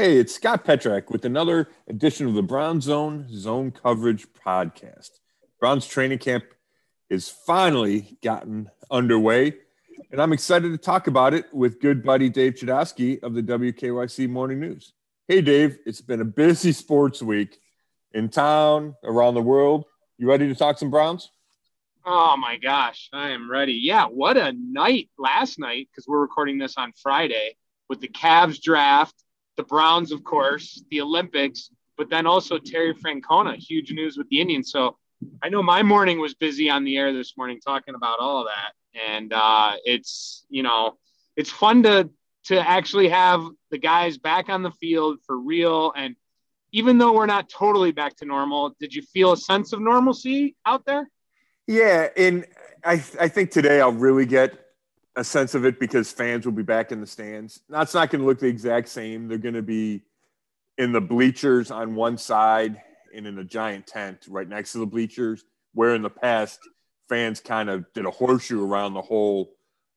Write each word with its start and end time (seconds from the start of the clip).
Hey, 0.00 0.16
it's 0.16 0.34
Scott 0.34 0.64
Petrak 0.64 1.10
with 1.10 1.26
another 1.26 1.68
edition 1.86 2.26
of 2.26 2.32
the 2.32 2.42
Brown 2.42 2.80
Zone 2.80 3.26
Zone 3.30 3.70
Coverage 3.70 4.26
Podcast. 4.32 5.10
Browns 5.58 5.86
training 5.86 6.20
camp 6.20 6.44
is 7.10 7.28
finally 7.28 8.16
gotten 8.22 8.70
underway, 8.90 9.52
and 10.10 10.22
I'm 10.22 10.32
excited 10.32 10.72
to 10.72 10.78
talk 10.78 11.06
about 11.06 11.34
it 11.34 11.52
with 11.52 11.80
good 11.80 12.02
buddy 12.02 12.30
Dave 12.30 12.54
Chudowski 12.54 13.22
of 13.22 13.34
the 13.34 13.42
WKYC 13.42 14.26
Morning 14.30 14.58
News. 14.58 14.94
Hey, 15.28 15.42
Dave, 15.42 15.78
it's 15.84 16.00
been 16.00 16.22
a 16.22 16.24
busy 16.24 16.72
sports 16.72 17.20
week 17.20 17.58
in 18.14 18.30
town, 18.30 18.94
around 19.04 19.34
the 19.34 19.42
world. 19.42 19.84
You 20.16 20.30
ready 20.30 20.48
to 20.48 20.54
talk 20.54 20.78
some 20.78 20.90
Browns? 20.90 21.30
Oh 22.06 22.38
my 22.38 22.56
gosh, 22.56 23.10
I 23.12 23.30
am 23.32 23.50
ready. 23.50 23.74
Yeah, 23.74 24.06
what 24.06 24.38
a 24.38 24.52
night 24.52 25.10
last 25.18 25.58
night 25.58 25.88
because 25.90 26.06
we're 26.08 26.22
recording 26.22 26.56
this 26.56 26.78
on 26.78 26.94
Friday 27.02 27.56
with 27.90 28.00
the 28.00 28.08
Cavs 28.08 28.62
draft 28.62 29.14
the 29.60 29.64
Browns, 29.64 30.10
of 30.10 30.24
course, 30.24 30.82
the 30.90 31.02
Olympics, 31.02 31.70
but 31.98 32.08
then 32.08 32.26
also 32.26 32.56
Terry 32.56 32.94
Francona, 32.94 33.56
huge 33.56 33.92
news 33.92 34.16
with 34.16 34.26
the 34.30 34.40
Indians. 34.40 34.70
So 34.70 34.96
I 35.42 35.50
know 35.50 35.62
my 35.62 35.82
morning 35.82 36.18
was 36.18 36.32
busy 36.32 36.70
on 36.70 36.84
the 36.84 36.96
air 36.96 37.12
this 37.12 37.36
morning 37.36 37.60
talking 37.60 37.94
about 37.94 38.20
all 38.20 38.40
of 38.40 38.46
that. 38.46 38.72
And 38.98 39.34
uh, 39.34 39.72
it's, 39.84 40.46
you 40.48 40.62
know, 40.62 40.96
it's 41.36 41.50
fun 41.50 41.82
to 41.82 42.08
to 42.44 42.58
actually 42.58 43.10
have 43.10 43.44
the 43.70 43.76
guys 43.76 44.16
back 44.16 44.48
on 44.48 44.62
the 44.62 44.70
field 44.70 45.18
for 45.26 45.38
real. 45.38 45.92
And 45.94 46.16
even 46.72 46.96
though 46.96 47.12
we're 47.12 47.26
not 47.26 47.50
totally 47.50 47.92
back 47.92 48.16
to 48.16 48.24
normal, 48.24 48.74
did 48.80 48.94
you 48.94 49.02
feel 49.02 49.32
a 49.32 49.36
sense 49.36 49.74
of 49.74 49.80
normalcy 49.80 50.56
out 50.64 50.86
there? 50.86 51.10
Yeah, 51.66 52.08
and 52.16 52.46
I 52.82 52.94
I 53.20 53.28
think 53.28 53.50
today 53.50 53.82
I'll 53.82 53.92
really 53.92 54.24
get 54.24 54.69
a 55.16 55.24
sense 55.24 55.54
of 55.54 55.64
it 55.64 55.80
because 55.80 56.12
fans 56.12 56.44
will 56.44 56.52
be 56.52 56.62
back 56.62 56.92
in 56.92 57.00
the 57.00 57.06
stands. 57.06 57.60
Now 57.68 57.82
it's 57.82 57.94
not 57.94 58.10
going 58.10 58.20
to 58.20 58.26
look 58.26 58.38
the 58.38 58.46
exact 58.46 58.88
same. 58.88 59.28
They're 59.28 59.38
going 59.38 59.54
to 59.54 59.62
be 59.62 60.02
in 60.78 60.92
the 60.92 61.00
bleachers 61.00 61.70
on 61.70 61.94
one 61.94 62.16
side 62.16 62.80
and 63.14 63.26
in 63.26 63.38
a 63.38 63.44
giant 63.44 63.86
tent 63.86 64.26
right 64.28 64.48
next 64.48 64.72
to 64.72 64.78
the 64.78 64.86
bleachers, 64.86 65.44
where 65.74 65.94
in 65.94 66.02
the 66.02 66.10
past 66.10 66.60
fans 67.08 67.40
kind 67.40 67.68
of 67.68 67.92
did 67.92 68.06
a 68.06 68.10
horseshoe 68.10 68.64
around 68.64 68.94
the 68.94 69.02
whole 69.02 69.52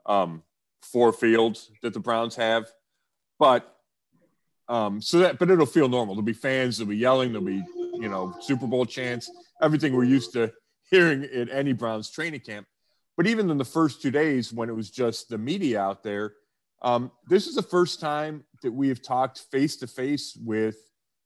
um, 0.05 0.41
four 0.81 1.13
fields 1.13 1.71
that 1.83 1.93
the 1.93 1.99
Browns 1.99 2.35
have. 2.35 2.71
But 3.39 3.69
um, 4.67 5.01
so 5.01 5.19
that, 5.19 5.39
but 5.39 5.49
it'll 5.51 5.65
feel 5.65 5.89
normal. 5.89 6.15
There'll 6.15 6.25
be 6.25 6.33
fans. 6.33 6.77
There'll 6.77 6.89
be 6.89 6.97
yelling. 6.97 7.31
There'll 7.31 7.45
be 7.45 7.63
you 7.93 8.09
know 8.09 8.35
Super 8.41 8.67
Bowl 8.67 8.85
chants. 8.85 9.29
Everything 9.61 9.93
we're 9.93 10.03
used 10.05 10.33
to 10.33 10.51
hearing 10.89 11.23
at 11.25 11.49
any 11.49 11.73
Browns 11.73 12.09
training 12.09 12.41
camp. 12.41 12.67
But 13.15 13.27
even 13.27 13.49
in 13.49 13.57
the 13.57 13.65
first 13.65 14.01
two 14.01 14.11
days, 14.11 14.51
when 14.51 14.69
it 14.69 14.75
was 14.75 14.89
just 14.89 15.29
the 15.29 15.37
media 15.37 15.79
out 15.79 16.03
there, 16.03 16.33
um, 16.81 17.11
this 17.27 17.47
is 17.47 17.55
the 17.55 17.61
first 17.61 17.99
time 17.99 18.43
that 18.61 18.71
we 18.71 18.89
have 18.89 19.01
talked 19.01 19.39
face 19.51 19.75
to 19.77 19.87
face 19.87 20.37
with 20.43 20.75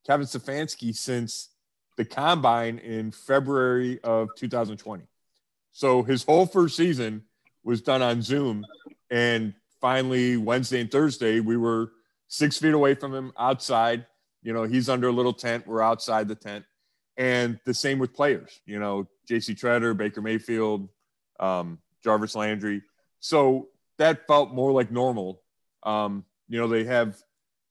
Kevin 0.06 0.28
Stefanski 0.28 0.96
since 0.96 1.50
the 1.98 2.06
combine 2.06 2.78
in 2.80 3.12
February 3.12 4.00
of 4.04 4.30
2020. 4.38 5.04
So 5.72 6.04
his 6.04 6.24
whole 6.24 6.46
first 6.46 6.76
season 6.76 7.24
was 7.64 7.82
done 7.82 8.02
on 8.02 8.22
Zoom. 8.22 8.66
And 9.10 9.54
finally, 9.82 10.38
Wednesday 10.38 10.82
and 10.82 10.92
Thursday, 10.92 11.40
we 11.40 11.58
were 11.58 11.92
six 12.28 12.58
feet 12.58 12.74
away 12.74 12.94
from 12.94 13.14
him 13.14 13.32
outside. 13.38 14.06
You 14.44 14.54
know, 14.54 14.64
he's 14.64 14.90
under 14.90 15.08
a 15.08 15.12
little 15.12 15.34
tent. 15.34 15.68
We're 15.68 15.82
outside 15.82 16.28
the 16.28 16.36
tent. 16.36 16.66
And 17.18 17.60
the 17.66 17.74
same 17.74 17.98
with 17.98 18.14
players, 18.14 18.62
you 18.66 18.80
know, 18.80 19.08
JC 19.30 19.60
Tretter, 19.60 19.98
Baker 19.98 20.22
Mayfield, 20.22 20.88
um, 21.40 21.80
Jarvis 22.04 22.36
Landry. 22.36 22.82
So 23.20 23.70
that 23.98 24.28
felt 24.28 24.54
more 24.54 24.72
like 24.72 24.92
normal. 24.92 25.42
Um, 25.84 26.26
you 26.48 26.60
know, 26.60 26.68
they 26.68 26.84
have, 26.86 27.18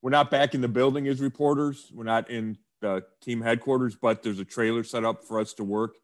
we're 0.02 0.10
not 0.10 0.30
back 0.30 0.54
in 0.54 0.60
the 0.60 0.68
building 0.68 1.08
as 1.08 1.20
reporters. 1.20 1.90
We're 1.92 2.04
not 2.04 2.30
in 2.30 2.58
the 2.80 3.04
team 3.20 3.40
headquarters, 3.40 3.96
but 3.96 4.22
there's 4.22 4.38
a 4.38 4.44
trailer 4.44 4.84
set 4.84 5.04
up 5.04 5.24
for 5.24 5.40
us 5.40 5.54
to 5.54 5.64
work. 5.64 5.96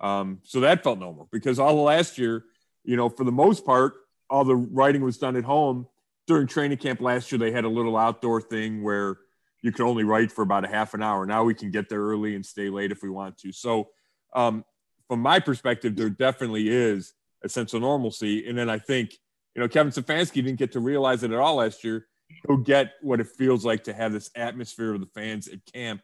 Um, 0.00 0.40
so 0.44 0.60
that 0.60 0.82
felt 0.82 0.98
normal 0.98 1.28
because 1.30 1.58
all 1.58 1.76
the 1.76 1.82
last 1.82 2.16
year, 2.16 2.44
you 2.84 2.96
know, 2.96 3.08
for 3.08 3.24
the 3.24 3.32
most 3.32 3.66
part, 3.66 3.94
all 4.30 4.44
the 4.44 4.56
writing 4.56 5.02
was 5.02 5.18
done 5.18 5.36
at 5.36 5.44
home. 5.44 5.86
During 6.26 6.46
training 6.46 6.78
camp 6.78 7.00
last 7.00 7.30
year, 7.32 7.38
they 7.38 7.50
had 7.50 7.64
a 7.64 7.68
little 7.68 7.96
outdoor 7.96 8.40
thing 8.40 8.82
where 8.82 9.18
you 9.62 9.72
could 9.72 9.84
only 9.84 10.04
write 10.04 10.32
for 10.32 10.42
about 10.42 10.64
a 10.64 10.68
half 10.68 10.94
an 10.94 11.02
hour. 11.02 11.26
Now 11.26 11.44
we 11.44 11.54
can 11.54 11.70
get 11.70 11.88
there 11.88 12.00
early 12.00 12.34
and 12.34 12.46
stay 12.46 12.70
late 12.70 12.92
if 12.92 13.02
we 13.02 13.10
want 13.10 13.36
to. 13.38 13.52
So, 13.52 13.88
um, 14.32 14.64
from 15.08 15.20
my 15.20 15.40
perspective, 15.40 15.96
there 15.96 16.08
definitely 16.08 16.68
is 16.68 17.14
a 17.42 17.48
sense 17.48 17.74
of 17.74 17.82
normalcy. 17.82 18.48
And 18.48 18.56
then 18.56 18.68
I 18.68 18.78
think, 18.78 19.12
you 19.54 19.62
know, 19.62 19.68
Kevin 19.68 19.92
Stefanski 19.92 20.34
didn't 20.34 20.56
get 20.56 20.72
to 20.72 20.80
realize 20.80 21.22
it 21.22 21.32
at 21.32 21.38
all 21.38 21.56
last 21.56 21.84
year. 21.84 22.06
He'll 22.46 22.58
get 22.58 22.92
what 23.02 23.20
it 23.20 23.26
feels 23.26 23.64
like 23.64 23.84
to 23.84 23.92
have 23.92 24.12
this 24.12 24.30
atmosphere 24.34 24.94
of 24.94 25.00
the 25.00 25.08
fans 25.14 25.48
at 25.48 25.60
camp 25.72 26.02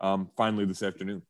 um, 0.00 0.30
finally 0.36 0.64
this 0.64 0.82
afternoon. 0.82 1.22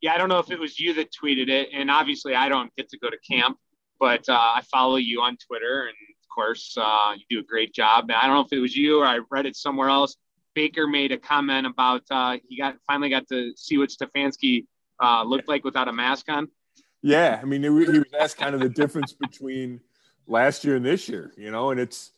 Yeah, 0.00 0.14
I 0.14 0.18
don't 0.18 0.28
know 0.28 0.40
if 0.40 0.50
it 0.50 0.58
was 0.58 0.78
you 0.80 0.94
that 0.94 1.10
tweeted 1.12 1.48
it, 1.48 1.68
and 1.72 1.90
obviously 1.90 2.34
I 2.34 2.48
don't 2.48 2.74
get 2.76 2.88
to 2.88 2.98
go 2.98 3.08
to 3.08 3.16
camp, 3.18 3.56
but 4.00 4.28
uh, 4.28 4.32
I 4.32 4.62
follow 4.70 4.96
you 4.96 5.22
on 5.22 5.36
Twitter, 5.36 5.82
and 5.82 5.90
of 5.90 6.34
course 6.34 6.76
uh, 6.76 7.14
you 7.16 7.24
do 7.30 7.38
a 7.38 7.48
great 7.48 7.72
job. 7.72 8.04
And 8.04 8.12
I 8.12 8.26
don't 8.26 8.34
know 8.34 8.40
if 8.40 8.52
it 8.52 8.58
was 8.58 8.76
you 8.76 9.00
or 9.00 9.06
I 9.06 9.20
read 9.30 9.46
it 9.46 9.54
somewhere 9.54 9.88
else. 9.88 10.16
Baker 10.54 10.86
made 10.86 11.12
a 11.12 11.18
comment 11.18 11.66
about 11.66 12.02
uh, 12.10 12.36
he 12.48 12.58
got 12.58 12.76
finally 12.86 13.10
got 13.10 13.28
to 13.28 13.52
see 13.56 13.78
what 13.78 13.90
Stefanski 13.90 14.66
uh, 15.00 15.22
looked 15.22 15.48
like 15.48 15.64
without 15.64 15.88
a 15.88 15.92
mask 15.92 16.28
on. 16.28 16.48
Yeah, 17.02 17.40
I 17.42 17.44
mean, 17.44 17.62
he 17.62 17.68
was 17.68 18.04
asked 18.18 18.38
kind 18.38 18.54
of 18.54 18.60
the 18.60 18.68
difference 18.68 19.12
between 19.12 19.80
last 20.26 20.64
year 20.64 20.76
and 20.76 20.84
this 20.84 21.08
year, 21.08 21.32
you 21.36 21.50
know, 21.50 21.70
and 21.70 21.80
it's, 21.80 22.12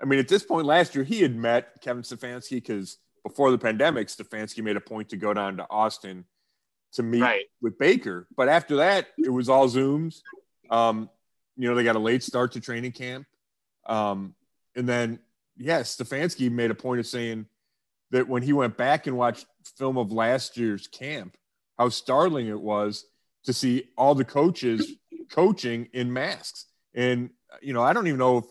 I 0.00 0.04
mean, 0.04 0.20
at 0.20 0.28
this 0.28 0.44
point 0.44 0.64
last 0.64 0.94
year, 0.94 1.04
he 1.04 1.22
had 1.22 1.34
met 1.34 1.80
Kevin 1.80 2.04
Stefanski 2.04 2.52
because 2.52 2.98
before 3.24 3.50
the 3.50 3.58
pandemic, 3.58 4.06
Stefanski 4.08 4.62
made 4.62 4.76
a 4.76 4.80
point 4.80 5.08
to 5.08 5.16
go 5.16 5.34
down 5.34 5.56
to 5.56 5.66
Austin 5.68 6.24
to 6.92 7.02
meet 7.02 7.20
right. 7.20 7.46
with 7.60 7.78
Baker. 7.78 8.28
But 8.36 8.48
after 8.48 8.76
that, 8.76 9.08
it 9.18 9.30
was 9.30 9.48
all 9.48 9.68
Zooms. 9.68 10.20
Um, 10.70 11.10
you 11.56 11.68
know, 11.68 11.74
they 11.74 11.82
got 11.82 11.96
a 11.96 12.00
late 12.00 12.22
start 12.22 12.52
to 12.52 12.60
training 12.60 12.92
camp. 12.92 13.26
Um, 13.86 14.34
and 14.76 14.88
then, 14.88 15.18
yes, 15.56 15.96
Stefanski 15.96 16.50
made 16.50 16.70
a 16.70 16.74
point 16.74 17.00
of 17.00 17.06
saying 17.06 17.46
that 18.12 18.28
when 18.28 18.42
he 18.42 18.52
went 18.52 18.76
back 18.76 19.08
and 19.08 19.16
watched 19.16 19.46
film 19.76 19.98
of 19.98 20.12
last 20.12 20.56
year's 20.56 20.86
camp, 20.86 21.36
how 21.76 21.88
startling 21.88 22.46
it 22.46 22.60
was 22.60 23.04
to 23.44 23.52
see 23.52 23.88
all 23.96 24.14
the 24.14 24.24
coaches 24.24 24.92
coaching 25.30 25.88
in 25.92 26.12
masks. 26.12 26.66
And, 26.94 27.30
you 27.60 27.72
know, 27.72 27.82
I 27.82 27.92
don't 27.92 28.06
even 28.06 28.18
know 28.18 28.38
if, 28.38 28.44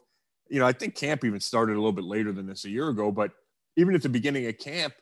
you 0.49 0.59
know, 0.59 0.65
I 0.65 0.71
think 0.71 0.95
camp 0.95 1.25
even 1.25 1.39
started 1.39 1.73
a 1.73 1.79
little 1.79 1.91
bit 1.91 2.05
later 2.05 2.31
than 2.31 2.47
this 2.47 2.65
a 2.65 2.69
year 2.69 2.89
ago, 2.89 3.11
but 3.11 3.31
even 3.75 3.95
at 3.95 4.01
the 4.01 4.09
beginning 4.09 4.47
of 4.47 4.57
camp, 4.57 4.93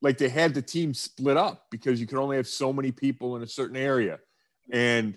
like 0.00 0.18
they 0.18 0.28
had 0.28 0.54
the 0.54 0.62
team 0.62 0.94
split 0.94 1.36
up 1.36 1.66
because 1.70 2.00
you 2.00 2.06
could 2.06 2.18
only 2.18 2.36
have 2.36 2.46
so 2.46 2.72
many 2.72 2.92
people 2.92 3.36
in 3.36 3.42
a 3.42 3.46
certain 3.46 3.76
area. 3.76 4.18
And, 4.70 5.16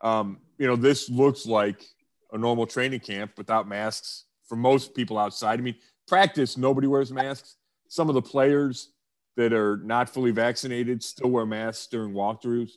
um, 0.00 0.38
you 0.58 0.66
know, 0.66 0.76
this 0.76 1.08
looks 1.10 1.46
like 1.46 1.84
a 2.32 2.38
normal 2.38 2.66
training 2.66 3.00
camp 3.00 3.32
without 3.36 3.66
masks 3.66 4.24
for 4.46 4.56
most 4.56 4.94
people 4.94 5.18
outside. 5.18 5.58
I 5.58 5.62
mean, 5.62 5.76
practice, 6.06 6.56
nobody 6.56 6.86
wears 6.86 7.12
masks. 7.12 7.56
Some 7.88 8.08
of 8.08 8.14
the 8.14 8.22
players 8.22 8.92
that 9.36 9.52
are 9.52 9.78
not 9.78 10.08
fully 10.08 10.30
vaccinated 10.30 11.02
still 11.02 11.30
wear 11.30 11.46
masks 11.46 11.86
during 11.86 12.12
walkthroughs. 12.12 12.72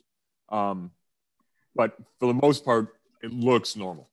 Um, 0.48 0.90
but 1.74 1.96
for 2.20 2.26
the 2.26 2.34
most 2.34 2.64
part, 2.64 2.94
it 3.22 3.32
looks 3.32 3.76
normal. 3.76 4.08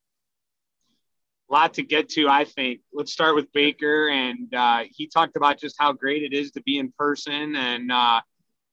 A 1.49 1.53
lot 1.53 1.73
to 1.75 1.83
get 1.83 2.09
to, 2.09 2.29
I 2.29 2.45
think. 2.45 2.79
Let's 2.93 3.11
start 3.11 3.35
with 3.35 3.51
Baker, 3.51 4.07
and 4.07 4.53
uh, 4.53 4.83
he 4.89 5.07
talked 5.07 5.35
about 5.35 5.59
just 5.59 5.75
how 5.77 5.91
great 5.91 6.23
it 6.23 6.33
is 6.33 6.51
to 6.51 6.61
be 6.61 6.77
in 6.77 6.93
person 6.97 7.55
and 7.55 7.91
uh, 7.91 8.21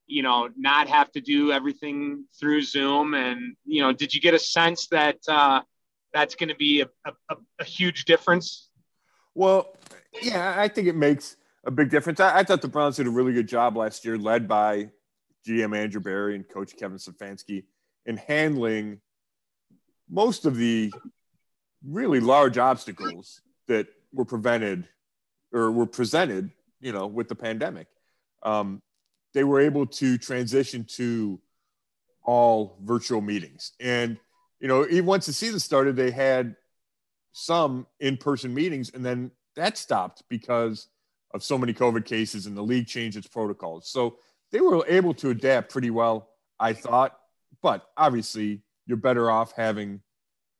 you 0.07 0.23
know 0.23 0.49
not 0.57 0.89
have 0.89 1.11
to 1.13 1.21
do 1.21 1.51
everything 1.53 2.25
through 2.39 2.63
Zoom. 2.63 3.15
And 3.15 3.57
you 3.65 3.83
know, 3.83 3.93
did 3.93 4.15
you 4.15 4.21
get 4.21 4.35
a 4.35 4.39
sense 4.39 4.87
that 4.89 5.19
uh, 5.27 5.63
that's 6.13 6.37
going 6.37 6.51
to 6.51 6.57
be 6.57 6.83
a, 6.83 6.89
a, 7.05 7.37
a, 7.59 7.65
huge 7.65 8.05
difference? 8.05 8.71
Well, 9.34 9.77
yeah, 10.22 10.54
I 10.57 10.69
think 10.69 10.87
it 10.87 10.97
makes 10.97 11.37
a 11.65 11.71
big 11.71 11.91
difference. 11.91 12.21
I, 12.21 12.39
I 12.39 12.43
thought 12.45 12.63
the 12.63 12.69
Browns 12.69 12.97
did 12.97 13.07
a 13.07 13.11
really 13.11 13.33
good 13.33 13.49
job 13.49 13.77
last 13.77 14.04
year, 14.04 14.16
led 14.16 14.49
by 14.49 14.91
GM 15.47 15.77
Andrew 15.77 16.01
Berry 16.01 16.35
and 16.35 16.49
Coach 16.49 16.77
Kevin 16.77 16.99
Stefanski 16.99 17.65
in 18.07 18.17
handling 18.17 19.01
most 20.09 20.47
of 20.47 20.57
the 20.57 20.93
really 21.87 22.21
large 22.21 22.59
obstacles 22.59 23.41
that 23.67 23.87
were 24.13 24.25
prevented 24.25 24.89
or 25.53 25.71
were 25.71 25.87
presented, 25.87 26.51
you 26.81 26.93
know, 26.93 27.07
with 27.07 27.29
the 27.29 27.35
pandemic. 27.35 27.87
Um, 28.43 28.83
they 29.35 29.45
were 29.45 29.61
able 29.61 29.87
to 29.87 30.19
transition 30.19 30.85
to 30.97 31.41
all 32.25 32.79
virtual 32.83 33.21
meetings. 33.21 33.73
And, 33.81 34.19
you 34.61 34.69
know, 34.69 34.87
even 34.87 35.07
once 35.07 35.27
the 35.27 35.33
season 35.33 35.61
started, 35.61 35.97
they 35.97 36.11
had 36.11 36.57
some 37.33 37.87
in 38.01 38.17
person 38.17 38.53
meetings, 38.53 38.91
and 38.93 39.05
then 39.05 39.31
that 39.57 39.77
stopped 39.77 40.23
because 40.29 40.89
of 41.33 41.43
so 41.43 41.59
many 41.59 41.75
COVID 41.75 42.05
cases 42.05 42.47
and 42.47 42.57
the 42.57 42.63
league 42.63 42.87
changed 42.87 43.17
its 43.17 43.27
protocols. 43.27 43.91
So 43.91 44.17
they 44.53 44.60
were 44.60 44.84
able 44.86 45.15
to 45.15 45.30
adapt 45.30 45.71
pretty 45.71 45.91
well, 45.91 46.28
I 46.59 46.72
thought. 46.72 47.18
But 47.62 47.86
obviously, 47.97 48.62
you're 48.86 48.97
better 48.97 49.30
off 49.30 49.53
having 49.56 50.00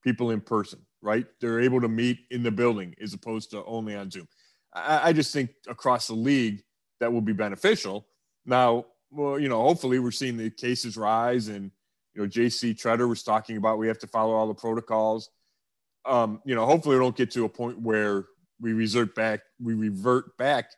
people 0.03 0.31
in 0.31 0.41
person, 0.41 0.81
right? 1.03 1.27
They're 1.41 1.61
able 1.61 1.81
to 1.81 1.89
meet 1.89 2.19
in 2.31 2.43
the 2.43 2.51
building 2.51 2.95
as 3.01 3.15
opposed 3.15 3.51
to 3.53 3.65
only 3.65 3.95
on 3.95 4.11
Zoom. 4.11 4.29
I, 4.75 5.09
I 5.09 5.13
just 5.13 5.33
think 5.33 5.51
across 5.69 6.07
the 6.07 6.15
league 6.15 6.63
that 7.01 7.13
will 7.13 7.21
be 7.21 7.33
beneficial. 7.33 8.07
Now, 8.45 8.87
well, 9.11 9.39
you 9.39 9.49
know, 9.49 9.63
hopefully 9.63 9.99
we're 9.99 10.11
seeing 10.11 10.37
the 10.37 10.51
cases 10.51 10.97
rise 10.97 11.49
and 11.49 11.71
you 12.15 12.23
know, 12.23 12.29
JC 12.29 12.75
Tretter 12.75 13.09
was 13.09 13.23
talking 13.23 13.57
about 13.57 13.79
we 13.79 13.89
have 13.89 13.99
to 14.01 14.07
follow 14.07 14.35
all 14.35 14.49
the 14.49 14.55
protocols. 14.55 15.31
Um, 16.05 16.41
you 16.45 16.55
know, 16.55 16.67
hopefully 16.67 16.97
we 16.97 17.03
don't 17.03 17.17
get 17.17 17.31
to 17.33 17.45
a 17.45 17.49
point 17.49 17.81
where 17.81 18.27
we 18.61 18.73
revert 18.73 19.15
back, 19.15 19.41
we 19.63 19.75
revert 19.75 20.37
back 20.37 20.71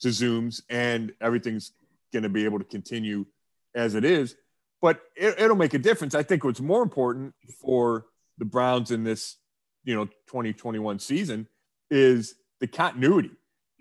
to 0.00 0.08
Zooms 0.08 0.62
and 0.70 1.12
everything's 1.20 1.72
going 2.12 2.22
to 2.22 2.28
be 2.28 2.44
able 2.44 2.58
to 2.58 2.64
continue 2.64 3.26
as 3.74 3.94
it 3.94 4.04
is. 4.04 4.36
But 4.80 5.00
it, 5.16 5.38
it'll 5.38 5.56
make 5.56 5.74
a 5.74 5.78
difference. 5.78 6.14
I 6.14 6.22
think 6.22 6.44
what's 6.44 6.60
more 6.60 6.82
important 6.82 7.34
for 7.60 8.06
the 8.38 8.44
Browns 8.44 8.90
in 8.90 9.04
this, 9.04 9.36
you 9.84 9.94
know, 9.94 10.06
2021 10.28 10.98
season 10.98 11.48
is 11.90 12.34
the 12.60 12.66
continuity, 12.66 13.30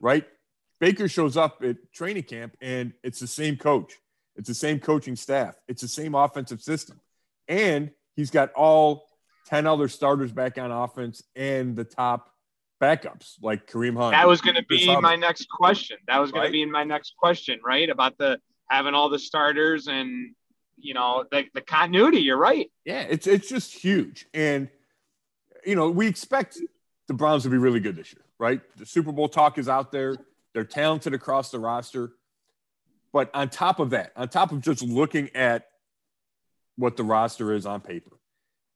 right? 0.02 0.26
Baker 0.80 1.08
shows 1.08 1.38
up 1.38 1.64
at 1.64 1.78
training 1.94 2.24
camp 2.24 2.56
and 2.62 2.94
it's 3.04 3.20
the 3.20 3.28
same 3.28 3.58
coach. 3.58 3.94
It's 4.36 4.48
the 4.50 4.56
same 4.56 4.80
coaching 4.80 5.16
staff. 5.16 5.56
It's 5.68 5.82
the 5.82 5.88
same 5.88 6.16
offensive 6.16 6.62
system. 6.62 7.00
And 7.48 7.92
he's 8.16 8.32
got 8.32 8.52
all 8.54 9.08
10 9.48 9.68
other 9.68 9.88
starters 9.88 10.32
back 10.32 10.58
on 10.58 10.72
offense 10.72 11.24
and 11.36 11.76
the 11.76 11.84
top 11.86 12.30
backups 12.82 13.36
like 13.42 13.70
Kareem 13.70 13.98
Hunt. 13.98 14.12
That 14.12 14.28
was 14.28 14.42
going 14.42 14.56
to 14.56 14.66
be 14.66 14.86
my 15.00 15.16
next 15.16 15.50
question. 15.50 15.98
That 16.08 16.20
was 16.20 16.32
going 16.32 16.42
right? 16.42 16.48
to 16.48 16.52
be 16.52 16.62
in 16.62 16.72
my 16.72 16.84
next 16.84 17.16
question, 17.18 17.60
right? 17.66 17.90
About 17.90 18.18
the 18.18 18.40
having 18.70 18.94
all 18.94 19.10
the 19.10 19.20
starters 19.20 19.88
and 19.88 20.34
you 20.78 20.94
know 20.94 21.26
the, 21.32 21.46
the 21.54 21.62
continuity. 21.62 22.20
You're 22.20 22.38
right. 22.38 22.70
Yeah, 22.84 23.02
it's 23.02 23.28
it's 23.28 23.50
just 23.50 23.74
huge. 23.74 24.28
And 24.34 24.70
you 25.66 25.76
know, 25.76 25.90
we 25.90 26.08
expect 26.08 26.60
the 27.08 27.14
Browns 27.14 27.44
to 27.44 27.50
be 27.50 27.58
really 27.58 27.80
good 27.80 27.96
this 27.96 28.14
year, 28.14 28.24
right? 28.40 28.62
The 28.78 28.86
Super 28.86 29.12
Bowl 29.12 29.30
talk 29.30 29.58
is 29.58 29.68
out 29.68 29.92
there. 29.92 30.18
They're 30.54 30.64
talented 30.64 31.14
across 31.14 31.52
the 31.52 31.60
roster. 31.60 32.14
But 33.12 33.30
on 33.34 33.50
top 33.50 33.80
of 33.80 33.92
that, 33.92 34.12
on 34.16 34.28
top 34.28 34.52
of 34.52 34.62
just 34.62 34.82
looking 34.82 35.30
at 35.36 35.68
what 36.76 36.98
the 36.98 37.04
roster 37.04 37.54
is 37.54 37.66
on 37.66 37.82
paper, 37.82 38.12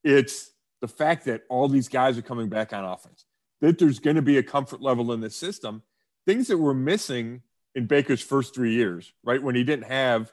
it's 0.02 0.50
the 0.80 0.88
fact 0.88 1.26
that 1.26 1.42
all 1.50 1.68
these 1.68 1.88
guys 1.88 2.16
are 2.16 2.22
coming 2.22 2.48
back 2.48 2.72
on 2.72 2.84
offense, 2.84 3.26
that 3.60 3.78
there's 3.78 3.98
going 3.98 4.16
to 4.16 4.22
be 4.22 4.38
a 4.38 4.42
comfort 4.42 4.80
level 4.80 5.12
in 5.12 5.20
the 5.20 5.30
system, 5.30 5.82
things 6.26 6.48
that 6.48 6.58
were 6.58 6.74
missing 6.74 7.42
in 7.74 7.86
Baker's 7.86 8.22
first 8.22 8.54
three 8.54 8.74
years, 8.74 9.12
right? 9.22 9.42
When 9.42 9.54
he 9.54 9.64
didn't 9.64 9.86
have 9.86 10.32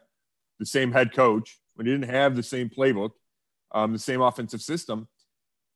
the 0.60 0.66
same 0.66 0.92
head 0.92 1.14
coach, 1.14 1.60
when 1.76 1.86
he 1.86 1.94
didn't 1.94 2.10
have 2.10 2.36
the 2.36 2.44
same 2.44 2.70
playbook, 2.70 3.12
um, 3.72 3.94
the 3.94 4.00
same 4.00 4.22
offensive 4.22 4.62
system. 4.62 5.08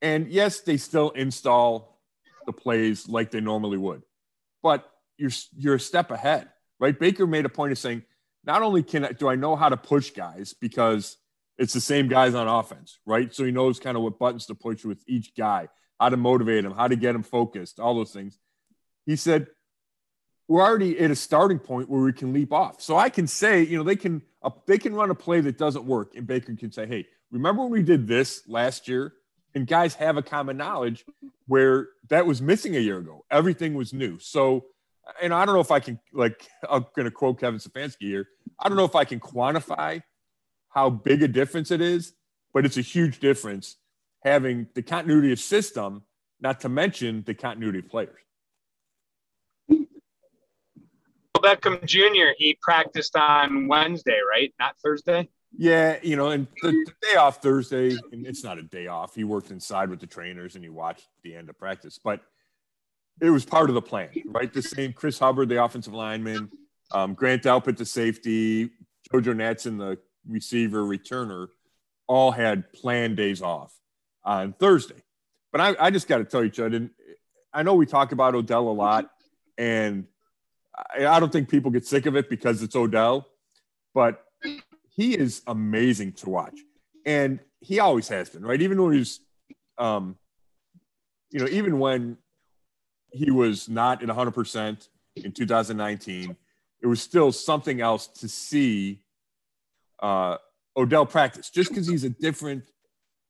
And 0.01 0.27
yes, 0.29 0.61
they 0.61 0.77
still 0.77 1.11
install 1.11 2.01
the 2.45 2.53
plays 2.53 3.07
like 3.07 3.31
they 3.31 3.41
normally 3.41 3.77
would, 3.77 4.01
but 4.63 4.89
you're, 5.17 5.31
you're 5.55 5.75
a 5.75 5.79
step 5.79 6.09
ahead, 6.09 6.49
right? 6.79 6.97
Baker 6.97 7.27
made 7.27 7.45
a 7.45 7.49
point 7.49 7.71
of 7.71 7.77
saying, 7.77 8.03
not 8.43 8.63
only 8.63 8.81
can 8.81 9.05
I, 9.05 9.11
do 9.11 9.27
I 9.27 9.35
know 9.35 9.55
how 9.55 9.69
to 9.69 9.77
push 9.77 10.09
guys 10.09 10.55
because 10.59 11.17
it's 11.59 11.73
the 11.73 11.81
same 11.81 12.07
guys 12.07 12.33
on 12.33 12.47
offense, 12.47 12.97
right? 13.05 13.33
So 13.33 13.45
he 13.45 13.51
knows 13.51 13.79
kind 13.79 13.95
of 13.95 14.01
what 14.01 14.17
buttons 14.17 14.47
to 14.47 14.55
push 14.55 14.83
with 14.83 15.03
each 15.07 15.35
guy, 15.37 15.69
how 16.01 16.09
to 16.09 16.17
motivate 16.17 16.65
him, 16.65 16.71
how 16.71 16.87
to 16.87 16.95
get 16.95 17.13
him 17.13 17.21
focused, 17.21 17.79
all 17.79 17.93
those 17.93 18.11
things. 18.11 18.39
He 19.05 19.15
said, 19.15 19.45
we're 20.47 20.63
already 20.63 20.99
at 20.99 21.11
a 21.11 21.15
starting 21.15 21.59
point 21.59 21.89
where 21.89 22.01
we 22.01 22.11
can 22.11 22.33
leap 22.33 22.51
off. 22.51 22.81
So 22.81 22.97
I 22.97 23.09
can 23.09 23.27
say, 23.27 23.61
you 23.61 23.77
know, 23.77 23.83
they 23.83 23.95
can 23.95 24.23
uh, 24.41 24.49
they 24.65 24.79
can 24.79 24.95
run 24.95 25.11
a 25.11 25.15
play 25.15 25.39
that 25.41 25.57
doesn't 25.59 25.85
work, 25.85 26.15
and 26.15 26.25
Baker 26.25 26.55
can 26.55 26.71
say, 26.71 26.87
"Hey, 26.87 27.05
remember 27.31 27.61
when 27.61 27.71
we 27.71 27.83
did 27.83 28.07
this 28.07 28.41
last 28.47 28.87
year?" 28.87 29.13
And 29.53 29.67
guys 29.67 29.93
have 29.95 30.17
a 30.17 30.23
common 30.23 30.57
knowledge 30.57 31.05
where 31.45 31.89
that 32.09 32.25
was 32.25 32.41
missing 32.41 32.75
a 32.75 32.79
year 32.79 32.97
ago. 32.97 33.23
Everything 33.29 33.75
was 33.75 33.93
new. 33.93 34.17
So 34.17 34.65
and 35.21 35.33
I 35.33 35.45
don't 35.45 35.53
know 35.55 35.61
if 35.61 35.71
I 35.71 35.79
can 35.79 35.99
like 36.11 36.47
I'm 36.69 36.85
going 36.95 37.05
to 37.05 37.11
quote 37.11 37.39
Kevin 37.39 37.59
Stefanski 37.59 38.07
here. 38.07 38.27
I 38.59 38.67
don't 38.67 38.77
know 38.77 38.85
if 38.85 38.95
I 38.95 39.05
can 39.05 39.19
quantify 39.19 40.01
how 40.69 40.89
big 40.89 41.21
a 41.21 41.27
difference 41.27 41.69
it 41.69 41.81
is, 41.81 42.13
but 42.53 42.65
it's 42.65 42.77
a 42.77 42.81
huge 42.81 43.19
difference 43.19 43.77
having 44.23 44.67
the 44.73 44.81
continuity 44.81 45.31
of 45.31 45.39
system, 45.39 46.03
not 46.39 46.59
to 46.61 46.69
mention 46.69 47.23
the 47.25 47.33
continuity 47.33 47.79
of 47.79 47.89
players. 47.89 48.17
Beckham 51.37 51.83
Jr. 51.85 52.33
He 52.37 52.57
practiced 52.61 53.15
on 53.15 53.67
Wednesday, 53.67 54.19
right? 54.29 54.53
Not 54.59 54.75
Thursday. 54.83 55.27
Yeah, 55.57 55.97
you 56.01 56.15
know, 56.15 56.29
and 56.29 56.47
the, 56.61 56.71
the, 56.71 56.93
day 57.01 57.17
off 57.17 57.41
Thursday, 57.41 57.97
and 58.11 58.25
it's 58.25 58.43
not 58.43 58.57
a 58.57 58.63
day 58.63 58.87
off. 58.87 59.15
He 59.15 59.23
worked 59.23 59.51
inside 59.51 59.89
with 59.89 59.99
the 59.99 60.07
trainers 60.07 60.55
and 60.55 60.63
he 60.63 60.69
watched 60.69 61.07
the 61.23 61.35
end 61.35 61.49
of 61.49 61.57
practice, 61.57 61.99
but 62.01 62.21
it 63.21 63.29
was 63.29 63.43
part 63.43 63.69
of 63.69 63.75
the 63.75 63.81
plan, 63.81 64.09
right? 64.27 64.51
The 64.51 64.61
same 64.61 64.93
Chris 64.93 65.19
Hubbard, 65.19 65.49
the 65.49 65.61
offensive 65.61 65.93
lineman, 65.93 66.49
um, 66.91 67.15
Grant 67.15 67.43
Delpit, 67.43 67.75
the 67.75 67.85
safety, 67.85 68.69
JoJo 69.11 69.35
Natson, 69.35 69.77
the 69.77 69.97
receiver, 70.27 70.83
returner, 70.83 71.47
all 72.07 72.31
had 72.31 72.71
planned 72.71 73.17
days 73.17 73.41
off 73.41 73.73
on 74.23 74.53
Thursday. 74.53 75.01
But 75.51 75.61
I, 75.61 75.75
I 75.79 75.91
just 75.91 76.07
got 76.07 76.19
to 76.19 76.25
tell 76.25 76.43
you, 76.43 76.49
Chud, 76.49 76.89
I 77.53 77.63
know 77.63 77.75
we 77.75 77.85
talk 77.85 78.11
about 78.11 78.35
Odell 78.35 78.69
a 78.69 78.71
lot, 78.71 79.09
and 79.57 80.05
I, 80.97 81.05
I 81.05 81.19
don't 81.19 81.31
think 81.31 81.49
people 81.49 81.71
get 81.71 81.85
sick 81.85 82.05
of 82.05 82.15
it 82.15 82.29
because 82.29 82.63
it's 82.63 82.75
Odell, 82.75 83.27
but 83.93 84.23
he 84.89 85.17
is 85.17 85.41
amazing 85.47 86.13
to 86.13 86.29
watch. 86.29 86.57
And 87.05 87.39
he 87.59 87.79
always 87.79 88.07
has 88.07 88.29
been, 88.29 88.43
right? 88.43 88.61
Even 88.61 88.81
when 88.81 88.93
he's, 88.93 89.19
um, 89.77 90.17
you 91.31 91.39
know, 91.39 91.47
even 91.47 91.79
when 91.79 92.17
he 93.11 93.31
was 93.31 93.67
not 93.67 94.01
at 94.01 94.09
100% 94.09 94.87
in 95.17 95.31
2019. 95.31 96.35
It 96.81 96.87
was 96.87 97.01
still 97.01 97.31
something 97.31 97.81
else 97.81 98.07
to 98.07 98.27
see 98.27 99.01
uh, 100.01 100.37
Odell 100.75 101.05
practice 101.05 101.49
just 101.49 101.69
because 101.69 101.87
he's 101.87 102.03
a 102.03 102.09
different 102.09 102.63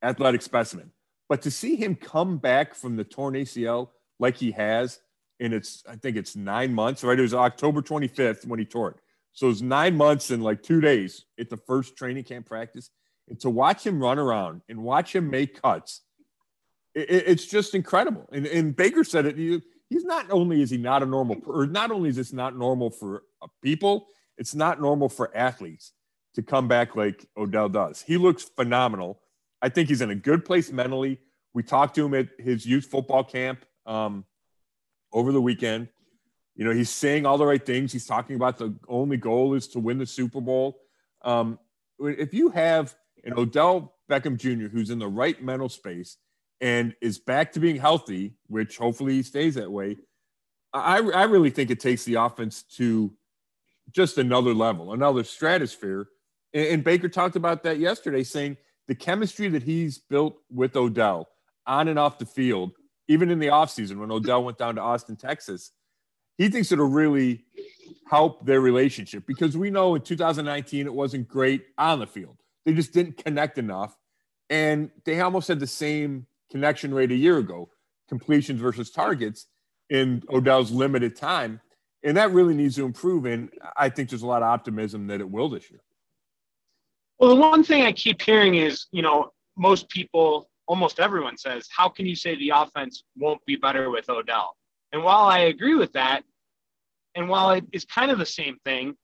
athletic 0.04 0.42
specimen. 0.42 0.92
But 1.30 1.42
to 1.44 1.52
see 1.52 1.76
him 1.76 1.96
come 1.96 2.38
back 2.38 2.76
from 2.76 2.96
the 2.96 3.04
torn 3.04 3.36
ACL 3.36 3.90
like 4.20 4.38
he 4.38 4.52
has, 4.52 5.00
and 5.40 5.54
it's, 5.54 5.84
I 5.88 5.96
think 5.96 6.18
it's 6.18 6.36
nine 6.36 6.74
months, 6.74 7.04
right? 7.04 7.18
It 7.18 7.22
was 7.22 7.34
October 7.34 7.82
25th 7.82 8.46
when 8.46 8.60
he 8.60 8.66
tore 8.66 8.92
it. 8.92 8.98
So 9.34 9.50
it's 9.50 9.62
nine 9.62 9.96
months 9.96 10.30
and 10.30 10.44
like 10.44 10.62
two 10.62 10.82
days 10.82 11.26
at 11.40 11.50
the 11.50 11.58
first 11.58 11.96
training 11.96 12.26
camp 12.26 12.46
practice. 12.46 12.90
And 13.30 13.40
to 13.40 13.50
watch 13.50 13.86
him 13.86 14.02
run 14.02 14.20
around 14.20 14.62
and 14.68 14.84
watch 14.84 15.16
him 15.16 15.30
make 15.30 15.62
cuts, 15.62 16.02
it, 16.94 17.10
it's 17.10 17.46
just 17.46 17.76
incredible. 17.76 18.28
And, 18.32 18.46
and 18.46 18.76
Baker 18.76 19.04
said 19.04 19.26
it. 19.26 19.38
He's 19.38 20.06
not 20.06 20.30
only 20.32 20.62
is 20.62 20.70
he 20.70 20.78
not 20.78 21.04
a 21.04 21.06
normal 21.06 21.38
or 21.46 21.66
not 21.66 21.92
only 21.92 22.10
is 22.10 22.16
this 22.16 22.32
not 22.32 22.58
normal 22.58 22.90
for 22.90 23.24
people 23.62 24.08
it's 24.38 24.56
not 24.56 24.82
normal 24.82 25.10
for 25.10 25.36
athletes 25.36 25.92
to 26.36 26.42
come 26.42 26.68
back 26.68 26.96
like 26.96 27.26
odell 27.38 27.68
does 27.68 28.02
he 28.02 28.18
looks 28.18 28.44
phenomenal 28.44 29.20
i 29.62 29.70
think 29.70 29.90
he's 29.90 30.02
in 30.02 30.10
a 30.10 30.16
good 30.16 30.46
place 30.46 30.72
mentally. 30.72 31.20
We 31.54 31.64
talked 31.64 31.96
to 31.96 32.06
him 32.06 32.14
at 32.14 32.30
his 32.40 32.66
youth 32.66 32.86
football 32.86 33.24
camp 33.24 33.66
um, 33.86 34.26
over 35.12 35.32
the 35.32 35.42
weekend. 35.42 35.90
You 36.56 36.66
know 36.66 36.72
he's 36.72 36.90
saying 36.90 37.26
all 37.26 37.38
the 37.38 37.46
right 37.46 37.66
things. 37.66 37.92
He's 37.92 38.06
talking 38.06 38.36
about 38.36 38.58
the 38.58 38.76
only 38.88 39.18
goal 39.18 39.54
is 39.54 39.68
to 39.70 39.80
win 39.80 39.98
the 39.98 40.06
super 40.06 40.42
bowl. 40.42 40.80
Um, 41.24 41.60
if 42.00 42.34
you 42.34 42.50
have 42.50 42.96
an 43.24 43.34
odell 43.38 43.94
beckham 44.10 44.38
jr 44.38 44.68
who's 44.68 44.90
in 44.90 44.98
the 44.98 45.08
right 45.08 45.42
mental 45.44 45.70
space 45.70 46.18
and 46.60 46.96
is 47.02 47.20
back 47.20 47.52
to 47.54 47.60
being 47.60 47.78
healthy, 47.78 48.34
which 48.48 48.78
hopefully 48.78 49.14
he 49.14 49.24
stays 49.24 49.56
that 49.56 49.72
way, 49.72 49.98
I, 50.74 50.98
I 50.98 51.24
really 51.24 51.50
think 51.50 51.70
it 51.72 51.80
takes 51.80 52.04
the 52.04 52.16
offense 52.16 52.64
to 52.78 53.12
just 53.92 54.18
another 54.18 54.54
level, 54.54 54.94
another 54.94 55.24
stratosphere. 55.24 56.08
And, 56.54 56.66
and 56.68 56.84
Baker 56.84 57.10
talked 57.10 57.36
about 57.36 57.64
that 57.64 57.80
yesterday, 57.80 58.24
saying 58.24 58.58
the 58.88 58.96
chemistry 58.96 59.48
that 59.50 59.64
he's 59.64 59.98
built 59.98 60.38
with 60.50 60.76
Odell 60.76 61.28
on 61.66 61.88
and 61.88 62.00
off 62.00 62.18
the 62.18 62.26
field, 62.26 62.72
even 63.08 63.30
in 63.30 63.40
the 63.40 63.48
offseason 63.48 63.98
when 63.98 64.12
Odell 64.12 64.44
went 64.44 64.58
down 64.58 64.76
to 64.76 64.82
Austin, 64.82 65.16
Texas, 65.16 65.72
he 66.38 66.50
thinks 66.50 66.72
it'll 66.72 66.88
really 66.88 67.46
help 68.10 68.46
their 68.46 68.62
relationship 68.62 69.26
because 69.26 69.56
we 69.56 69.70
know 69.70 69.96
in 69.96 70.02
2019 70.02 70.86
it 70.86 70.94
wasn't 70.94 71.28
great 71.28 71.66
on 71.78 72.00
the 72.00 72.08
field. 72.08 72.38
They 72.66 72.74
just 72.74 72.94
didn't 72.94 73.24
connect 73.24 73.58
enough. 73.58 73.96
And 74.50 74.92
they 75.06 75.22
almost 75.22 75.48
had 75.48 75.60
the 75.60 75.68
same 75.68 76.28
connection 76.50 76.94
rate 76.94 77.12
a 77.12 77.16
year 77.16 77.38
ago, 77.38 77.70
completions 78.10 78.60
versus 78.60 78.92
targets 78.92 79.48
in 79.90 80.24
Odell's 80.30 80.72
limited 80.72 81.16
time. 81.16 81.62
And 82.04 82.18
that 82.18 82.32
really 82.32 82.54
needs 82.54 82.76
to 82.76 82.86
improve. 82.86 83.26
And 83.26 83.50
I 83.78 83.90
think 83.90 84.10
there's 84.10 84.24
a 84.24 84.28
lot 84.28 84.42
of 84.42 84.50
optimism 84.50 85.08
that 85.08 85.22
it 85.22 85.30
will 85.30 85.50
this 85.50 85.70
year. 85.72 85.82
Well, 87.22 87.30
the 87.30 87.42
one 87.42 87.64
thing 87.64 87.84
I 87.84 87.94
keep 87.94 88.22
hearing 88.22 88.56
is, 88.56 88.88
you 88.92 89.02
know, 89.02 89.32
most 89.58 89.88
people, 89.88 90.50
almost 90.68 91.00
everyone 91.00 91.38
says, 91.38 91.70
how 91.74 91.88
can 91.88 92.06
you 92.06 92.16
say 92.16 92.36
the 92.36 92.52
offense 92.54 93.04
won't 93.16 93.46
be 93.46 93.56
better 93.56 93.90
with 93.90 94.10
Odell? 94.10 94.58
And 94.92 95.04
while 95.04 95.26
I 95.26 95.40
agree 95.54 95.76
with 95.76 95.94
that, 95.94 96.24
and 97.16 97.30
while 97.30 97.52
it 97.52 97.64
is 97.72 97.86
kind 97.86 98.12
of 98.12 98.20
the 98.20 98.26
same 98.26 98.58
thing, 98.66 98.96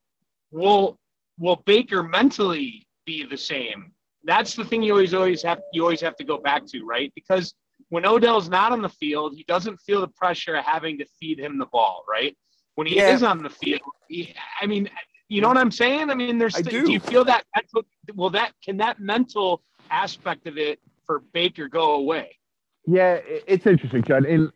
will 0.52 0.98
will 1.40 1.62
Baker 1.66 2.04
mentally 2.04 2.88
be 3.06 3.24
the 3.24 3.38
same 3.38 3.94
that's 4.28 4.56
the 4.56 4.66
thing 4.66 4.84
you 4.84 4.92
always 4.92 5.14
always 5.14 5.42
have 5.42 5.62
you 5.74 5.82
always 5.82 6.02
have 6.02 6.16
to 6.18 6.24
go 6.24 6.38
back 6.38 6.66
to, 6.68 6.84
right? 6.84 7.12
Because 7.16 7.56
when 7.90 8.06
Odell's 8.06 8.50
not 8.50 8.72
on 8.74 8.82
the 8.82 8.90
field, 8.90 9.34
he 9.36 9.44
doesn't 9.48 9.78
feel 9.78 10.02
the 10.02 10.10
pressure 10.10 10.56
of 10.56 10.66
having 10.66 10.98
to 10.98 11.06
feed 11.20 11.40
him 11.40 11.58
the 11.58 11.68
ball, 11.68 12.04
right? 12.08 12.36
When 12.76 12.86
he 12.86 12.98
yeah. 12.98 13.14
is 13.14 13.24
on 13.24 13.42
the 13.42 13.50
field, 13.50 13.82
he, 14.10 14.36
I 14.62 14.66
mean, 14.66 14.90
you 15.30 15.42
know 15.42 15.50
what 15.50 15.58
I'm 15.58 15.72
saying? 15.72 16.10
I 16.10 16.16
mean, 16.16 16.38
there's. 16.38 16.56
I 16.56 16.62
do. 16.62 16.86
do 16.86 16.92
you 16.92 17.00
feel 17.00 17.26
that 17.26 17.44
mental? 17.56 17.84
Well, 18.16 18.30
that 18.32 18.54
can 18.64 18.78
that 18.78 19.00
mental 19.00 19.62
aspect 19.90 20.48
of 20.48 20.58
it 20.58 20.80
for 21.06 21.20
Baker 21.34 21.68
go 21.68 21.96
away? 21.96 22.38
Yeah, 22.86 23.20
it's 23.26 23.68
interesting, 23.68 24.04
John, 24.04 24.26
and 24.26 24.52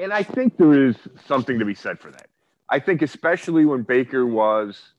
and 0.00 0.12
I 0.12 0.22
think 0.22 0.56
there 0.56 0.86
is 0.86 0.96
something 1.26 1.58
to 1.58 1.64
be 1.64 1.74
said 1.74 2.00
for 2.00 2.10
that. 2.10 2.26
I 2.68 2.78
think 2.80 3.02
especially 3.02 3.64
when 3.64 3.82
Baker 3.82 4.26
was 4.26 4.92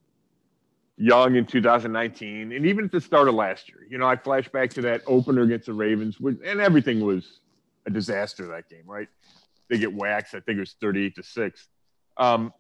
young 0.98 1.36
in 1.36 1.46
2019, 1.46 2.52
and 2.52 2.66
even 2.66 2.86
at 2.86 2.92
the 2.92 3.02
start 3.02 3.28
of 3.28 3.36
last 3.36 3.70
year, 3.70 3.86
you 3.90 3.98
know, 3.98 4.08
I 4.08 4.16
flash 4.16 4.48
back 4.50 4.70
to 4.72 4.82
that 4.84 5.02
opener 5.08 5.42
against 5.42 5.68
the 5.68 5.74
Ravens, 5.74 6.18
and 6.20 6.60
everything 6.60 7.02
was 7.02 7.40
a 7.86 7.90
disaster 7.90 8.48
that 8.48 8.70
game, 8.70 8.84
right? 8.86 9.08
They 9.70 9.78
get 9.78 9.94
waxed. 9.94 10.34
I 10.34 10.40
think 10.40 10.58
it 10.58 10.62
was 10.62 10.76
38 10.82 11.16
to 11.16 11.24
six. 11.24 11.68
Um, 12.18 12.54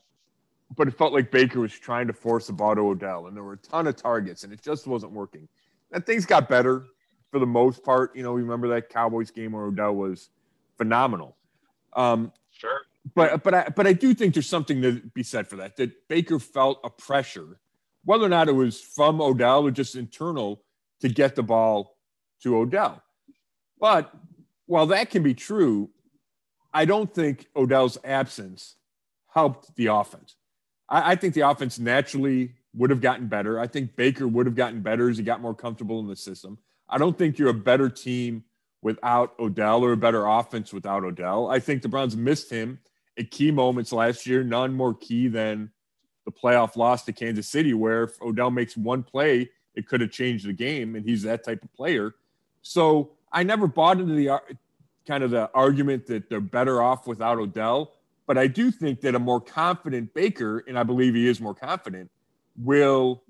but 0.75 0.87
it 0.87 0.97
felt 0.97 1.13
like 1.13 1.31
Baker 1.31 1.59
was 1.59 1.73
trying 1.73 2.07
to 2.07 2.13
force 2.13 2.49
a 2.49 2.53
ball 2.53 2.75
to 2.75 2.81
Odell, 2.81 3.27
and 3.27 3.35
there 3.35 3.43
were 3.43 3.53
a 3.53 3.57
ton 3.57 3.87
of 3.87 3.95
targets, 3.95 4.43
and 4.43 4.53
it 4.53 4.61
just 4.61 4.87
wasn't 4.87 5.11
working. 5.11 5.47
And 5.91 6.05
things 6.05 6.25
got 6.25 6.47
better 6.47 6.85
for 7.31 7.39
the 7.39 7.45
most 7.45 7.83
part. 7.83 8.15
You 8.15 8.23
know, 8.23 8.33
remember 8.33 8.67
that 8.69 8.89
Cowboys 8.89 9.31
game 9.31 9.53
where 9.53 9.65
Odell 9.65 9.95
was 9.95 10.29
phenomenal. 10.77 11.35
Um, 11.93 12.31
sure. 12.51 12.81
But 13.15 13.43
but 13.43 13.53
I 13.53 13.69
but 13.75 13.87
I 13.87 13.93
do 13.93 14.13
think 14.13 14.33
there's 14.33 14.47
something 14.47 14.81
to 14.81 15.01
be 15.13 15.23
said 15.23 15.47
for 15.47 15.55
that. 15.57 15.77
That 15.77 16.07
Baker 16.07 16.37
felt 16.37 16.79
a 16.83 16.89
pressure, 16.89 17.59
whether 18.05 18.25
or 18.25 18.29
not 18.29 18.49
it 18.49 18.53
was 18.53 18.79
from 18.79 19.21
Odell 19.21 19.65
or 19.65 19.71
just 19.71 19.95
internal, 19.95 20.61
to 21.01 21.09
get 21.09 21.35
the 21.35 21.43
ball 21.43 21.95
to 22.43 22.57
Odell. 22.57 23.01
But 23.79 24.13
while 24.67 24.85
that 24.87 25.09
can 25.09 25.23
be 25.23 25.33
true, 25.33 25.89
I 26.73 26.85
don't 26.85 27.11
think 27.11 27.47
Odell's 27.55 27.97
absence 28.03 28.75
helped 29.33 29.75
the 29.75 29.87
offense. 29.87 30.35
I, 30.89 31.11
I 31.11 31.15
think 31.15 31.33
the 31.33 31.47
offense 31.47 31.79
naturally 31.79 32.53
would 32.73 32.89
have 32.89 33.01
gotten 33.01 33.27
better. 33.27 33.59
I 33.59 33.67
think 33.67 33.95
Baker 33.95 34.27
would 34.27 34.45
have 34.45 34.55
gotten 34.55 34.81
better 34.81 35.09
as 35.09 35.17
he 35.17 35.23
got 35.23 35.41
more 35.41 35.55
comfortable 35.55 35.99
in 35.99 36.07
the 36.07 36.15
system. 36.15 36.57
I 36.89 36.97
don't 36.97 37.17
think 37.17 37.37
you're 37.37 37.49
a 37.49 37.53
better 37.53 37.89
team 37.89 38.43
without 38.81 39.33
Odell 39.39 39.83
or 39.83 39.91
a 39.91 39.97
better 39.97 40.25
offense 40.25 40.73
without 40.73 41.03
Odell. 41.03 41.49
I 41.49 41.59
think 41.59 41.81
the 41.81 41.89
Browns 41.89 42.15
missed 42.15 42.49
him 42.49 42.79
at 43.17 43.31
key 43.31 43.51
moments 43.51 43.91
last 43.91 44.25
year, 44.25 44.43
none 44.43 44.73
more 44.73 44.93
key 44.93 45.27
than 45.27 45.71
the 46.25 46.31
playoff 46.31 46.75
loss 46.75 47.03
to 47.05 47.13
Kansas 47.13 47.47
City, 47.47 47.73
where 47.73 48.03
if 48.03 48.21
Odell 48.21 48.51
makes 48.51 48.77
one 48.77 49.03
play, 49.03 49.49
it 49.75 49.87
could 49.87 50.01
have 50.01 50.11
changed 50.11 50.47
the 50.47 50.53
game, 50.53 50.95
and 50.95 51.05
he's 51.05 51.23
that 51.23 51.43
type 51.43 51.63
of 51.63 51.73
player. 51.73 52.15
So 52.61 53.11
I 53.31 53.43
never 53.43 53.67
bought 53.67 53.99
into 53.99 54.13
the 54.13 54.29
uh, 54.29 54.39
kind 55.07 55.23
of 55.23 55.31
the 55.31 55.49
argument 55.53 56.07
that 56.07 56.29
they're 56.29 56.39
better 56.39 56.81
off 56.81 57.07
without 57.07 57.37
Odell. 57.37 57.93
But 58.29 58.37
I 58.37 58.45
do 58.45 58.69
think 58.69 59.01
that 59.01 59.15
a 59.15 59.19
more 59.19 59.41
confident 59.41 60.13
Baker, 60.13 60.63
and 60.67 60.77
I 60.77 60.83
believe 60.83 61.15
he 61.15 61.27
is 61.27 61.41
more 61.41 61.55
confident, 61.55 62.11
will 62.55 63.23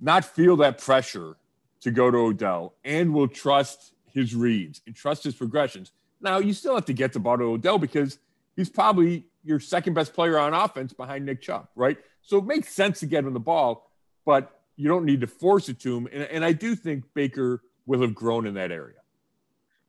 not 0.00 0.24
feel 0.24 0.56
that 0.56 0.78
pressure 0.78 1.36
to 1.82 1.92
go 1.92 2.10
to 2.10 2.18
Odell 2.18 2.74
and 2.84 3.14
will 3.14 3.28
trust 3.28 3.92
his 4.12 4.34
reads 4.34 4.80
and 4.88 4.96
trust 4.96 5.22
his 5.22 5.36
progressions. 5.36 5.92
Now, 6.20 6.38
you 6.38 6.52
still 6.52 6.74
have 6.74 6.86
to 6.86 6.92
get 6.92 7.12
the 7.12 7.20
ball 7.20 7.38
to 7.38 7.44
Odell 7.44 7.78
because 7.78 8.18
he's 8.56 8.68
probably 8.68 9.26
your 9.44 9.60
second 9.60 9.94
best 9.94 10.14
player 10.14 10.36
on 10.36 10.52
offense 10.52 10.92
behind 10.92 11.24
Nick 11.24 11.40
Chubb, 11.40 11.68
right? 11.76 11.96
So 12.22 12.38
it 12.38 12.46
makes 12.46 12.72
sense 12.72 12.98
to 12.98 13.06
get 13.06 13.22
him 13.22 13.32
the 13.34 13.38
ball, 13.38 13.88
but 14.26 14.62
you 14.74 14.88
don't 14.88 15.04
need 15.04 15.20
to 15.20 15.28
force 15.28 15.68
it 15.68 15.78
to 15.82 15.96
him. 15.96 16.08
And, 16.12 16.24
and 16.24 16.44
I 16.44 16.54
do 16.54 16.74
think 16.74 17.04
Baker 17.14 17.62
will 17.86 18.00
have 18.00 18.16
grown 18.16 18.48
in 18.48 18.54
that 18.54 18.72
area. 18.72 18.98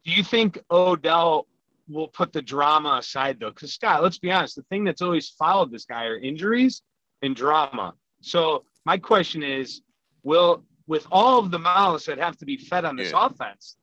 Do 0.05 0.11
you 0.11 0.23
think 0.23 0.59
Odell 0.69 1.47
we'll 1.91 2.07
put 2.07 2.31
the 2.33 2.41
drama 2.41 2.97
aside 2.99 3.39
though, 3.39 3.49
because 3.49 3.73
Scott, 3.73 4.01
let's 4.01 4.17
be 4.17 4.31
honest, 4.31 4.55
the 4.55 4.63
thing 4.63 4.83
that's 4.83 5.01
always 5.01 5.29
followed 5.29 5.71
this 5.71 5.85
guy 5.85 6.05
are 6.05 6.17
injuries 6.17 6.81
and 7.21 7.35
drama. 7.35 7.93
So 8.21 8.63
my 8.85 8.97
question 8.97 9.43
is, 9.43 9.81
will 10.23 10.63
with 10.87 11.05
all 11.11 11.39
of 11.39 11.51
the 11.51 11.59
mouths 11.59 12.05
that 12.05 12.17
have 12.17 12.37
to 12.37 12.45
be 12.45 12.57
fed 12.57 12.85
on 12.85 12.95
this 12.95 13.11
yeah. 13.11 13.25
offense, 13.25 13.77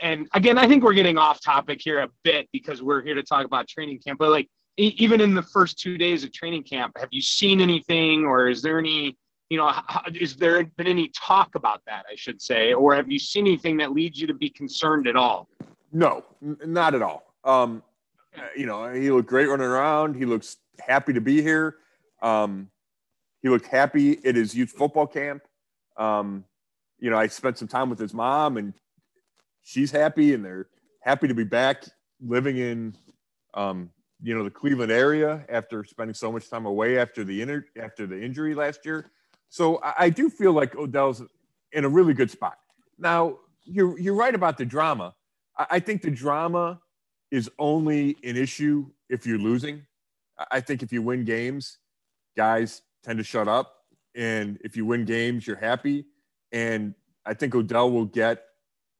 and 0.00 0.28
again, 0.34 0.58
I 0.58 0.66
think 0.66 0.84
we're 0.84 0.94
getting 0.94 1.18
off 1.18 1.40
topic 1.40 1.80
here 1.82 2.00
a 2.00 2.08
bit 2.22 2.48
because 2.52 2.82
we're 2.82 3.02
here 3.02 3.14
to 3.14 3.22
talk 3.22 3.44
about 3.46 3.66
training 3.66 3.98
camp. 3.98 4.18
But 4.18 4.30
like, 4.30 4.48
even 4.76 5.22
in 5.22 5.34
the 5.34 5.42
first 5.42 5.78
two 5.78 5.96
days 5.96 6.22
of 6.22 6.32
training 6.32 6.62
camp, 6.64 6.98
have 6.98 7.08
you 7.10 7.22
seen 7.22 7.62
anything, 7.62 8.24
or 8.24 8.48
is 8.48 8.60
there 8.60 8.78
any, 8.78 9.16
you 9.48 9.56
know, 9.56 9.72
is 10.14 10.36
there 10.36 10.62
been 10.76 10.86
any 10.86 11.10
talk 11.16 11.54
about 11.54 11.80
that? 11.86 12.04
I 12.10 12.14
should 12.14 12.42
say, 12.42 12.74
or 12.74 12.94
have 12.94 13.10
you 13.10 13.18
seen 13.18 13.46
anything 13.46 13.78
that 13.78 13.92
leads 13.92 14.20
you 14.20 14.26
to 14.26 14.34
be 14.34 14.50
concerned 14.50 15.06
at 15.08 15.16
all? 15.16 15.48
No, 15.96 16.24
n- 16.42 16.58
not 16.66 16.94
at 16.94 17.00
all. 17.00 17.22
Um, 17.42 17.82
you 18.54 18.66
know, 18.66 18.92
he 18.92 19.10
looked 19.10 19.30
great 19.30 19.48
running 19.48 19.66
around. 19.66 20.14
He 20.14 20.26
looks 20.26 20.58
happy 20.78 21.14
to 21.14 21.22
be 21.22 21.40
here. 21.40 21.76
Um, 22.20 22.68
he 23.40 23.48
looked 23.48 23.66
happy 23.66 24.22
at 24.26 24.34
his 24.34 24.54
youth 24.54 24.72
football 24.72 25.06
camp. 25.06 25.42
Um, 25.96 26.44
you 26.98 27.08
know, 27.08 27.16
I 27.16 27.28
spent 27.28 27.56
some 27.56 27.68
time 27.68 27.88
with 27.88 27.98
his 27.98 28.12
mom, 28.12 28.58
and 28.58 28.74
she's 29.62 29.90
happy, 29.90 30.34
and 30.34 30.44
they're 30.44 30.68
happy 31.00 31.28
to 31.28 31.34
be 31.34 31.44
back 31.44 31.84
living 32.20 32.58
in, 32.58 32.94
um, 33.54 33.88
you 34.22 34.36
know, 34.36 34.44
the 34.44 34.50
Cleveland 34.50 34.92
area 34.92 35.46
after 35.48 35.82
spending 35.82 36.12
so 36.12 36.30
much 36.30 36.50
time 36.50 36.66
away 36.66 36.98
after 36.98 37.24
the 37.24 37.40
inter- 37.40 37.64
after 37.80 38.06
the 38.06 38.22
injury 38.22 38.54
last 38.54 38.84
year. 38.84 39.06
So 39.48 39.80
I, 39.82 39.94
I 39.98 40.10
do 40.10 40.28
feel 40.28 40.52
like 40.52 40.76
Odell's 40.76 41.22
in 41.72 41.86
a 41.86 41.88
really 41.88 42.12
good 42.12 42.30
spot. 42.30 42.58
Now, 42.98 43.38
you're 43.64 43.98
you're 43.98 44.14
right 44.14 44.34
about 44.34 44.58
the 44.58 44.66
drama. 44.66 45.14
I 45.58 45.80
think 45.80 46.02
the 46.02 46.10
drama 46.10 46.80
is 47.30 47.50
only 47.58 48.16
an 48.22 48.36
issue 48.36 48.86
if 49.08 49.26
you're 49.26 49.38
losing. 49.38 49.86
I 50.50 50.60
think 50.60 50.82
if 50.82 50.92
you 50.92 51.02
win 51.02 51.24
games, 51.24 51.78
guys 52.36 52.82
tend 53.04 53.18
to 53.18 53.24
shut 53.24 53.48
up. 53.48 53.74
And 54.14 54.58
if 54.62 54.76
you 54.76 54.84
win 54.84 55.04
games, 55.04 55.46
you're 55.46 55.56
happy. 55.56 56.06
And 56.52 56.94
I 57.24 57.34
think 57.34 57.54
Odell 57.54 57.90
will 57.90 58.04
get 58.04 58.44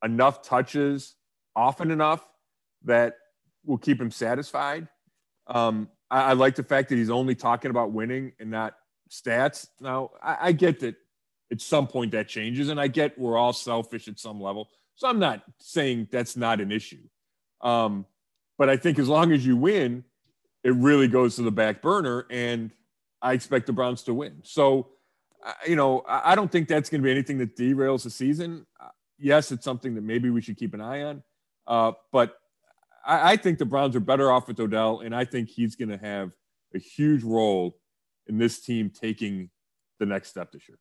enough 0.04 0.42
touches 0.42 1.14
often 1.54 1.90
enough 1.90 2.26
that 2.84 3.16
will 3.64 3.78
keep 3.78 4.00
him 4.00 4.10
satisfied. 4.10 4.88
Um, 5.46 5.88
I, 6.10 6.22
I, 6.22 6.32
like 6.34 6.54
the 6.54 6.62
fact 6.62 6.88
that 6.88 6.96
he's 6.96 7.10
only 7.10 7.34
talking 7.34 7.70
about 7.70 7.92
winning 7.92 8.32
and 8.38 8.50
not 8.50 8.74
stats. 9.10 9.68
Now, 9.80 10.10
I, 10.22 10.36
I 10.40 10.52
get 10.52 10.80
that 10.80 10.96
at 11.50 11.60
some 11.60 11.86
point 11.86 12.12
that 12.12 12.28
changes, 12.28 12.68
and 12.68 12.80
I 12.80 12.88
get 12.88 13.18
we're 13.18 13.38
all 13.38 13.52
selfish 13.52 14.08
at 14.08 14.18
some 14.18 14.40
level. 14.40 14.68
So 14.96 15.08
I'm 15.08 15.18
not 15.18 15.42
saying 15.58 16.08
that's 16.10 16.36
not 16.36 16.60
an 16.60 16.72
issue. 16.72 17.02
Um, 17.60 18.06
but 18.58 18.70
I 18.70 18.76
think 18.76 18.98
as 18.98 19.08
long 19.08 19.30
as 19.32 19.46
you 19.46 19.56
win, 19.56 20.04
it 20.64 20.74
really 20.74 21.06
goes 21.06 21.36
to 21.36 21.42
the 21.42 21.50
back 21.52 21.82
burner. 21.82 22.26
And 22.30 22.70
I 23.22 23.34
expect 23.34 23.66
the 23.66 23.72
Browns 23.72 24.02
to 24.04 24.14
win. 24.14 24.40
So, 24.42 24.88
you 25.66 25.76
know, 25.76 26.02
I 26.08 26.34
don't 26.34 26.50
think 26.50 26.66
that's 26.66 26.88
going 26.88 27.02
to 27.02 27.04
be 27.04 27.10
anything 27.10 27.38
that 27.38 27.56
derails 27.56 28.02
the 28.04 28.10
season. 28.10 28.66
Uh, 28.80 28.88
yes, 29.18 29.52
it's 29.52 29.64
something 29.64 29.94
that 29.94 30.02
maybe 30.02 30.30
we 30.30 30.40
should 30.40 30.56
keep 30.56 30.72
an 30.74 30.80
eye 30.80 31.02
on. 31.02 31.22
Uh, 31.66 31.92
but 32.10 32.36
I, 33.04 33.32
I 33.32 33.36
think 33.36 33.58
the 33.58 33.66
Browns 33.66 33.94
are 33.96 34.00
better 34.00 34.32
off 34.32 34.48
with 34.48 34.58
Odell. 34.58 35.00
And 35.00 35.14
I 35.14 35.26
think 35.26 35.50
he's 35.50 35.76
going 35.76 35.90
to 35.90 35.98
have 35.98 36.32
a 36.74 36.78
huge 36.78 37.22
role 37.22 37.76
in 38.26 38.38
this 38.38 38.60
team 38.60 38.90
taking 38.90 39.50
the 40.00 40.06
next 40.06 40.30
step 40.30 40.52
this 40.52 40.68
year. 40.68 40.78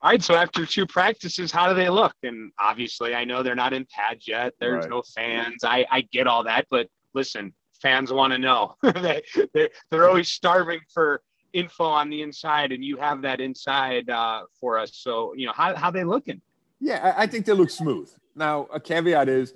All 0.00 0.10
right, 0.10 0.22
so 0.22 0.34
after 0.34 0.64
two 0.64 0.86
practices, 0.86 1.50
how 1.50 1.68
do 1.68 1.74
they 1.74 1.88
look? 1.88 2.14
And 2.22 2.52
obviously, 2.60 3.16
I 3.16 3.24
know 3.24 3.42
they're 3.42 3.56
not 3.56 3.72
in 3.72 3.84
pads 3.90 4.28
yet. 4.28 4.54
There's 4.60 4.82
right. 4.82 4.90
no 4.90 5.02
fans. 5.14 5.64
I, 5.64 5.86
I 5.90 6.02
get 6.02 6.28
all 6.28 6.44
that, 6.44 6.66
but 6.70 6.86
listen, 7.14 7.52
fans 7.82 8.12
want 8.12 8.32
to 8.32 8.38
know. 8.38 8.76
they, 8.82 9.22
they're, 9.52 9.70
they're 9.90 10.08
always 10.08 10.28
starving 10.28 10.78
for 10.94 11.20
info 11.52 11.84
on 11.84 12.10
the 12.10 12.22
inside, 12.22 12.70
and 12.70 12.84
you 12.84 12.96
have 12.98 13.22
that 13.22 13.40
inside 13.40 14.08
uh, 14.08 14.42
for 14.60 14.78
us. 14.78 14.92
So, 14.94 15.34
you 15.34 15.46
know, 15.46 15.52
how 15.52 15.74
how 15.74 15.90
they 15.90 16.04
looking? 16.04 16.40
Yeah, 16.80 17.14
I 17.16 17.26
think 17.26 17.44
they 17.44 17.52
look 17.52 17.70
smooth. 17.70 18.08
Now, 18.36 18.68
a 18.72 18.78
caveat 18.78 19.28
is, 19.28 19.52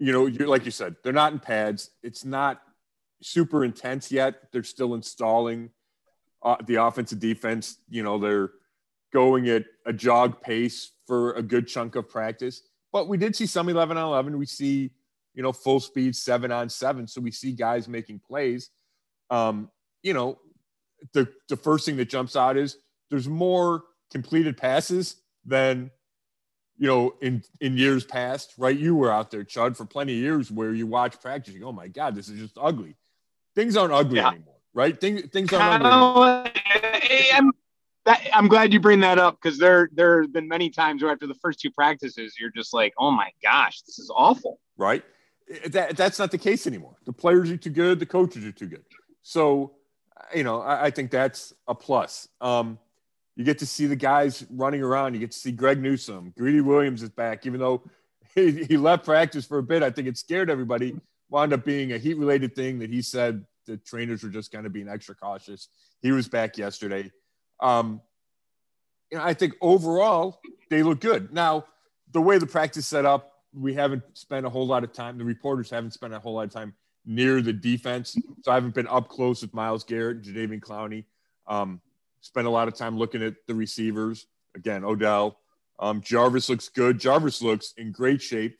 you 0.00 0.12
know, 0.12 0.26
you're, 0.26 0.48
like 0.48 0.64
you 0.64 0.72
said, 0.72 0.96
they're 1.04 1.12
not 1.12 1.32
in 1.32 1.38
pads. 1.38 1.90
It's 2.02 2.24
not 2.24 2.60
super 3.22 3.64
intense 3.64 4.10
yet. 4.10 4.50
They're 4.50 4.64
still 4.64 4.94
installing 4.94 5.70
uh, 6.42 6.56
the 6.66 6.76
offensive 6.76 7.20
defense. 7.20 7.78
You 7.88 8.02
know, 8.02 8.18
they're 8.18 8.50
going 9.12 9.48
at 9.48 9.64
a 9.86 9.92
jog 9.92 10.40
pace 10.40 10.92
for 11.06 11.32
a 11.32 11.42
good 11.42 11.66
chunk 11.66 11.96
of 11.96 12.08
practice. 12.08 12.62
But 12.92 13.08
we 13.08 13.16
did 13.16 13.36
see 13.36 13.46
some 13.46 13.68
11 13.68 13.96
on 13.96 14.08
11. 14.08 14.38
We 14.38 14.46
see, 14.46 14.90
you 15.34 15.42
know, 15.42 15.52
full 15.52 15.80
speed 15.80 16.16
seven 16.16 16.52
on 16.52 16.68
seven. 16.68 17.06
So 17.06 17.20
we 17.20 17.30
see 17.30 17.52
guys 17.52 17.88
making 17.88 18.20
plays. 18.20 18.70
Um, 19.30 19.70
you 20.02 20.14
know, 20.14 20.38
the, 21.12 21.28
the 21.48 21.56
first 21.56 21.86
thing 21.86 21.96
that 21.96 22.08
jumps 22.08 22.36
out 22.36 22.56
is 22.56 22.76
there's 23.10 23.28
more 23.28 23.84
completed 24.10 24.56
passes 24.56 25.16
than, 25.44 25.90
you 26.78 26.86
know, 26.86 27.14
in, 27.20 27.42
in 27.60 27.76
years 27.76 28.04
past, 28.04 28.54
right? 28.58 28.76
You 28.76 28.94
were 28.94 29.12
out 29.12 29.30
there, 29.30 29.44
Chud, 29.44 29.76
for 29.76 29.84
plenty 29.84 30.14
of 30.14 30.18
years 30.20 30.50
where 30.50 30.72
you 30.72 30.86
watch 30.86 31.20
practice. 31.20 31.54
You 31.54 31.60
go, 31.60 31.68
oh 31.68 31.72
my 31.72 31.88
God, 31.88 32.14
this 32.14 32.28
is 32.28 32.38
just 32.38 32.56
ugly. 32.60 32.96
Things 33.54 33.76
aren't 33.76 33.92
ugly 33.92 34.16
yeah. 34.16 34.28
anymore, 34.28 34.56
right? 34.72 34.98
Things, 34.98 35.22
things 35.30 35.52
aren't 35.52 35.84
ugly. 35.84 36.52
I'm, 38.08 38.14
that 38.14 38.36
I'm 38.36 38.48
glad 38.48 38.72
you 38.72 38.80
bring 38.80 39.00
that 39.00 39.18
up 39.18 39.38
because 39.40 39.58
there 39.58 39.90
there 39.92 40.22
have 40.22 40.32
been 40.32 40.48
many 40.48 40.70
times 40.70 41.02
where 41.02 41.12
after 41.12 41.26
the 41.26 41.34
first 41.34 41.60
two 41.60 41.70
practices, 41.70 42.36
you're 42.38 42.50
just 42.50 42.72
like, 42.72 42.94
oh 42.98 43.10
my 43.10 43.30
gosh, 43.42 43.82
this 43.82 43.98
is 43.98 44.10
awful. 44.14 44.58
Right. 44.76 45.04
That 45.66 45.96
that's 45.96 46.18
not 46.18 46.30
the 46.30 46.38
case 46.38 46.66
anymore. 46.66 46.96
The 47.04 47.12
players 47.12 47.50
are 47.50 47.56
too 47.56 47.70
good. 47.70 47.98
The 47.98 48.06
coaches 48.06 48.44
are 48.44 48.52
too 48.52 48.66
good. 48.66 48.84
So, 49.22 49.72
you 50.34 50.44
know, 50.44 50.60
I, 50.60 50.86
I 50.86 50.90
think 50.90 51.10
that's 51.10 51.52
a 51.66 51.74
plus. 51.74 52.28
Um, 52.40 52.78
you 53.36 53.44
get 53.44 53.58
to 53.60 53.66
see 53.66 53.86
the 53.86 53.96
guys 53.96 54.44
running 54.50 54.82
around. 54.82 55.14
You 55.14 55.20
get 55.20 55.30
to 55.30 55.38
see 55.38 55.52
Greg 55.52 55.80
Newsome. 55.80 56.34
Greedy 56.36 56.60
Williams 56.60 57.02
is 57.02 57.10
back, 57.10 57.46
even 57.46 57.60
though 57.60 57.82
he, 58.34 58.64
he 58.64 58.76
left 58.76 59.04
practice 59.04 59.46
for 59.46 59.58
a 59.58 59.62
bit. 59.62 59.82
I 59.82 59.90
think 59.90 60.08
it 60.08 60.18
scared 60.18 60.50
everybody. 60.50 60.98
Wound 61.30 61.52
up 61.52 61.64
being 61.64 61.92
a 61.92 61.98
heat 61.98 62.16
related 62.16 62.54
thing 62.54 62.78
that 62.78 62.90
he 62.90 63.02
said 63.02 63.44
the 63.66 63.76
trainers 63.76 64.22
were 64.22 64.30
just 64.30 64.50
kind 64.50 64.66
of 64.66 64.72
being 64.72 64.88
extra 64.88 65.14
cautious. 65.14 65.68
He 66.00 66.10
was 66.10 66.28
back 66.28 66.56
yesterday. 66.56 67.12
Um, 67.60 68.00
you 69.10 69.18
know, 69.18 69.24
I 69.24 69.34
think 69.34 69.54
overall 69.60 70.40
they 70.70 70.82
look 70.82 71.00
good. 71.00 71.32
Now, 71.32 71.64
the 72.12 72.20
way 72.20 72.38
the 72.38 72.46
practice 72.46 72.86
set 72.86 73.04
up, 73.04 73.32
we 73.54 73.74
haven't 73.74 74.02
spent 74.14 74.46
a 74.46 74.50
whole 74.50 74.66
lot 74.66 74.84
of 74.84 74.92
time. 74.92 75.18
The 75.18 75.24
reporters 75.24 75.70
haven't 75.70 75.92
spent 75.92 76.14
a 76.14 76.18
whole 76.18 76.34
lot 76.34 76.44
of 76.44 76.50
time 76.50 76.74
near 77.04 77.40
the 77.40 77.52
defense, 77.52 78.16
so 78.42 78.50
I 78.50 78.54
haven't 78.54 78.74
been 78.74 78.86
up 78.86 79.08
close 79.08 79.40
with 79.42 79.54
Myles 79.54 79.84
Garrett, 79.84 80.22
Jadeveon 80.22 80.60
Clowney. 80.60 81.04
Um, 81.46 81.80
spent 82.20 82.46
a 82.46 82.50
lot 82.50 82.68
of 82.68 82.74
time 82.74 82.98
looking 82.98 83.22
at 83.22 83.34
the 83.46 83.54
receivers. 83.54 84.26
Again, 84.54 84.84
Odell, 84.84 85.38
um, 85.78 86.00
Jarvis 86.00 86.48
looks 86.48 86.68
good. 86.68 86.98
Jarvis 86.98 87.40
looks 87.40 87.72
in 87.76 87.92
great 87.92 88.20
shape. 88.20 88.58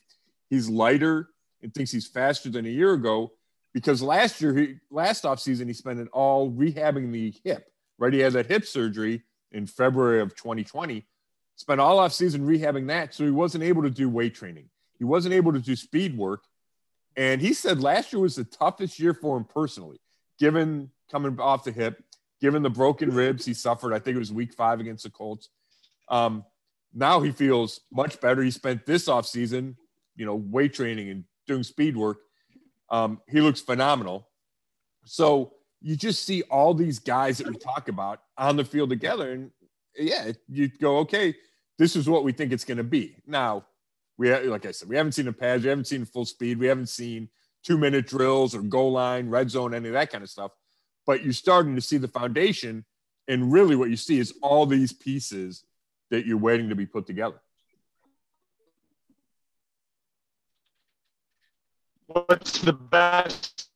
He's 0.48 0.68
lighter 0.68 1.28
and 1.62 1.74
thinks 1.74 1.90
he's 1.90 2.06
faster 2.06 2.48
than 2.48 2.64
a 2.64 2.70
year 2.70 2.92
ago 2.92 3.32
because 3.74 4.00
last 4.00 4.40
year, 4.40 4.54
he, 4.54 4.76
last 4.90 5.24
offseason, 5.24 5.66
he 5.66 5.72
spent 5.72 6.00
it 6.00 6.08
all 6.12 6.50
rehabbing 6.50 7.12
the 7.12 7.34
hip, 7.44 7.70
right? 7.98 8.12
He 8.12 8.20
had 8.20 8.32
that 8.34 8.46
hip 8.46 8.64
surgery 8.64 9.22
in 9.52 9.66
February 9.66 10.20
of 10.20 10.34
2020, 10.34 11.06
spent 11.56 11.80
all 11.80 11.98
offseason 11.98 12.40
rehabbing 12.40 12.88
that. 12.88 13.14
So 13.14 13.24
he 13.24 13.30
wasn't 13.30 13.64
able 13.64 13.82
to 13.82 13.90
do 13.90 14.08
weight 14.08 14.34
training. 14.34 14.68
He 14.98 15.04
wasn't 15.04 15.34
able 15.34 15.52
to 15.52 15.60
do 15.60 15.76
speed 15.76 16.16
work. 16.16 16.44
And 17.16 17.40
he 17.40 17.52
said 17.52 17.80
last 17.80 18.12
year 18.12 18.20
was 18.20 18.36
the 18.36 18.44
toughest 18.44 18.98
year 18.98 19.14
for 19.14 19.36
him 19.36 19.44
personally, 19.44 20.00
given 20.38 20.90
coming 21.10 21.38
off 21.40 21.64
the 21.64 21.72
hip, 21.72 22.02
given 22.40 22.62
the 22.62 22.70
broken 22.70 23.10
ribs 23.10 23.44
he 23.44 23.54
suffered. 23.54 23.92
I 23.92 23.98
think 23.98 24.16
it 24.16 24.20
was 24.20 24.32
week 24.32 24.54
five 24.54 24.80
against 24.80 25.04
the 25.04 25.10
Colts. 25.10 25.48
Um, 26.08 26.44
now 26.94 27.20
he 27.20 27.32
feels 27.32 27.80
much 27.92 28.20
better. 28.20 28.42
He 28.42 28.50
spent 28.50 28.86
this 28.86 29.08
offseason, 29.08 29.74
you 30.16 30.26
know, 30.26 30.36
weight 30.36 30.74
training 30.74 31.10
and 31.10 31.24
doing 31.46 31.62
speed 31.62 31.96
work. 31.96 32.18
Um, 32.90 33.20
he 33.28 33.40
looks 33.40 33.60
phenomenal. 33.60 34.28
So 35.04 35.54
you 35.80 35.96
just 35.96 36.24
see 36.24 36.42
all 36.42 36.74
these 36.74 36.98
guys 36.98 37.38
that 37.38 37.46
we 37.46 37.56
talk 37.56 37.88
about 37.88 38.20
on 38.36 38.56
the 38.56 38.64
field 38.64 38.90
together. 38.90 39.32
And 39.32 39.50
yeah, 39.96 40.32
you 40.48 40.68
go, 40.68 40.98
okay, 40.98 41.34
this 41.78 41.94
is 41.94 42.08
what 42.08 42.24
we 42.24 42.32
think 42.32 42.52
it's 42.52 42.64
going 42.64 42.78
to 42.78 42.84
be. 42.84 43.16
Now, 43.26 43.66
we 44.16 44.34
like 44.34 44.66
I 44.66 44.72
said, 44.72 44.88
we 44.88 44.96
haven't 44.96 45.12
seen 45.12 45.28
a 45.28 45.32
pads, 45.32 45.62
we 45.62 45.68
haven't 45.68 45.86
seen 45.86 46.04
full 46.04 46.24
speed, 46.24 46.58
we 46.58 46.66
haven't 46.66 46.88
seen 46.88 47.28
two 47.62 47.78
minute 47.78 48.06
drills 48.06 48.54
or 48.54 48.62
goal 48.62 48.92
line, 48.92 49.28
red 49.28 49.50
zone, 49.50 49.74
any 49.74 49.88
of 49.88 49.94
that 49.94 50.10
kind 50.10 50.24
of 50.24 50.30
stuff. 50.30 50.50
But 51.06 51.22
you're 51.22 51.32
starting 51.32 51.74
to 51.76 51.80
see 51.80 51.96
the 51.96 52.08
foundation. 52.08 52.84
And 53.28 53.52
really, 53.52 53.76
what 53.76 53.90
you 53.90 53.96
see 53.96 54.18
is 54.18 54.34
all 54.42 54.66
these 54.66 54.92
pieces 54.92 55.64
that 56.10 56.26
you're 56.26 56.38
waiting 56.38 56.70
to 56.70 56.74
be 56.74 56.86
put 56.86 57.06
together. 57.06 57.40
What's 62.06 62.58
the 62.60 62.72
best 62.72 63.67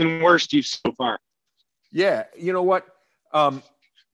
and 0.00 0.22
worst 0.22 0.52
you've 0.52 0.66
so 0.66 0.92
far? 0.96 1.18
Yeah, 1.92 2.24
you 2.36 2.52
know 2.52 2.62
what? 2.62 2.86
Um, 3.32 3.62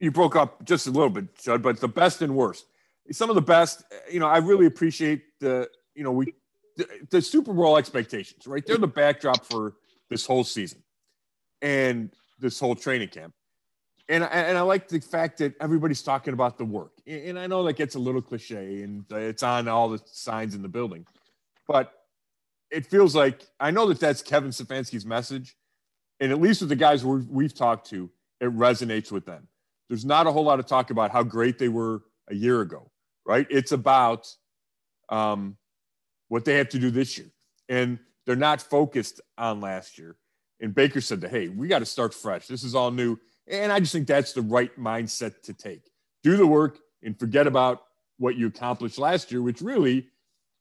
you 0.00 0.10
broke 0.10 0.36
up 0.36 0.64
just 0.64 0.86
a 0.86 0.90
little 0.90 1.10
bit, 1.10 1.34
Chud, 1.36 1.62
but 1.62 1.80
the 1.80 1.88
best 1.88 2.22
and 2.22 2.34
worst. 2.34 2.66
Some 3.12 3.30
of 3.30 3.36
the 3.36 3.42
best, 3.42 3.84
you 4.10 4.20
know, 4.20 4.26
I 4.26 4.38
really 4.38 4.66
appreciate 4.66 5.22
the, 5.40 5.68
you 5.94 6.02
know, 6.02 6.12
we, 6.12 6.34
the, 6.76 6.86
the 7.10 7.22
Super 7.22 7.52
Bowl 7.52 7.76
expectations, 7.76 8.46
right? 8.46 8.64
They're 8.66 8.78
the 8.78 8.86
backdrop 8.86 9.44
for 9.44 9.74
this 10.10 10.26
whole 10.26 10.44
season 10.44 10.82
and 11.62 12.10
this 12.38 12.58
whole 12.60 12.74
training 12.74 13.08
camp 13.08 13.32
and 14.08 14.24
and 14.24 14.56
I 14.56 14.60
like 14.60 14.88
the 14.88 15.00
fact 15.00 15.38
that 15.38 15.54
everybody's 15.60 16.02
talking 16.02 16.32
about 16.32 16.58
the 16.58 16.64
work. 16.64 16.92
And 17.06 17.38
I 17.38 17.46
know 17.46 17.64
that 17.64 17.74
gets 17.74 17.94
a 17.94 17.98
little 17.98 18.22
cliche, 18.22 18.82
and 18.82 19.04
it's 19.10 19.42
on 19.42 19.68
all 19.68 19.88
the 19.88 20.00
signs 20.06 20.54
in 20.54 20.62
the 20.62 20.68
building, 20.68 21.06
but 21.66 21.92
it 22.70 22.86
feels 22.86 23.14
like 23.14 23.46
I 23.58 23.70
know 23.70 23.86
that 23.86 24.00
that's 24.00 24.22
Kevin 24.22 24.50
Stefanski's 24.50 25.06
message, 25.06 25.56
and 26.20 26.32
at 26.32 26.40
least 26.40 26.60
with 26.60 26.70
the 26.70 26.76
guys 26.76 27.04
we've 27.04 27.54
talked 27.54 27.90
to, 27.90 28.10
it 28.40 28.56
resonates 28.56 29.10
with 29.10 29.26
them. 29.26 29.48
There's 29.88 30.04
not 30.04 30.26
a 30.26 30.32
whole 30.32 30.44
lot 30.44 30.58
of 30.58 30.66
talk 30.66 30.90
about 30.90 31.10
how 31.10 31.22
great 31.22 31.58
they 31.58 31.68
were 31.68 32.02
a 32.28 32.34
year 32.34 32.60
ago, 32.60 32.90
right? 33.24 33.46
It's 33.50 33.72
about 33.72 34.26
um, 35.08 35.56
what 36.28 36.44
they 36.44 36.54
have 36.54 36.68
to 36.70 36.78
do 36.78 36.90
this 36.90 37.16
year, 37.16 37.30
and 37.68 37.98
they're 38.24 38.36
not 38.36 38.60
focused 38.60 39.20
on 39.38 39.60
last 39.60 39.98
year. 39.98 40.16
And 40.60 40.74
Baker 40.74 41.00
said 41.00 41.20
that, 41.20 41.30
hey, 41.30 41.48
we 41.48 41.68
got 41.68 41.80
to 41.80 41.86
start 41.86 42.14
fresh. 42.14 42.46
This 42.46 42.64
is 42.64 42.74
all 42.74 42.90
new 42.90 43.18
and 43.48 43.72
I 43.72 43.80
just 43.80 43.92
think 43.92 44.06
that's 44.06 44.32
the 44.32 44.42
right 44.42 44.76
mindset 44.78 45.42
to 45.42 45.54
take. 45.54 45.90
Do 46.22 46.36
the 46.36 46.46
work 46.46 46.78
and 47.02 47.18
forget 47.18 47.46
about 47.46 47.82
what 48.18 48.36
you 48.36 48.48
accomplished 48.48 48.98
last 48.98 49.30
year, 49.30 49.42
which 49.42 49.60
really 49.60 50.08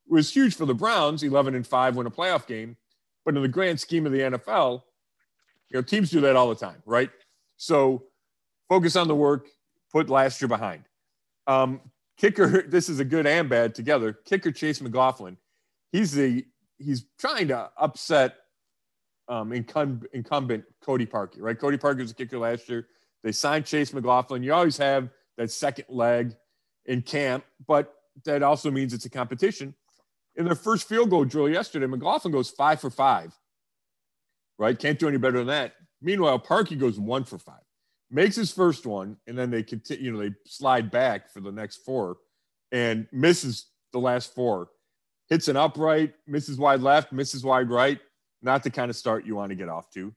was 0.08 0.32
huge 0.32 0.56
for 0.56 0.66
the 0.66 0.74
Browns, 0.74 1.24
11 1.24 1.56
and 1.56 1.66
5 1.66 1.96
win 1.96 2.06
a 2.06 2.12
playoff 2.12 2.46
game. 2.46 2.78
But 3.24 3.36
in 3.36 3.42
the 3.42 3.48
grand 3.48 3.80
scheme 3.80 4.06
of 4.06 4.12
the 4.12 4.20
NFL, 4.20 4.84
you 5.70 5.78
know, 5.78 5.82
teams 5.82 6.10
do 6.10 6.22
that 6.22 6.36
all 6.36 6.50
the 6.50 6.56
time, 6.56 6.82
right? 6.86 7.10
So 7.58 8.04
focus 8.70 8.96
on 8.96 9.08
the 9.08 9.16
work, 9.16 9.48
put 9.92 10.10
last 10.10 10.42
year 10.42 10.50
behind. 10.50 10.84
Um, 11.48 11.82
kicker, 12.18 12.62
this 12.68 12.90
is 12.90 13.00
a 13.00 13.06
good 13.06 13.28
and 13.28 13.50
bad 13.50 13.76
together. 13.76 14.14
Kicker 14.14 14.52
Chase 14.52 14.82
McLaughlin, 14.82 15.38
he's 15.92 16.12
the 16.12 16.46
he's 16.78 17.06
trying 17.18 17.48
to 17.50 17.70
upset 17.78 18.36
um, 19.28 19.52
incumbent, 19.54 20.64
Cody 20.84 21.06
Parkey, 21.06 21.38
right? 21.40 21.58
Cody 21.58 21.78
Parkey 21.78 22.00
was 22.00 22.12
a 22.12 22.16
kicker 22.16 22.38
last 22.38 22.70
year. 22.70 22.88
They 23.24 23.32
signed 23.32 23.66
Chase 23.66 23.94
McLaughlin. 23.94 24.44
You 24.44 24.54
always 24.54 24.78
have 24.78 25.10
that 25.38 25.50
second 25.50 25.86
leg 25.90 26.36
in 26.86 27.02
camp, 27.02 27.44
but 27.68 27.94
that 28.26 28.44
also 28.44 28.70
means 28.70 28.94
it's 28.94 29.06
a 29.06 29.10
competition. 29.10 29.74
In 30.36 30.46
their 30.46 30.56
first 30.56 30.88
field 30.88 31.10
goal 31.10 31.26
drill 31.26 31.50
yesterday, 31.50 31.88
McLaughlin 31.88 32.32
goes 32.32 32.52
five 32.52 32.80
for 32.80 32.90
five, 32.90 33.34
right? 34.58 34.78
Can't 34.78 35.00
do 35.00 35.08
any 35.08 35.18
better 35.18 35.40
than 35.40 35.48
that. 35.48 35.74
Meanwhile, 36.02 36.40
Parkey 36.40 36.78
goes 36.78 37.00
one 37.00 37.24
for 37.24 37.38
five, 37.38 37.64
makes 38.12 38.36
his 38.36 38.52
first 38.52 38.86
one, 38.86 39.18
and 39.28 39.38
then 39.38 39.50
they 39.50 39.64
continue, 39.64 40.06
you 40.06 40.12
know, 40.12 40.20
they 40.20 40.36
slide 40.46 40.92
back 40.92 41.32
for 41.32 41.40
the 41.40 41.52
next 41.52 41.78
four 41.78 42.18
and 42.72 43.08
misses 43.12 43.68
the 43.94 44.00
last 44.00 44.34
four. 44.34 44.70
Hits 45.30 45.48
an 45.48 45.58
upright, 45.58 46.14
misses 46.28 46.58
wide 46.58 46.82
left, 46.82 47.12
misses 47.12 47.44
wide 47.44 47.70
right 47.70 48.00
not 48.46 48.64
the 48.64 48.70
kind 48.70 48.90
of 48.90 48.96
start 48.96 49.26
you 49.26 49.36
want 49.36 49.50
to 49.50 49.56
get 49.56 49.68
off 49.68 49.90
to. 49.92 50.14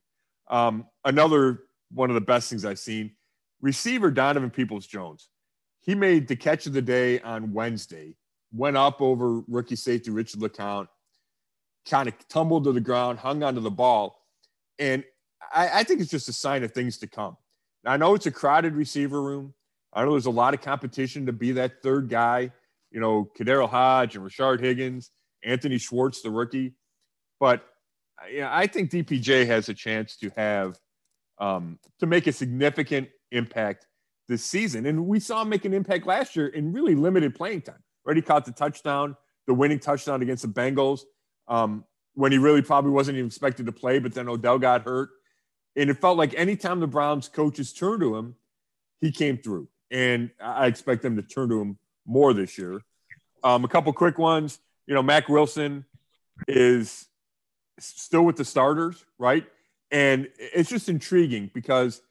Um, 0.48 0.87
another 1.05 1.64
one 1.90 2.11
of 2.11 2.14
the 2.14 2.20
best 2.20 2.51
things 2.51 2.64
I've 2.64 2.79
seen 2.79 3.12
receiver 3.61 4.11
Donovan 4.11 4.51
Peoples 4.51 4.87
Jones. 4.87 5.29
He 5.81 5.94
made 5.94 6.29
the 6.29 6.37
catch 6.37 6.66
of 6.66 6.74
the 6.74 6.83
day 6.83 7.18
on 7.20 7.53
Wednesday, 7.53 8.14
went 8.53 8.77
up 8.77 9.01
over 9.01 9.40
rookie 9.48 9.74
safety 9.74 10.11
Richard 10.11 10.40
LeCounte, 10.40 10.88
kind 11.88 12.09
of 12.09 12.14
tumbled 12.29 12.64
to 12.64 12.72
the 12.72 12.81
ground, 12.81 13.18
hung 13.18 13.42
onto 13.42 13.61
the 13.61 13.70
ball. 13.70 14.20
And 14.78 15.04
I, 15.52 15.80
I 15.80 15.82
think 15.84 16.00
it's 16.00 16.10
just 16.10 16.28
a 16.28 16.32
sign 16.32 16.62
of 16.64 16.72
things 16.72 16.98
to 16.98 17.06
come. 17.06 17.36
Now, 17.84 17.92
I 17.92 17.96
know 17.96 18.14
it's 18.14 18.26
a 18.26 18.30
crowded 18.30 18.74
receiver 18.74 19.22
room. 19.22 19.54
I 19.92 20.04
know 20.04 20.12
there's 20.12 20.26
a 20.26 20.30
lot 20.30 20.54
of 20.54 20.60
competition 20.60 21.26
to 21.26 21.32
be 21.32 21.52
that 21.52 21.82
third 21.82 22.08
guy, 22.08 22.52
you 22.90 23.00
know, 23.00 23.30
KhaDarel 23.38 23.68
Hodge 23.68 24.16
and 24.16 24.24
Rashard 24.24 24.60
Higgins, 24.60 25.10
Anthony 25.42 25.78
Schwartz, 25.78 26.22
the 26.22 26.30
rookie. 26.30 26.74
But 27.40 27.64
yeah, 28.30 28.48
I 28.52 28.66
think 28.66 28.90
DPJ 28.90 29.46
has 29.46 29.68
a 29.68 29.74
chance 29.74 30.16
to 30.18 30.30
have 30.36 30.78
um, 31.38 31.78
to 32.00 32.06
make 32.06 32.26
a 32.26 32.32
significant 32.32 33.08
impact 33.30 33.86
this 34.28 34.44
season. 34.44 34.86
And 34.86 35.06
we 35.06 35.20
saw 35.20 35.42
him 35.42 35.48
make 35.48 35.64
an 35.64 35.72
impact 35.72 36.06
last 36.06 36.36
year 36.36 36.48
in 36.48 36.72
really 36.72 36.94
limited 36.94 37.34
playing 37.34 37.62
time. 37.62 37.82
He 38.14 38.22
caught 38.22 38.46
the 38.46 38.52
touchdown, 38.52 39.16
the 39.46 39.52
winning 39.52 39.78
touchdown 39.78 40.22
against 40.22 40.42
the 40.42 40.48
Bengals, 40.48 41.02
um, 41.46 41.84
when 42.18 42.33
he 42.33 42.38
really 42.38 42.62
probably 42.62 42.90
wasn't 42.90 43.16
even 43.16 43.28
expected 43.28 43.64
to 43.66 43.70
play. 43.70 44.00
But 44.00 44.12
then 44.12 44.28
Odell 44.28 44.59
got 44.59 44.83
hurt, 44.83 45.11
and 45.76 45.88
it 45.88 46.00
felt 46.00 46.18
like 46.18 46.35
anytime 46.35 46.81
the 46.81 46.88
Browns 46.88 47.28
coaches 47.28 47.72
turned 47.72 48.00
to 48.00 48.16
him, 48.16 48.35
he 49.00 49.12
came 49.12 49.38
through. 49.38 49.68
And 49.92 50.31
I 50.42 50.66
expect 50.66 51.02
them 51.02 51.14
to 51.14 51.22
turn 51.22 51.48
to 51.50 51.61
him 51.61 51.78
more 52.04 52.35
this 52.35 52.59
year. 52.59 52.81
Um, 53.44 53.64
a 53.64 53.68
couple 53.68 53.92
quick 53.92 54.18
ones. 54.18 54.59
You 54.88 54.94
know, 54.94 55.02
Mack 55.02 55.28
Wilson 55.28 55.85
is 56.48 57.07
still 57.78 58.24
with 58.24 58.35
the 58.35 58.44
starters, 58.44 59.04
right? 59.18 59.46
And 59.92 60.28
it's 60.38 60.68
just 60.68 60.88
intriguing 60.88 61.52
because, 61.54 62.02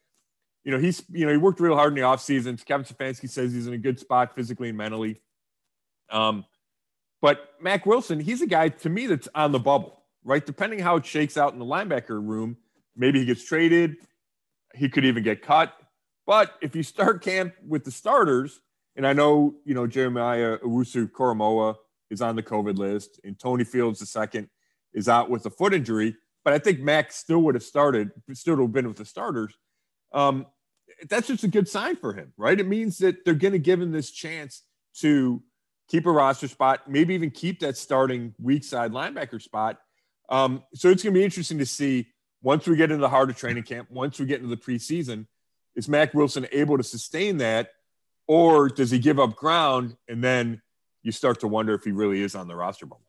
you 0.64 0.72
know, 0.72 0.80
he's, 0.80 1.04
you 1.12 1.26
know, 1.26 1.34
he 1.34 1.38
worked 1.38 1.60
real 1.60 1.76
hard 1.76 1.90
in 1.92 1.96
the 1.96 2.08
offseason. 2.08 2.64
Kevin 2.64 2.86
Stefanski 2.86 3.30
says 3.30 3.52
he's 3.52 3.68
in 3.68 3.74
a 3.74 3.78
good 3.78 4.00
spot 4.00 4.36
physically 4.36 4.70
and 4.70 4.78
mentally. 4.78 5.22
Um, 6.10 6.46
but 7.22 7.54
Mack 7.60 7.86
Wilson, 7.86 8.22
he's 8.22 8.42
a 8.42 8.48
guy 8.48 8.70
to 8.70 8.90
me 8.90 9.08
that's 9.08 9.28
on 9.36 9.52
the 9.52 9.60
bubble, 9.60 9.97
right? 10.28 10.46
Depending 10.46 10.80
how 10.80 10.98
it 10.98 11.06
shakes 11.06 11.38
out 11.38 11.54
in 11.54 11.60
the 11.60 11.66
linebacker 11.66 12.22
room, 12.24 12.58
maybe 12.98 13.20
he 13.20 13.26
gets 13.26 13.44
traded. 13.44 13.96
He 14.76 14.90
could 14.90 15.06
even 15.06 15.24
get 15.24 15.42
cut. 15.42 15.74
But 16.28 16.56
if 16.62 16.76
you 16.76 16.84
start 16.84 17.24
camp 17.24 17.54
with 17.66 17.86
the 17.86 17.92
starters, 17.92 18.60
and 18.98 19.08
I 19.08 19.14
know, 19.14 19.56
you 19.64 19.74
know, 19.74 19.88
Jeremiah 19.88 20.58
Owusu 20.58 21.10
Koramoah 21.10 21.76
is 22.12 22.22
on 22.22 22.36
the 22.36 22.44
COVID 22.44 22.78
list, 22.78 23.22
and 23.24 23.40
Tony 23.40 23.64
Fields 23.64 24.16
II 24.16 24.50
is 24.94 25.08
out 25.08 25.30
with 25.30 25.46
a 25.46 25.50
foot 25.50 25.74
injury. 25.74 26.18
But 26.44 26.54
I 26.54 26.60
think 26.60 26.82
Max 26.82 27.16
still 27.16 27.40
would 27.44 27.56
have 27.56 27.64
started, 27.64 28.12
still 28.34 28.58
would 28.58 28.64
have 28.64 28.72
been 28.74 28.88
with 28.88 28.98
the 28.98 29.06
starters. 29.06 29.54
Um, 30.14 30.46
that's 31.10 31.28
just 31.28 31.46
a 31.46 31.48
good 31.48 31.70
sign 31.70 31.96
for 31.96 32.12
him, 32.12 32.34
right? 32.36 32.60
It 32.60 32.68
means 32.68 32.98
that 32.98 33.24
they're 33.24 33.34
going 33.34 33.54
to 33.54 33.60
give 33.60 33.82
him 33.82 33.92
this 33.92 34.12
chance 34.12 34.64
to 35.00 35.42
keep 35.88 36.06
a 36.06 36.12
roster 36.12 36.50
spot, 36.50 36.90
maybe 36.90 37.14
even 37.14 37.32
keep 37.32 37.62
that 37.62 37.78
starting 37.78 38.34
weak 38.40 38.66
side 38.66 38.92
linebacker 38.92 39.42
spot. 39.42 39.78
Um, 40.30 40.64
so 40.74 40.90
it's 40.90 41.04
going 41.04 41.14
to 41.14 41.20
be 41.20 41.24
interesting 41.24 41.58
to 41.60 41.66
see 41.66 42.08
once 42.42 42.68
we 42.68 42.76
get 42.76 42.92
into 42.92 43.02
the 43.02 43.10
heart 43.10 43.30
of 43.30 43.38
training 43.38 43.64
camp, 43.64 43.90
once 43.90 44.20
we 44.20 44.26
get 44.26 44.42
into 44.42 44.50
the 44.50 44.58
preseason, 44.58 45.26
is 45.76 45.88
Mack 45.88 46.14
Wilson 46.14 46.48
able 46.52 46.78
to 46.78 46.84
sustain 46.84 47.38
that, 47.38 47.72
or 48.28 48.68
does 48.70 48.92
he 48.92 49.00
give 49.00 49.20
up 49.20 49.36
ground 49.36 49.96
and 50.08 50.24
then 50.24 50.62
you 51.04 51.12
start 51.12 51.40
to 51.42 51.48
wonder 51.48 51.74
if 51.74 51.84
he 51.84 51.92
really 51.92 52.22
is 52.22 52.36
on 52.36 52.48
the 52.48 52.56
roster 52.56 52.86
bubble? 52.86 53.06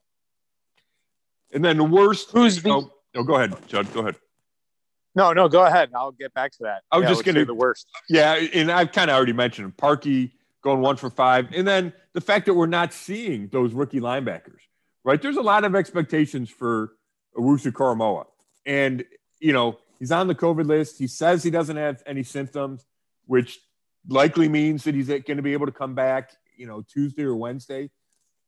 And 1.51 1.65
then 1.65 1.77
the 1.77 1.83
worst. 1.83 2.29
Who's 2.31 2.61
the? 2.61 2.69
Oh, 2.69 2.93
oh 3.15 3.23
go 3.23 3.35
ahead, 3.35 3.51
Chud. 3.67 3.91
Go 3.93 4.01
ahead. 4.01 4.15
No, 5.15 5.33
no, 5.33 5.49
go 5.49 5.65
ahead. 5.65 5.89
I'll 5.95 6.11
get 6.11 6.33
back 6.33 6.51
to 6.53 6.63
that. 6.63 6.83
I 6.91 6.97
was 6.97 7.03
yeah, 7.03 7.09
just 7.09 7.25
going 7.25 7.35
to 7.35 7.45
the 7.45 7.55
worst. 7.55 7.87
Yeah, 8.07 8.35
and 8.35 8.71
I've 8.71 8.91
kind 8.91 9.09
of 9.09 9.15
already 9.15 9.33
mentioned 9.33 9.75
Parkey 9.75 10.31
going 10.61 10.81
one 10.81 10.95
for 10.95 11.09
five, 11.09 11.47
and 11.53 11.67
then 11.67 11.91
the 12.13 12.21
fact 12.21 12.45
that 12.45 12.53
we're 12.53 12.67
not 12.67 12.93
seeing 12.93 13.47
those 13.47 13.73
rookie 13.73 13.99
linebackers. 13.99 14.59
Right, 15.03 15.21
there's 15.21 15.37
a 15.37 15.41
lot 15.41 15.63
of 15.63 15.75
expectations 15.75 16.49
for 16.49 16.91
Owusu 17.37 17.71
Koramoah, 17.71 18.25
and 18.65 19.03
you 19.39 19.53
know 19.53 19.77
he's 19.99 20.11
on 20.11 20.27
the 20.27 20.35
COVID 20.35 20.65
list. 20.65 20.97
He 20.97 21.07
says 21.07 21.43
he 21.43 21.51
doesn't 21.51 21.77
have 21.77 22.01
any 22.05 22.23
symptoms, 22.23 22.85
which 23.25 23.59
likely 24.07 24.47
means 24.49 24.83
that 24.83 24.95
he's 24.95 25.07
going 25.07 25.37
to 25.37 25.41
be 25.41 25.53
able 25.53 25.65
to 25.65 25.71
come 25.71 25.93
back, 25.93 26.31
you 26.57 26.65
know, 26.65 26.81
Tuesday 26.81 27.23
or 27.23 27.35
Wednesday. 27.35 27.89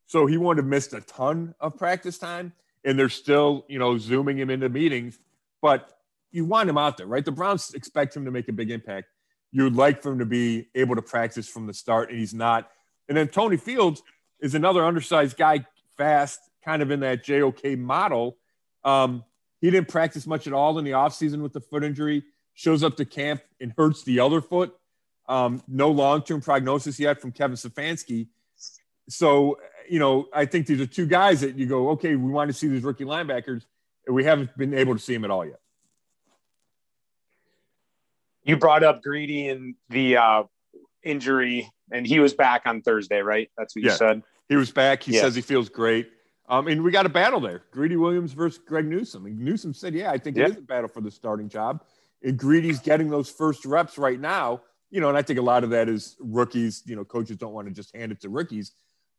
So 0.08 0.26
he 0.26 0.38
wouldn't 0.38 0.58
have 0.58 0.70
missed 0.70 0.94
a 0.94 1.02
ton 1.02 1.56
of 1.60 1.78
practice 1.78 2.17
time, 2.17 2.54
and 2.84 2.98
they're 2.98 3.10
still, 3.10 3.65
you 3.70 3.80
know, 3.80 3.98
zooming 3.98 4.38
him 4.38 4.50
into 4.50 4.70
meetings. 4.70 5.20
But 5.62 5.89
you 6.32 6.46
want 6.46 6.70
him 6.70 6.78
out 6.78 6.98
there, 6.98 7.08
right? 7.08 7.24
The 7.24 7.32
Browns 7.32 7.74
expect 7.74 8.15
him 8.15 8.26
to 8.26 8.32
make 8.32 8.48
a 8.48 8.54
big 8.54 8.72
impact. 8.72 9.08
You'd 9.52 9.76
like 9.76 10.02
for 10.02 10.12
him 10.12 10.20
to 10.20 10.26
be 10.26 10.70
able 10.76 10.96
to 10.96 11.02
practice 11.02 11.48
from 11.48 11.67
the 11.67 11.74
start, 11.74 12.10
and 12.10 12.20
he's 12.20 12.34
not. 12.34 12.70
And 13.08 13.17
then 13.17 13.28
Tony 13.28 13.58
Fields 13.58 14.02
is 14.39 14.56
another 14.56 14.86
undersized 14.86 15.38
guy, 15.38 15.65
fast, 15.98 16.39
kind 16.63 16.82
of 16.82 16.91
in 16.91 17.02
that 17.02 17.24
JOK 17.24 17.78
model. 17.78 18.38
Um, 18.84 19.24
he 19.60 19.70
didn't 19.70 19.88
practice 19.89 20.26
much 20.26 20.48
at 20.48 20.54
all 20.54 20.80
in 20.80 20.86
the 20.86 20.91
offseason 20.91 21.41
with 21.41 21.54
the 21.54 21.62
foot 21.62 21.84
injury, 21.84 22.24
shows 22.54 22.84
up 22.84 22.98
to 22.98 23.06
camp 23.06 23.41
and 23.60 23.74
hurts 23.78 24.04
the 24.04 24.20
other 24.20 24.41
foot. 24.41 24.76
Um, 25.28 25.63
no 25.67 25.89
long 25.89 26.24
term 26.24 26.41
prognosis 26.41 27.00
yet 27.00 27.22
from 27.22 27.32
Kevin 27.32 27.56
Stefanski. 27.56 28.28
So, 29.08 29.60
you 29.89 30.00
know, 30.00 30.28
I 30.34 30.46
think 30.46 30.67
these 30.67 30.82
are 30.82 30.86
two 30.88 31.06
guys 31.06 31.41
that 31.41 31.56
you 31.56 31.65
go, 31.65 31.89
okay, 31.91 32.15
we 32.15 32.32
want 32.32 32.50
to 32.50 32.54
see 32.54 32.67
these 32.67 32.84
rookie 32.84 33.06
linebackers, 33.06 33.63
and 34.08 34.15
we 34.15 34.24
haven't 34.24 34.56
been 34.58 34.74
able 34.74 34.94
to 34.94 35.00
see 35.00 35.13
them 35.13 35.26
at 35.26 35.32
all 35.32 35.46
yet 35.46 35.60
you 38.44 38.58
brought 38.58 38.84
up 38.84 39.04
Greedy 39.04 39.50
and 39.50 39.76
the 39.89 40.17
uh, 40.17 40.44
injury, 41.04 41.72
and 41.91 42.06
he 42.06 42.20
was 42.20 42.34
back 42.34 42.63
on 42.65 42.82
Thursday, 42.82 43.22
right? 43.22 43.50
That's 43.58 43.76
what 43.76 43.84
you 43.84 43.89
yeah. 43.89 43.96
said. 43.96 44.24
He 44.50 44.56
was 44.56 44.72
back. 44.72 45.04
He 45.04 45.13
yeah. 45.13 45.22
says 45.22 45.36
he 45.36 45.41
feels 45.41 45.70
great. 45.70 46.10
Um, 46.52 46.68
and 46.68 46.84
we 46.84 46.92
got 46.92 47.06
a 47.06 47.10
battle 47.10 47.40
there. 47.40 47.64
Greedy 47.72 47.96
Williams 47.96 48.34
versus 48.34 48.60
Greg 48.64 48.86
Newsome. 48.86 49.26
And 49.26 49.40
Newsome 49.40 49.74
said, 49.74 49.96
"Yeah, 49.96 50.12
I 50.12 50.18
think 50.18 50.36
yeah. 50.36 50.44
it 50.44 50.52
is 50.52 50.58
a 50.58 50.62
battle 50.62 50.90
for 50.90 51.00
the 51.00 51.10
starting 51.10 51.48
job." 51.48 51.82
And 52.22 52.38
Greedy's 52.38 52.80
getting 52.80 53.10
those 53.10 53.30
first 53.30 53.66
reps 53.66 53.98
right 53.98 54.20
now. 54.20 54.62
You 54.90 55.00
know, 55.00 55.08
and 55.08 55.18
I 55.18 55.22
think 55.22 55.40
a 55.40 55.42
lot 55.42 55.64
of 55.64 55.70
that 55.70 55.88
is 55.88 56.18
rookies. 56.20 56.84
You 56.86 56.98
know, 56.98 57.06
coaches 57.06 57.38
don't 57.38 57.54
want 57.54 57.70
to 57.70 57.74
just 57.74 57.96
hand 57.96 58.12
it 58.12 58.20
to 58.22 58.30
rookies, 58.30 58.74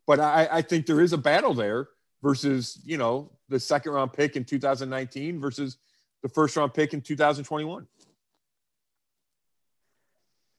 but 0.07 0.21
I, 0.21 0.47
I 0.53 0.63
think 0.63 0.85
there 0.85 1.01
is 1.01 1.15
a 1.15 1.19
battle 1.19 1.55
there 1.55 1.89
versus 2.23 2.79
you 2.85 2.99
know 2.99 3.33
the 3.49 3.59
second 3.59 3.93
round 3.93 4.13
pick 4.13 4.37
in 4.37 4.45
2019 4.45 5.41
versus 5.41 5.79
the 6.23 6.29
first 6.29 6.55
round 6.55 6.75
pick 6.75 6.93
in 6.93 7.01
2021 7.01 7.87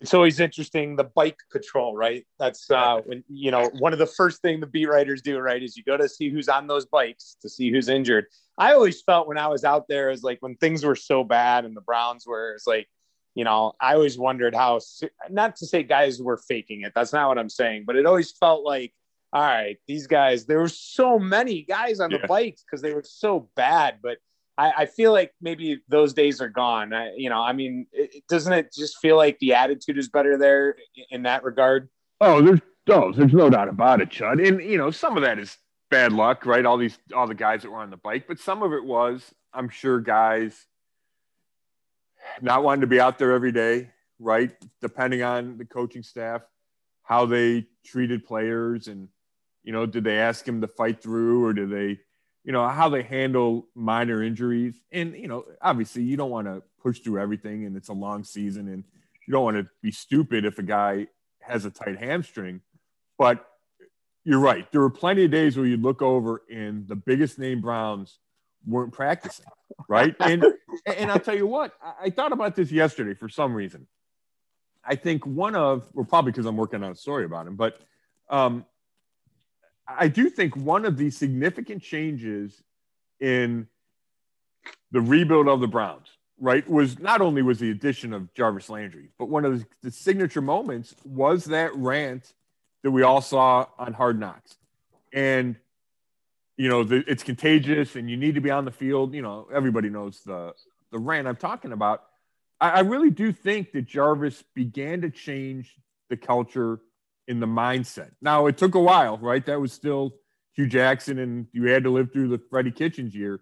it's 0.04 0.14
always 0.14 0.42
interesting 0.42 0.98
the 0.98 1.06
bike 1.06 1.40
patrol 1.50 1.96
right? 1.96 2.28
That's 2.38 2.70
uh 2.70 3.00
when 3.06 3.24
you 3.30 3.50
know 3.50 3.70
one 3.80 3.94
of 3.94 4.00
the 4.00 4.06
first 4.06 4.42
thing 4.42 4.60
the 4.60 4.68
beat 4.68 4.88
writers 4.88 5.22
do 5.22 5.40
right 5.40 5.64
is 5.64 5.78
you 5.78 5.84
go 5.84 5.98
to 5.98 6.10
see 6.10 6.30
who's 6.30 6.50
on 6.50 6.68
those 6.68 6.86
bikes 6.86 7.38
to 7.42 7.50
see 7.50 7.72
who's 7.72 7.88
injured. 7.88 8.26
I 8.58 8.74
always 8.74 9.02
felt 9.02 9.28
when 9.28 9.38
i 9.40 9.48
was 9.48 9.64
out 9.64 9.88
there 9.88 10.12
is 10.12 10.22
like 10.22 10.38
when 10.42 10.56
things 10.58 10.84
were 10.84 10.96
so 10.96 11.24
bad 11.24 11.66
and 11.66 11.76
the 11.76 11.82
browns 11.82 12.28
were 12.28 12.54
it's 12.54 12.68
like 12.68 12.88
you 13.34 13.44
know 13.44 13.74
i 13.80 13.94
always 13.94 14.18
wondered 14.18 14.54
how 14.54 14.80
not 15.30 15.56
to 15.56 15.66
say 15.66 15.82
guys 15.82 16.22
were 16.22 16.38
faking 16.38 16.82
it 16.82 16.92
that's 16.94 17.14
not 17.14 17.28
what 17.28 17.40
i'm 17.40 17.50
saying 17.50 17.84
but 17.86 17.96
it 17.96 18.06
always 18.06 18.32
felt 18.32 18.64
like 18.64 18.94
all 19.32 19.42
right 19.42 19.78
these 19.88 20.06
guys 20.06 20.46
there 20.46 20.60
were 20.60 20.70
so 20.70 21.18
many 21.18 21.64
guys 21.64 22.00
on 22.00 22.12
the 22.12 22.20
yeah. 22.20 22.28
bikes 22.28 22.64
because 22.64 22.82
they 22.82 22.94
were 22.94 23.04
so 23.04 23.50
bad 23.56 23.98
but 24.04 24.18
I, 24.58 24.72
I, 24.78 24.86
feel 24.86 25.12
like 25.12 25.34
maybe 25.42 25.82
those 25.88 26.14
days 26.14 26.40
are 26.40 26.50
gone. 26.50 26.94
I, 26.94 27.14
you 27.16 27.30
know, 27.30 27.42
I 27.42 27.54
mean, 27.54 27.88
it, 27.92 28.24
doesn't 28.28 28.54
it 28.54 28.74
just 28.74 29.00
feel 29.00 29.18
like 29.18 29.40
the 29.40 29.54
attitude 29.56 29.98
is 29.98 30.10
better 30.10 30.38
there 30.38 30.76
in 31.10 31.24
that 31.24 31.44
regard? 31.44 31.90
Oh, 32.22 32.42
there's 32.42 32.60
oh, 32.90 33.12
there's 33.12 33.34
no 33.34 33.50
doubt 33.50 33.70
about 33.70 34.02
it, 34.02 34.10
Chud. 34.10 34.46
And 34.46 34.62
you 34.62 34.78
know, 34.78 34.92
some 34.92 35.18
of 35.18 35.24
that 35.24 35.40
is 35.40 35.58
bad 35.90 36.14
luck, 36.14 36.46
right? 36.46 36.66
All 36.66 36.78
these 36.78 36.98
all 37.16 37.28
the 37.28 37.34
guys 37.34 37.64
that 37.64 37.72
were 37.72 37.80
on 37.80 37.90
the 37.90 37.98
bike, 37.98 38.26
but 38.28 38.40
some 38.40 38.62
of 38.62 38.74
it 38.74 38.84
was, 38.84 39.24
I'm 39.54 39.70
sure, 39.70 40.00
guys 40.00 40.68
not 42.42 42.64
wanting 42.64 42.82
to 42.82 42.88
be 42.88 43.00
out 43.00 43.18
there 43.18 43.32
every 43.32 43.52
day, 43.52 43.90
right? 44.20 44.52
Depending 44.82 45.24
on 45.24 45.58
the 45.58 45.66
coaching 45.66 46.04
staff, 46.04 46.42
how 47.04 47.26
they 47.26 47.68
treated 47.86 48.26
players, 48.26 48.88
and 48.88 49.10
you 49.64 49.74
know, 49.74 49.86
did 49.86 50.04
they 50.04 50.18
ask 50.18 50.48
him 50.48 50.62
to 50.62 50.68
fight 50.68 51.02
through, 51.02 51.46
or 51.46 51.54
did 51.54 51.70
they? 51.70 52.00
You 52.44 52.52
know, 52.52 52.68
how 52.68 52.90
they 52.90 53.04
handle 53.04 53.68
minor 53.76 54.22
injuries. 54.22 54.76
And, 54.92 55.16
you 55.16 55.28
know, 55.28 55.46
obviously 55.62 56.04
you 56.04 56.18
don't 56.18 56.32
want 56.32 56.48
to 56.48 56.62
push 56.82 57.00
through 57.00 57.20
everything 57.20 57.66
and 57.66 57.78
it's 57.78 57.90
a 57.90 57.94
long 57.94 58.24
season 58.24 58.68
and 58.68 58.84
you 59.26 59.32
don't 59.32 59.44
want 59.44 59.58
to 59.58 59.68
be 59.82 59.92
stupid 59.92 60.44
if 60.44 60.60
a 60.60 60.64
guy 60.64 61.08
has 61.40 61.66
a 61.66 61.72
tight 61.72 61.98
hamstring. 61.98 62.62
But 63.18 63.46
you're 64.26 64.40
right. 64.40 64.70
There 64.72 64.82
were 64.82 64.90
plenty 64.90 65.26
of 65.26 65.32
days 65.32 65.58
where 65.58 65.66
you 65.66 65.78
look 65.78 66.02
over 66.02 66.44
and 66.52 66.88
the 66.88 66.96
biggest 66.96 67.40
name 67.40 67.62
Browns 67.62 68.20
weren't 68.66 68.94
practicing, 68.94 69.46
right? 69.88 70.16
And 70.20 70.46
and 70.86 71.12
I'll 71.12 71.20
tell 71.20 71.36
you 71.36 71.48
what, 71.48 71.74
I, 71.82 72.06
I 72.06 72.10
thought 72.10 72.32
about 72.32 72.56
this 72.56 72.72
yesterday 72.72 73.14
for 73.14 73.30
some 73.30 73.54
reason. 73.54 73.88
I 74.86 74.96
think 74.96 75.26
one 75.26 75.56
of, 75.56 75.88
well, 75.94 76.06
probably 76.06 76.32
because 76.32 76.46
I'm 76.46 76.58
working 76.58 76.84
on 76.84 76.92
a 76.92 76.96
story 76.96 77.26
about 77.26 77.48
him, 77.48 77.56
but 77.56 77.80
um, 78.30 78.66
I 79.88 80.08
do 80.08 80.30
think 80.30 80.56
one 80.56 80.86
of 80.86 80.98
the 80.98 81.10
significant 81.10 81.82
changes 81.82 82.62
in 83.20 83.68
the 84.92 85.02
rebuild 85.02 85.48
of 85.48 85.60
the 85.60 85.68
Browns, 85.68 86.08
right, 86.40 86.68
was 86.70 87.00
not 87.00 87.22
only 87.22 87.42
was 87.42 87.60
the 87.60 87.72
addition 87.72 88.14
of 88.14 88.34
Jarvis 88.34 88.70
Landry, 88.70 89.10
but 89.18 89.28
one 89.28 89.46
of 89.46 89.66
the 89.82 89.92
signature 89.92 90.42
moments 90.42 90.96
was 91.04 91.46
that 91.46 91.76
rant 91.76 92.34
that 92.84 92.92
we 92.92 93.02
all 93.02 93.22
saw 93.22 93.66
on 93.78 93.94
Hard 93.94 94.20
Knocks. 94.20 94.56
And 95.12 95.56
you 96.58 96.70
know, 96.70 96.84
the, 96.84 97.04
it's 97.08 97.24
contagious 97.24 97.96
and 97.96 98.10
you 98.10 98.18
need 98.18 98.36
to 98.36 98.42
be 98.42 98.52
on 98.52 98.66
the 98.66 98.72
field. 98.72 99.14
You 99.14 99.22
know, 99.22 99.48
everybody 99.52 99.90
knows 99.90 100.22
the 100.22 100.54
the 100.92 101.00
rant 101.00 101.28
I'm 101.28 101.36
talking 101.36 101.72
about. 101.72 102.04
I, 102.62 102.70
I 102.70 102.80
really 102.82 103.10
do 103.10 103.32
think 103.32 103.72
that 103.72 103.86
Jarvis 103.86 104.44
began 104.54 105.02
to 105.02 105.10
change 105.10 105.76
the 106.10 106.18
culture 106.18 106.80
in 107.28 107.40
the 107.40 107.48
mindset. 107.48 108.12
Now 108.22 108.48
it 108.48 108.58
took 108.58 108.76
a 108.76 108.80
while, 108.80 109.18
right? 109.18 109.46
That 109.46 109.60
was 109.60 109.72
still 109.72 110.16
Hue 110.54 110.68
Jackson, 110.68 111.20
and 111.20 111.48
you 111.52 111.66
had 111.70 111.84
to 111.84 111.90
live 111.90 112.12
through 112.12 112.30
the 112.30 112.42
Freddie 112.50 112.72
Kitchens 112.72 113.16
year. 113.16 113.40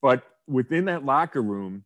But 0.00 0.24
within 0.46 0.86
that 0.86 1.04
locker 1.04 1.42
room, 1.42 1.84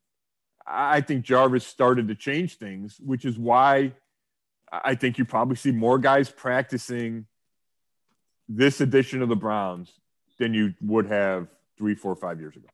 I 0.66 1.00
think 1.00 1.24
Jarvis 1.24 1.66
started 1.66 2.08
to 2.08 2.14
change 2.14 2.58
things, 2.58 2.98
which 3.00 3.24
is 3.24 3.38
why 3.38 3.94
I 4.70 4.94
think 4.94 5.18
you 5.18 5.24
probably 5.24 5.56
see 5.56 5.72
more 5.72 5.98
guys 5.98 6.30
practicing 6.30 7.26
this 8.48 8.80
edition 8.80 9.22
of 9.22 9.28
the 9.28 9.36
Browns 9.36 9.92
than 10.38 10.54
you 10.54 10.74
would 10.80 11.06
have 11.06 11.48
three, 11.76 11.94
four, 11.94 12.14
five 12.14 12.38
years 12.38 12.56
ago. 12.56 12.68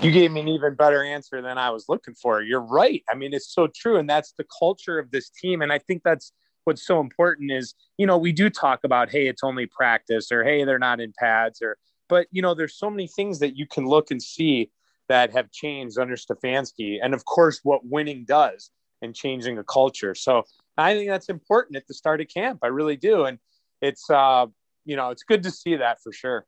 You 0.00 0.12
gave 0.12 0.30
me 0.30 0.40
an 0.40 0.48
even 0.48 0.74
better 0.74 1.02
answer 1.02 1.42
than 1.42 1.58
I 1.58 1.70
was 1.70 1.86
looking 1.88 2.14
for. 2.14 2.40
You're 2.40 2.60
right. 2.60 3.02
I 3.10 3.14
mean, 3.14 3.34
it's 3.34 3.52
so 3.52 3.66
true. 3.66 3.96
And 3.96 4.08
that's 4.08 4.32
the 4.32 4.46
culture 4.58 4.98
of 4.98 5.10
this 5.10 5.30
team. 5.30 5.62
And 5.62 5.72
I 5.72 5.78
think 5.78 6.02
that's 6.04 6.32
what's 6.66 6.84
so 6.84 7.00
important 7.00 7.52
is, 7.52 7.74
you 7.96 8.06
know, 8.06 8.18
we 8.18 8.32
do 8.32 8.50
talk 8.50 8.80
about, 8.82 9.08
hey, 9.08 9.28
it's 9.28 9.44
only 9.44 9.66
practice 9.66 10.32
or 10.32 10.42
hey, 10.42 10.64
they're 10.64 10.78
not 10.78 11.00
in 11.00 11.12
pads 11.16 11.62
or, 11.62 11.78
but, 12.08 12.26
you 12.32 12.42
know, 12.42 12.54
there's 12.54 12.76
so 12.76 12.90
many 12.90 13.06
things 13.06 13.38
that 13.38 13.56
you 13.56 13.66
can 13.66 13.86
look 13.86 14.10
and 14.10 14.20
see 14.20 14.70
that 15.08 15.32
have 15.32 15.50
changed 15.52 15.98
under 15.98 16.16
Stefanski. 16.16 16.98
And 17.00 17.14
of 17.14 17.24
course, 17.24 17.60
what 17.62 17.86
winning 17.86 18.24
does 18.26 18.70
and 19.00 19.14
changing 19.14 19.58
a 19.58 19.64
culture. 19.64 20.14
So 20.14 20.42
I 20.76 20.94
think 20.94 21.08
that's 21.08 21.28
important 21.28 21.76
at 21.76 21.86
the 21.86 21.94
start 21.94 22.20
of 22.20 22.28
camp. 22.28 22.60
I 22.62 22.68
really 22.68 22.96
do. 22.96 23.24
And 23.24 23.38
it's, 23.80 24.10
uh, 24.10 24.46
you 24.84 24.96
know, 24.96 25.10
it's 25.10 25.22
good 25.22 25.44
to 25.44 25.50
see 25.50 25.76
that 25.76 26.02
for 26.02 26.12
sure. 26.12 26.46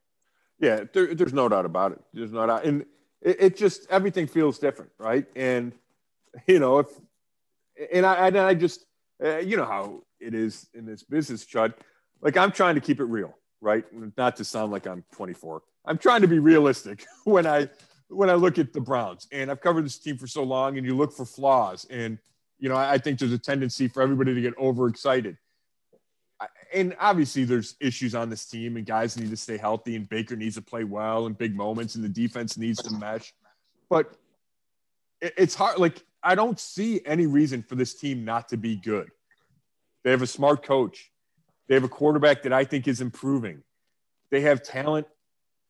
Yeah, 0.59 0.83
there, 0.93 1.15
there's 1.15 1.33
no 1.33 1.47
doubt 1.47 1.65
about 1.65 1.93
it. 1.93 2.01
There's 2.13 2.33
no 2.33 2.45
doubt. 2.45 2.65
And 2.65 2.85
it, 3.21 3.37
it, 3.39 3.57
just, 3.57 3.87
everything 3.89 4.27
feels 4.27 4.59
different, 4.59 4.91
right? 4.97 5.25
And, 5.35 5.71
you 6.47 6.59
know, 6.59 6.79
if, 6.79 6.87
and 7.93 8.05
I, 8.05 8.27
and 8.27 8.37
I 8.37 8.53
just, 8.53 8.85
uh, 9.23 9.37
you 9.37 9.57
know 9.57 9.65
how 9.65 10.03
it 10.19 10.33
is 10.33 10.67
in 10.73 10.85
this 10.85 11.03
business, 11.03 11.45
Chud. 11.45 11.73
Like 12.21 12.37
I'm 12.37 12.51
trying 12.51 12.75
to 12.75 12.81
keep 12.81 12.99
it 12.99 13.05
real, 13.05 13.37
right? 13.61 13.83
Not 14.17 14.35
to 14.37 14.43
sound 14.43 14.71
like 14.71 14.87
I'm 14.87 15.03
24. 15.13 15.61
I'm 15.85 15.97
trying 15.97 16.21
to 16.21 16.27
be 16.27 16.39
realistic 16.39 17.05
when 17.23 17.47
I 17.47 17.69
when 18.09 18.29
I 18.29 18.33
look 18.33 18.57
at 18.57 18.73
the 18.73 18.81
Browns. 18.81 19.27
And 19.31 19.49
I've 19.51 19.61
covered 19.61 19.85
this 19.85 19.97
team 19.97 20.17
for 20.17 20.27
so 20.27 20.43
long, 20.43 20.77
and 20.77 20.85
you 20.85 20.95
look 20.95 21.13
for 21.13 21.25
flaws. 21.25 21.85
And 21.89 22.17
you 22.59 22.69
know, 22.69 22.75
I 22.75 22.97
think 22.97 23.19
there's 23.19 23.31
a 23.31 23.37
tendency 23.37 23.87
for 23.87 24.01
everybody 24.01 24.33
to 24.33 24.41
get 24.41 24.57
overexcited. 24.57 25.37
And 26.73 26.95
obviously, 26.99 27.43
there's 27.45 27.75
issues 27.79 28.15
on 28.15 28.29
this 28.29 28.45
team, 28.45 28.77
and 28.77 28.85
guys 28.85 29.17
need 29.17 29.29
to 29.29 29.37
stay 29.37 29.57
healthy, 29.57 29.95
and 29.95 30.07
Baker 30.07 30.35
needs 30.35 30.55
to 30.55 30.61
play 30.61 30.83
well 30.83 31.25
in 31.25 31.33
big 31.33 31.55
moments, 31.55 31.95
and 31.95 32.03
the 32.03 32.09
defense 32.09 32.57
needs 32.57 32.81
to 32.83 32.93
mesh. 32.93 33.33
But 33.89 34.13
it's 35.21 35.55
hard. 35.55 35.79
Like 35.79 36.03
I 36.23 36.35
don't 36.35 36.59
see 36.59 37.01
any 37.05 37.27
reason 37.27 37.63
for 37.63 37.75
this 37.75 37.93
team 37.93 38.25
not 38.25 38.49
to 38.49 38.57
be 38.57 38.75
good. 38.75 39.09
They 40.03 40.11
have 40.11 40.21
a 40.21 40.27
smart 40.27 40.63
coach. 40.63 41.11
They 41.67 41.75
have 41.75 41.83
a 41.83 41.89
quarterback 41.89 42.43
that 42.43 42.53
I 42.53 42.63
think 42.63 42.87
is 42.87 43.01
improving. 43.01 43.63
They 44.31 44.41
have 44.41 44.63
talent 44.63 45.07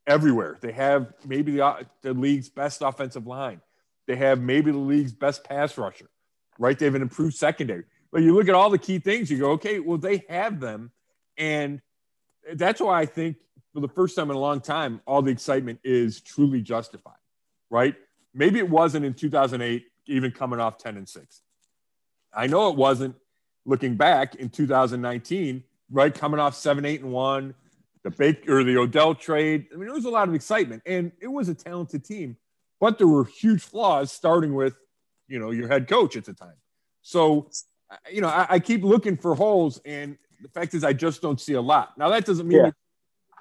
everywhere. 0.07 0.57
They 0.61 0.71
have 0.71 1.13
maybe 1.25 1.53
the, 1.53 1.85
the 2.01 2.13
league's 2.13 2.49
best 2.49 2.81
offensive 2.81 3.27
line. 3.27 3.61
They 4.07 4.15
have 4.15 4.41
maybe 4.41 4.71
the 4.71 4.77
league's 4.77 5.11
best 5.11 5.43
pass 5.43 5.77
rusher, 5.77 6.09
right? 6.57 6.77
They 6.77 6.85
have 6.85 6.95
an 6.95 7.01
improved 7.01 7.35
secondary. 7.35 7.83
But 8.11 8.23
you 8.23 8.33
look 8.33 8.49
at 8.49 8.55
all 8.55 8.69
the 8.69 8.79
key 8.79 8.99
things, 8.99 9.29
you 9.29 9.37
go, 9.37 9.51
okay, 9.51 9.79
well, 9.79 9.97
they 9.97 10.23
have 10.29 10.59
them. 10.59 10.91
And 11.37 11.81
that's 12.53 12.81
why 12.81 12.99
I 12.99 13.05
think 13.05 13.37
for 13.73 13.81
the 13.81 13.87
first 13.87 14.15
time 14.15 14.29
in 14.31 14.35
a 14.35 14.39
long 14.39 14.61
time, 14.61 15.01
all 15.05 15.21
the 15.21 15.31
excitement 15.31 15.79
is 15.83 16.21
truly 16.21 16.61
justified, 16.61 17.13
right? 17.69 17.95
Maybe 18.33 18.59
it 18.59 18.69
wasn't 18.69 19.05
in 19.05 19.13
2008 19.13 19.85
even 20.07 20.31
coming 20.31 20.59
off 20.59 20.77
10 20.77 20.97
and 20.97 21.07
6. 21.07 21.41
I 22.33 22.47
know 22.47 22.69
it 22.69 22.75
wasn't 22.75 23.15
looking 23.69 23.95
back 23.95 24.35
in 24.35 24.49
2019, 24.49 25.63
right? 25.91 26.13
Coming 26.13 26.39
off 26.39 26.55
7, 26.55 26.83
8 26.83 27.01
and 27.01 27.11
1, 27.11 27.53
the 28.03 28.09
Baker 28.09 28.59
or 28.59 28.63
the 28.63 28.75
Odell 28.77 29.13
trade. 29.13 29.67
I 29.71 29.75
mean, 29.75 29.85
there 29.85 29.93
was 29.93 30.05
a 30.05 30.09
lot 30.09 30.27
of 30.27 30.33
excitement 30.33 30.81
and 30.85 31.11
it 31.21 31.27
was 31.27 31.49
a 31.49 31.53
talented 31.53 32.03
team, 32.03 32.35
but 32.79 32.97
there 32.97 33.07
were 33.07 33.25
huge 33.25 33.61
flaws 33.61 34.11
starting 34.11 34.55
with, 34.55 34.75
you 35.27 35.37
know, 35.37 35.51
your 35.51 35.67
head 35.67 35.87
coach 35.87 36.15
at 36.15 36.25
the 36.25 36.33
time. 36.33 36.55
So, 37.03 37.51
you 38.11 38.21
know, 38.21 38.27
I, 38.27 38.47
I 38.49 38.59
keep 38.59 38.83
looking 38.83 39.15
for 39.15 39.35
holes 39.35 39.79
and 39.85 40.17
the 40.41 40.49
fact 40.49 40.73
is 40.73 40.83
I 40.83 40.93
just 40.93 41.21
don't 41.21 41.39
see 41.39 41.53
a 41.53 41.61
lot. 41.61 41.95
Now 41.95 42.09
that 42.09 42.25
doesn't 42.25 42.47
mean 42.47 42.71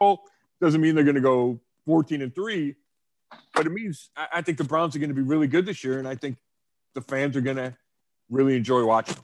yeah. 0.01 0.15
doesn't 0.61 0.81
mean 0.81 0.95
they're 0.95 1.05
going 1.05 1.15
to 1.15 1.23
go 1.23 1.59
14 1.87 2.21
and 2.21 2.35
3, 2.35 2.75
but 3.55 3.67
it 3.67 3.71
means 3.71 4.11
I, 4.15 4.27
I 4.35 4.43
think 4.43 4.59
the 4.59 4.65
Browns 4.65 4.95
are 4.95 4.99
going 4.99 5.09
to 5.09 5.15
be 5.15 5.23
really 5.23 5.47
good 5.47 5.65
this 5.65 5.83
year 5.83 5.99
and 5.99 6.07
I 6.07 6.17
think 6.17 6.37
the 6.95 7.01
fans 7.01 7.35
are 7.35 7.41
going 7.41 7.57
to 7.57 7.75
really 8.29 8.57
enjoy 8.57 8.85
watching. 8.85 9.17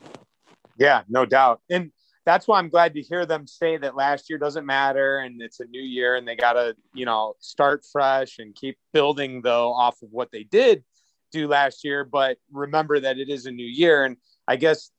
Yeah, 0.78 1.02
no 1.08 1.24
doubt. 1.26 1.60
And 1.70 1.92
that's 2.24 2.48
why 2.48 2.58
I'm 2.58 2.68
glad 2.68 2.94
to 2.94 3.02
hear 3.02 3.26
them 3.26 3.46
say 3.46 3.76
that 3.76 3.96
last 3.96 4.30
year 4.30 4.38
doesn't 4.38 4.64
matter 4.64 5.18
and 5.18 5.42
it's 5.42 5.60
a 5.60 5.66
new 5.66 5.82
year 5.82 6.16
and 6.16 6.26
they 6.26 6.36
got 6.36 6.54
to, 6.54 6.74
you 6.94 7.04
know, 7.04 7.34
start 7.38 7.84
fresh 7.90 8.38
and 8.38 8.54
keep 8.54 8.78
building 8.92 9.42
though 9.42 9.72
off 9.72 10.00
of 10.02 10.08
what 10.10 10.30
they 10.32 10.44
did 10.44 10.84
do 11.32 11.48
last 11.48 11.84
year. 11.84 12.04
But 12.04 12.38
remember 12.50 12.98
that 13.00 13.18
it 13.18 13.28
is 13.28 13.46
a 13.46 13.50
new 13.50 13.66
year. 13.66 14.04
And 14.04 14.16
I 14.48 14.56
guess 14.56 14.90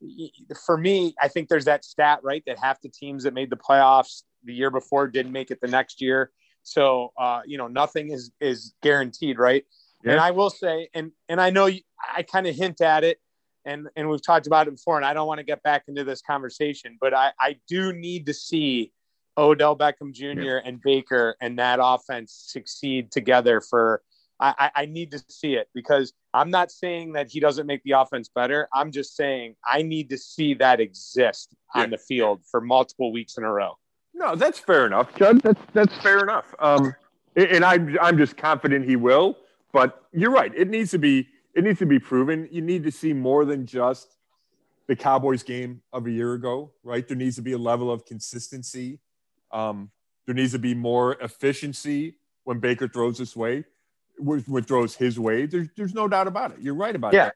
for 0.66 0.78
me, 0.78 1.16
I 1.22 1.28
think 1.28 1.50
there's 1.50 1.66
that 1.66 1.84
stat, 1.84 2.20
right? 2.24 2.44
That 2.46 2.60
half 2.60 2.82
the 2.82 2.90
teams 2.90 3.24
that 3.24 3.34
made 3.34 3.50
the 3.50 3.58
playoffs 3.58 4.24
the 4.44 4.54
year 4.54 4.70
before 4.70 5.08
didn't 5.08 5.32
make 5.32 5.50
it 5.50 5.60
the 5.62 5.68
next 5.68 6.02
year. 6.02 6.32
So, 6.62 7.12
uh, 7.18 7.42
you 7.46 7.58
know, 7.58 7.68
nothing 7.68 8.12
is, 8.12 8.32
is 8.40 8.74
guaranteed, 8.84 9.40
right? 9.40 9.66
Yeah. 10.04 10.14
And 10.14 10.22
I 10.22 10.32
will 10.32 10.52
say, 10.52 10.90
and, 10.94 11.12
and 11.30 11.42
I 11.42 11.50
know 11.50 11.66
you, 11.66 11.82
I 12.16 12.22
kind 12.22 12.46
of 12.46 12.56
hint 12.56 12.82
at 12.82 13.04
it 13.04 13.20
and 13.65 13.88
and 13.95 14.10
we've 14.10 14.21
talked 14.21 14.47
about 14.47 14.67
it 14.67 14.71
before, 14.71 14.97
and 14.97 15.06
I 15.06 15.13
don't 15.13 15.28
want 15.28 15.39
to 15.39 15.43
get 15.43 15.63
back 15.63 15.84
into 15.88 16.04
this 16.04 16.21
conversation, 16.21 16.97
but 16.99 17.13
I 17.13 17.32
I 17.39 17.58
do 17.67 17.93
need 17.93 18.25
to 18.28 18.34
see 18.34 18.91
Odell 19.38 19.78
Beckham 19.78 20.13
Jr. 20.13 20.41
Yeah. 20.41 20.60
and 20.63 20.82
Baker 20.82 21.36
and 21.41 21.60
that 21.60 21.80
offense 21.82 22.34
succeed 22.47 23.12
together 23.12 23.62
for. 23.62 24.01
I, 24.38 24.69
I 24.75 24.86
need 24.86 25.12
to 25.12 25.23
see 25.30 25.54
it 25.54 25.69
because 25.73 26.12
I'm 26.34 26.49
not 26.49 26.69
saying 26.69 27.13
that 27.13 27.32
he 27.32 27.39
doesn't 27.39 27.65
make 27.67 27.82
the 27.84 27.91
offense 27.91 28.28
better. 28.28 28.67
I'm 28.73 28.91
just 28.91 29.15
saying 29.15 29.56
I 29.65 29.82
need 29.82 30.10
to 30.10 30.17
see 30.17 30.54
that 30.56 30.82
exist 30.82 31.56
yeah. 31.73 31.84
on 31.84 31.89
the 31.89 31.97
field 31.97 32.41
for 32.51 32.60
multiple 32.60 33.13
weeks 33.13 33.38
in 33.38 33.45
a 33.45 33.49
row. 33.49 33.78
No, 34.13 34.36
that's 34.36 34.60
fair 34.60 34.86
enough, 34.86 35.13
Chud. 35.13 35.41
That's 35.41 35.62
that's 35.71 35.95
fair 36.01 36.19
enough. 36.19 36.54
Um, 36.60 36.93
and 37.38 37.63
I'm 37.63 37.97
I'm 38.01 38.17
just 38.17 38.36
confident 38.36 38.86
he 38.86 38.97
will. 38.97 39.38
But 39.71 40.04
you're 40.13 40.32
right. 40.32 40.54
It 40.56 40.69
needs 40.69 40.91
to 40.91 40.97
be 40.97 41.28
it 41.56 41.63
needs 41.63 41.80
to 41.80 41.86
be 41.86 42.00
proven. 42.00 42.48
You 42.52 42.62
need 42.62 42.84
to 42.84 42.91
see 42.91 43.13
more 43.13 43.46
than 43.46 43.65
just 43.65 44.18
the 44.88 44.96
Cowboys 44.96 45.41
game 45.41 45.82
of 45.91 46.06
a 46.06 46.12
year 46.12 46.34
ago, 46.34 46.72
right? 46.84 47.08
There 47.08 47.18
needs 47.18 47.38
to 47.38 47.41
be 47.41 47.54
a 47.54 47.58
level 47.58 47.89
of 47.89 48.06
consistency. 48.06 49.00
Um, 49.52 49.89
there 50.26 50.36
needs 50.36 50.52
to 50.52 50.60
be 50.60 50.76
more 50.76 51.13
efficiency 51.22 52.18
when 52.44 52.60
Baker 52.60 52.88
throws 52.88 53.18
this 53.18 53.36
way, 53.36 53.63
when, 54.18 54.41
throws 54.63 54.96
his 54.96 55.20
way. 55.20 55.46
There's, 55.46 55.70
there's 55.76 55.94
no 55.94 56.08
doubt 56.08 56.28
about 56.28 56.52
it. 56.52 56.58
You're 56.60 56.76
right 56.76 56.96
about 56.96 57.13
yeah. 57.13 57.26
that. 57.26 57.36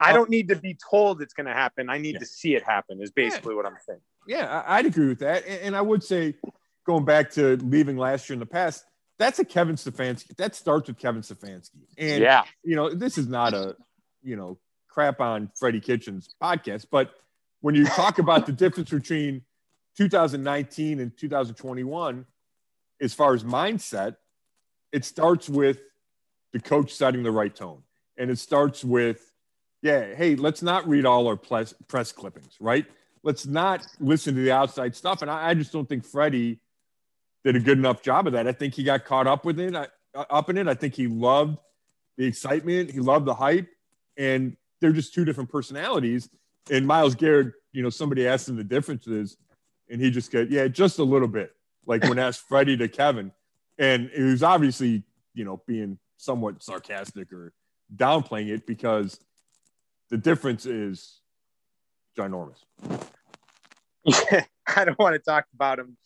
I 0.00 0.12
don't 0.12 0.30
need 0.30 0.48
to 0.48 0.56
be 0.56 0.76
told 0.90 1.20
it's 1.20 1.34
going 1.34 1.46
to 1.46 1.52
happen. 1.52 1.90
I 1.90 1.98
need 1.98 2.14
yeah. 2.14 2.20
to 2.20 2.26
see 2.26 2.54
it 2.54 2.62
happen. 2.62 3.02
Is 3.02 3.10
basically 3.10 3.52
yeah. 3.52 3.56
what 3.56 3.66
I'm 3.66 3.76
saying. 3.84 4.00
Yeah, 4.28 4.62
I'd 4.66 4.86
agree 4.86 5.08
with 5.08 5.18
that. 5.20 5.44
And, 5.46 5.60
and 5.60 5.76
I 5.76 5.80
would 5.80 6.04
say, 6.04 6.34
going 6.86 7.04
back 7.04 7.30
to 7.32 7.56
leaving 7.56 7.96
last 7.96 8.28
year 8.28 8.34
in 8.34 8.40
the 8.40 8.46
past, 8.46 8.84
that's 9.18 9.38
a 9.38 9.44
Kevin 9.44 9.76
Stefanski. 9.76 10.36
That 10.36 10.54
starts 10.54 10.88
with 10.88 10.98
Kevin 10.98 11.22
Stefanski. 11.22 11.84
And 11.96 12.22
yeah, 12.22 12.44
you 12.62 12.76
know, 12.76 12.90
this 12.90 13.18
is 13.18 13.28
not 13.28 13.54
a, 13.54 13.76
you 14.22 14.36
know, 14.36 14.58
crap 14.88 15.20
on 15.20 15.50
Freddie 15.58 15.80
Kitchens 15.80 16.34
podcast, 16.42 16.86
but 16.90 17.12
when 17.60 17.74
you 17.74 17.84
talk 17.84 18.18
about 18.18 18.46
the 18.46 18.52
difference 18.52 18.90
between 18.90 19.42
2019 19.96 21.00
and 21.00 21.16
2021, 21.16 22.24
as 23.00 23.14
far 23.14 23.34
as 23.34 23.44
mindset, 23.44 24.16
it 24.92 25.04
starts 25.04 25.48
with 25.48 25.78
the 26.52 26.60
coach 26.60 26.94
setting 26.94 27.22
the 27.22 27.30
right 27.30 27.54
tone. 27.54 27.82
And 28.16 28.30
it 28.30 28.38
starts 28.38 28.84
with, 28.84 29.32
yeah, 29.82 30.14
hey, 30.14 30.36
let's 30.36 30.62
not 30.62 30.88
read 30.88 31.06
all 31.06 31.26
our 31.28 31.36
press, 31.36 31.74
press 31.86 32.12
clippings, 32.12 32.56
right? 32.60 32.86
Let's 33.22 33.46
not 33.46 33.86
listen 34.00 34.34
to 34.34 34.40
the 34.40 34.52
outside 34.52 34.96
stuff. 34.96 35.22
And 35.22 35.30
I, 35.30 35.50
I 35.50 35.54
just 35.54 35.72
don't 35.72 35.88
think 35.88 36.04
Freddie 36.04 36.60
did 37.44 37.56
a 37.56 37.60
good 37.60 37.78
enough 37.78 38.02
job 38.02 38.26
of 38.26 38.32
that. 38.32 38.46
I 38.46 38.52
think 38.52 38.74
he 38.74 38.82
got 38.82 39.04
caught 39.04 39.26
up 39.26 39.44
with 39.44 39.58
it, 39.60 39.74
uh, 39.74 39.86
up 40.14 40.50
in 40.50 40.58
it. 40.58 40.68
I 40.68 40.74
think 40.74 40.94
he 40.94 41.06
loved 41.06 41.58
the 42.16 42.26
excitement, 42.26 42.90
he 42.90 43.00
loved 43.00 43.26
the 43.26 43.34
hype, 43.34 43.68
and 44.16 44.56
they're 44.80 44.92
just 44.92 45.14
two 45.14 45.24
different 45.24 45.50
personalities. 45.50 46.28
And 46.70 46.86
Myles 46.86 47.14
Garrett, 47.14 47.54
you 47.72 47.82
know, 47.82 47.90
somebody 47.90 48.26
asked 48.26 48.48
him 48.48 48.56
the 48.56 48.64
differences, 48.64 49.36
and 49.88 50.00
he 50.00 50.10
just 50.10 50.30
got, 50.30 50.50
yeah, 50.50 50.66
just 50.68 50.98
a 50.98 51.04
little 51.04 51.28
bit. 51.28 51.54
Like 51.86 52.02
when 52.04 52.18
asked 52.18 52.40
Freddie 52.48 52.76
to 52.76 52.88
Kevin, 52.88 53.32
and 53.78 54.10
he 54.14 54.22
was 54.22 54.42
obviously, 54.42 55.04
you 55.32 55.44
know, 55.44 55.62
being 55.66 55.98
somewhat 56.16 56.62
sarcastic 56.62 57.32
or 57.32 57.52
downplaying 57.94 58.48
it 58.48 58.66
because 58.66 59.18
the 60.10 60.18
difference 60.18 60.66
is 60.66 61.20
ginormous. 62.18 62.58
Yeah, 64.04 64.44
I 64.76 64.84
don't 64.84 64.98
want 64.98 65.14
to 65.14 65.18
talk 65.18 65.46
about 65.54 65.78
him 65.78 65.96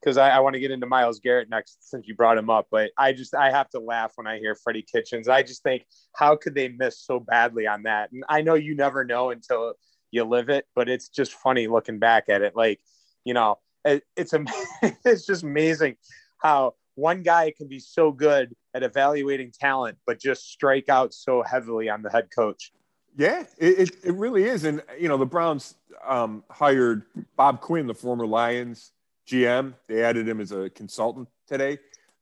because 0.00 0.16
I, 0.16 0.30
I 0.30 0.40
want 0.40 0.54
to 0.54 0.60
get 0.60 0.70
into 0.70 0.86
Myles 0.86 1.20
Garrett 1.20 1.50
next 1.50 1.88
since 1.88 2.06
you 2.08 2.14
brought 2.14 2.38
him 2.38 2.50
up. 2.50 2.68
But 2.70 2.90
I 2.96 3.12
just 3.12 3.34
I 3.34 3.50
have 3.50 3.68
to 3.70 3.80
laugh 3.80 4.12
when 4.16 4.26
I 4.26 4.38
hear 4.38 4.54
Freddie 4.54 4.82
Kitchens. 4.90 5.28
I 5.28 5.42
just 5.42 5.62
think 5.62 5.84
how 6.14 6.36
could 6.36 6.54
they 6.54 6.68
miss 6.68 6.98
so 6.98 7.20
badly 7.20 7.66
on 7.66 7.84
that? 7.84 8.12
And 8.12 8.24
I 8.28 8.42
know 8.42 8.54
you 8.54 8.74
never 8.74 9.04
know 9.04 9.30
until 9.30 9.74
you 10.10 10.24
live 10.24 10.48
it, 10.48 10.66
but 10.74 10.88
it's 10.88 11.08
just 11.08 11.32
funny 11.32 11.66
looking 11.66 11.98
back 11.98 12.28
at 12.28 12.42
it. 12.42 12.56
Like 12.56 12.80
you 13.24 13.34
know, 13.34 13.58
it, 13.84 14.04
it's 14.16 14.32
a 14.32 14.44
it's 15.04 15.26
just 15.26 15.42
amazing 15.42 15.96
how 16.38 16.74
one 16.94 17.22
guy 17.22 17.52
can 17.56 17.68
be 17.68 17.78
so 17.78 18.12
good 18.12 18.54
at 18.74 18.82
evaluating 18.82 19.52
talent, 19.52 19.98
but 20.06 20.20
just 20.20 20.50
strike 20.50 20.88
out 20.88 21.14
so 21.14 21.42
heavily 21.42 21.88
on 21.88 22.02
the 22.02 22.10
head 22.10 22.28
coach. 22.34 22.72
Yeah, 23.16 23.44
it, 23.58 23.90
it, 24.04 24.14
really 24.14 24.44
is. 24.44 24.64
And, 24.64 24.82
you 24.98 25.08
know, 25.08 25.16
the 25.16 25.26
Browns 25.26 25.74
um, 26.06 26.44
hired 26.48 27.02
Bob 27.36 27.60
Quinn, 27.60 27.88
the 27.88 27.94
former 27.94 28.26
Lions 28.26 28.92
GM. 29.30 29.74
They 29.88 30.02
added 30.02 30.28
him 30.28 30.40
as 30.40 30.52
a 30.52 30.70
consultant 30.70 31.28
today. 31.46 31.78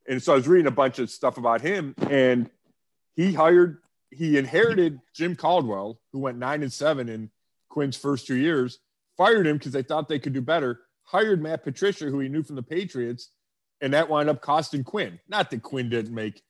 And 0.08 0.22
so 0.22 0.32
I 0.32 0.36
was 0.36 0.48
reading 0.48 0.66
a 0.66 0.72
bunch 0.72 0.98
of 0.98 1.10
stuff 1.10 1.36
about 1.36 1.60
him, 1.60 1.94
and 2.08 2.50
he 3.14 3.32
hired, 3.32 3.78
he 4.10 4.38
inherited 4.38 5.00
Jim 5.14 5.36
Caldwell, 5.36 6.00
who 6.12 6.20
went 6.20 6.38
nine 6.38 6.62
and 6.62 6.72
seven 6.72 7.08
in 7.08 7.30
Quinn's 7.68 7.96
first 7.96 8.26
two 8.26 8.36
years, 8.36 8.78
fired 9.18 9.46
him 9.46 9.58
because 9.58 9.72
they 9.72 9.82
thought 9.82 10.08
they 10.08 10.18
could 10.18 10.32
do 10.32 10.40
better, 10.40 10.80
hired 11.02 11.42
Matt 11.42 11.62
Patricia, 11.62 12.06
who 12.06 12.20
he 12.20 12.28
knew 12.28 12.42
from 12.42 12.56
the 12.56 12.62
Patriots, 12.62 13.30
and 13.82 13.92
that 13.92 14.08
wound 14.08 14.30
up 14.30 14.40
costing 14.40 14.82
Quinn. 14.82 15.18
Not 15.28 15.50
that 15.50 15.62
Quinn 15.62 15.90
didn't 15.90 16.14
make 16.14 16.42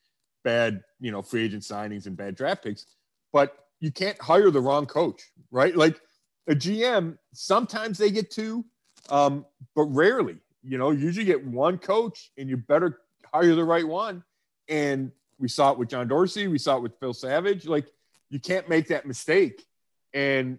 bad, 0.45 0.83
you 1.01 1.11
know, 1.11 1.23
free 1.23 1.45
agent 1.45 1.65
signings 1.65 2.07
and 2.07 2.17
bad 2.17 2.37
draft 2.37 2.63
picks, 2.63 2.87
but 3.33 3.57
you 3.81 3.91
can't 3.91 4.21
hire 4.21 4.51
the 4.51 4.61
wrong 4.61 4.87
coach, 4.87 5.23
right? 5.51 5.75
Like 5.75 6.01
a 6.47 6.55
GM, 6.55 7.19
sometimes 7.33 7.99
they 7.99 8.11
get 8.11 8.31
two, 8.31 8.65
um, 9.11 9.45
but 9.75 9.85
rarely 9.85 10.39
you 10.63 10.79
know, 10.79 10.91
usually 10.91 11.25
get 11.25 11.45
one 11.45 11.79
coach 11.79 12.31
and 12.37 12.49
you 12.49 12.57
better 12.57 13.01
hire 13.33 13.55
the 13.55 13.65
right 13.65 13.87
one. 13.87 14.25
And 14.69 15.13
we 15.39 15.49
saw 15.49 15.73
it 15.73 15.79
with 15.79 15.89
John 15.89 16.09
Dorsey, 16.09 16.49
we 16.49 16.59
saw 16.59 16.77
it 16.77 16.83
with 16.83 16.99
Phil 17.01 17.15
Savage. 17.15 17.67
Like, 17.67 17.87
you 18.31 18.39
can't 18.39 18.69
make 18.69 18.89
that 18.89 19.07
mistake. 19.07 19.65
And, 20.13 20.59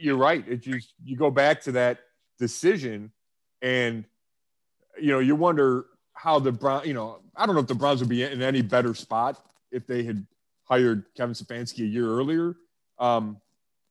you're 0.00 0.16
right. 0.16 0.44
It 0.48 0.62
just 0.62 0.94
you 1.04 1.16
go 1.16 1.30
back 1.30 1.60
to 1.62 1.72
that 1.72 1.98
decision, 2.38 3.12
and 3.62 4.04
you 5.00 5.08
know 5.08 5.18
you 5.18 5.36
wonder 5.36 5.86
how 6.14 6.38
the 6.38 6.52
Brown. 6.52 6.86
You 6.86 6.94
know, 6.94 7.20
I 7.36 7.46
don't 7.46 7.54
know 7.54 7.60
if 7.60 7.66
the 7.66 7.74
Browns 7.74 8.00
would 8.00 8.08
be 8.08 8.22
in 8.22 8.42
any 8.42 8.62
better 8.62 8.94
spot 8.94 9.42
if 9.70 9.86
they 9.86 10.02
had 10.02 10.26
hired 10.64 11.04
Kevin 11.16 11.34
Stefanski 11.34 11.80
a 11.80 11.86
year 11.86 12.08
earlier. 12.08 12.56
Um, 12.98 13.40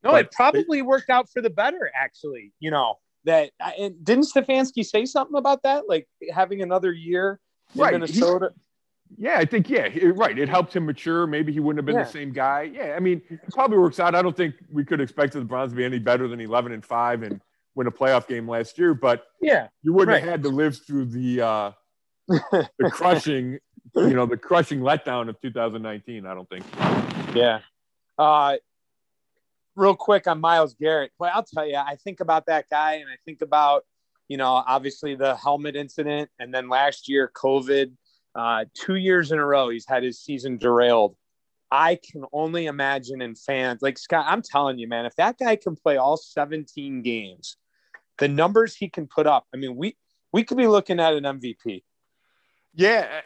no, 0.03 0.15
it 0.15 0.31
probably 0.31 0.81
worked 0.81 1.09
out 1.09 1.29
for 1.29 1.41
the 1.41 1.49
better, 1.49 1.91
actually. 1.95 2.53
You 2.59 2.71
know 2.71 2.97
that 3.25 3.51
and 3.77 4.03
didn't 4.03 4.27
Stefanski 4.33 4.85
say 4.85 5.05
something 5.05 5.37
about 5.37 5.63
that, 5.63 5.87
like 5.87 6.07
having 6.33 6.61
another 6.61 6.91
year 6.91 7.39
in 7.75 7.81
right. 7.81 7.93
Minnesota? 7.93 8.51
He, 8.53 8.61
yeah, 9.17 9.37
I 9.37 9.45
think 9.45 9.69
yeah, 9.69 9.87
right. 10.13 10.37
It 10.37 10.49
helped 10.49 10.75
him 10.75 10.85
mature. 10.85 11.25
Maybe 11.25 11.51
he 11.51 11.59
wouldn't 11.59 11.79
have 11.79 11.85
been 11.85 11.95
yeah. 11.95 12.03
the 12.03 12.11
same 12.11 12.31
guy. 12.31 12.63
Yeah, 12.73 12.93
I 12.95 12.99
mean, 12.99 13.21
it 13.29 13.39
probably 13.51 13.79
works 13.79 13.99
out. 13.99 14.13
I 14.13 14.21
don't 14.21 14.37
think 14.37 14.55
we 14.71 14.85
could 14.85 15.01
expect 15.01 15.33
the 15.33 15.41
Browns 15.41 15.71
to 15.71 15.75
be 15.75 15.83
any 15.83 15.99
better 15.99 16.27
than 16.27 16.39
eleven 16.39 16.71
and 16.71 16.85
five 16.85 17.23
and 17.23 17.41
win 17.75 17.87
a 17.87 17.91
playoff 17.91 18.27
game 18.27 18.47
last 18.47 18.77
year. 18.77 18.93
But 18.93 19.25
yeah, 19.41 19.69
you 19.81 19.93
wouldn't 19.93 20.13
right. 20.13 20.21
have 20.21 20.29
had 20.29 20.43
to 20.43 20.49
live 20.49 20.77
through 20.85 21.05
the 21.05 21.41
uh, 21.41 21.71
the 22.27 22.91
crushing, 22.91 23.57
you 23.95 24.13
know, 24.13 24.27
the 24.27 24.37
crushing 24.37 24.79
letdown 24.79 25.29
of 25.29 25.41
2019. 25.41 26.25
I 26.25 26.33
don't 26.35 26.47
think. 26.47 26.65
Yeah. 27.35 27.61
Uh, 28.17 28.57
real 29.75 29.95
quick 29.95 30.27
on 30.27 30.39
Myles 30.39 30.73
Garrett. 30.73 31.11
Well, 31.19 31.31
I'll 31.33 31.43
tell 31.43 31.65
you, 31.65 31.75
I 31.75 31.95
think 31.95 32.19
about 32.19 32.45
that 32.47 32.65
guy 32.69 32.95
and 32.95 33.09
I 33.09 33.17
think 33.25 33.41
about, 33.41 33.83
you 34.27 34.37
know, 34.37 34.63
obviously 34.67 35.15
the 35.15 35.35
helmet 35.35 35.75
incident 35.75 36.29
and 36.39 36.53
then 36.53 36.69
last 36.69 37.09
year, 37.09 37.31
COVID. 37.35 37.91
Uh, 38.35 38.65
two 38.75 38.95
years 38.95 39.31
in 39.31 39.39
a 39.39 39.45
row, 39.45 39.69
he's 39.69 39.87
had 39.87 40.03
his 40.03 40.21
season 40.21 40.57
derailed. 40.57 41.15
I 41.71 41.95
can 41.95 42.25
only 42.31 42.67
imagine 42.67 43.21
in 43.21 43.35
fans 43.35 43.81
like 43.81 43.97
Scott, 43.97 44.25
I'm 44.27 44.41
telling 44.41 44.79
you, 44.79 44.87
man, 44.87 45.05
if 45.05 45.15
that 45.15 45.37
guy 45.37 45.55
can 45.55 45.75
play 45.75 45.97
all 45.97 46.17
17 46.17 47.01
games, 47.01 47.57
the 48.17 48.27
numbers 48.27 48.75
he 48.75 48.89
can 48.89 49.07
put 49.07 49.27
up, 49.27 49.45
I 49.53 49.57
mean, 49.57 49.75
we 49.75 49.97
we 50.31 50.43
could 50.43 50.57
be 50.57 50.67
looking 50.67 50.99
at 50.99 51.13
an 51.13 51.23
MVP. 51.23 51.83
Yeah, 52.73 53.21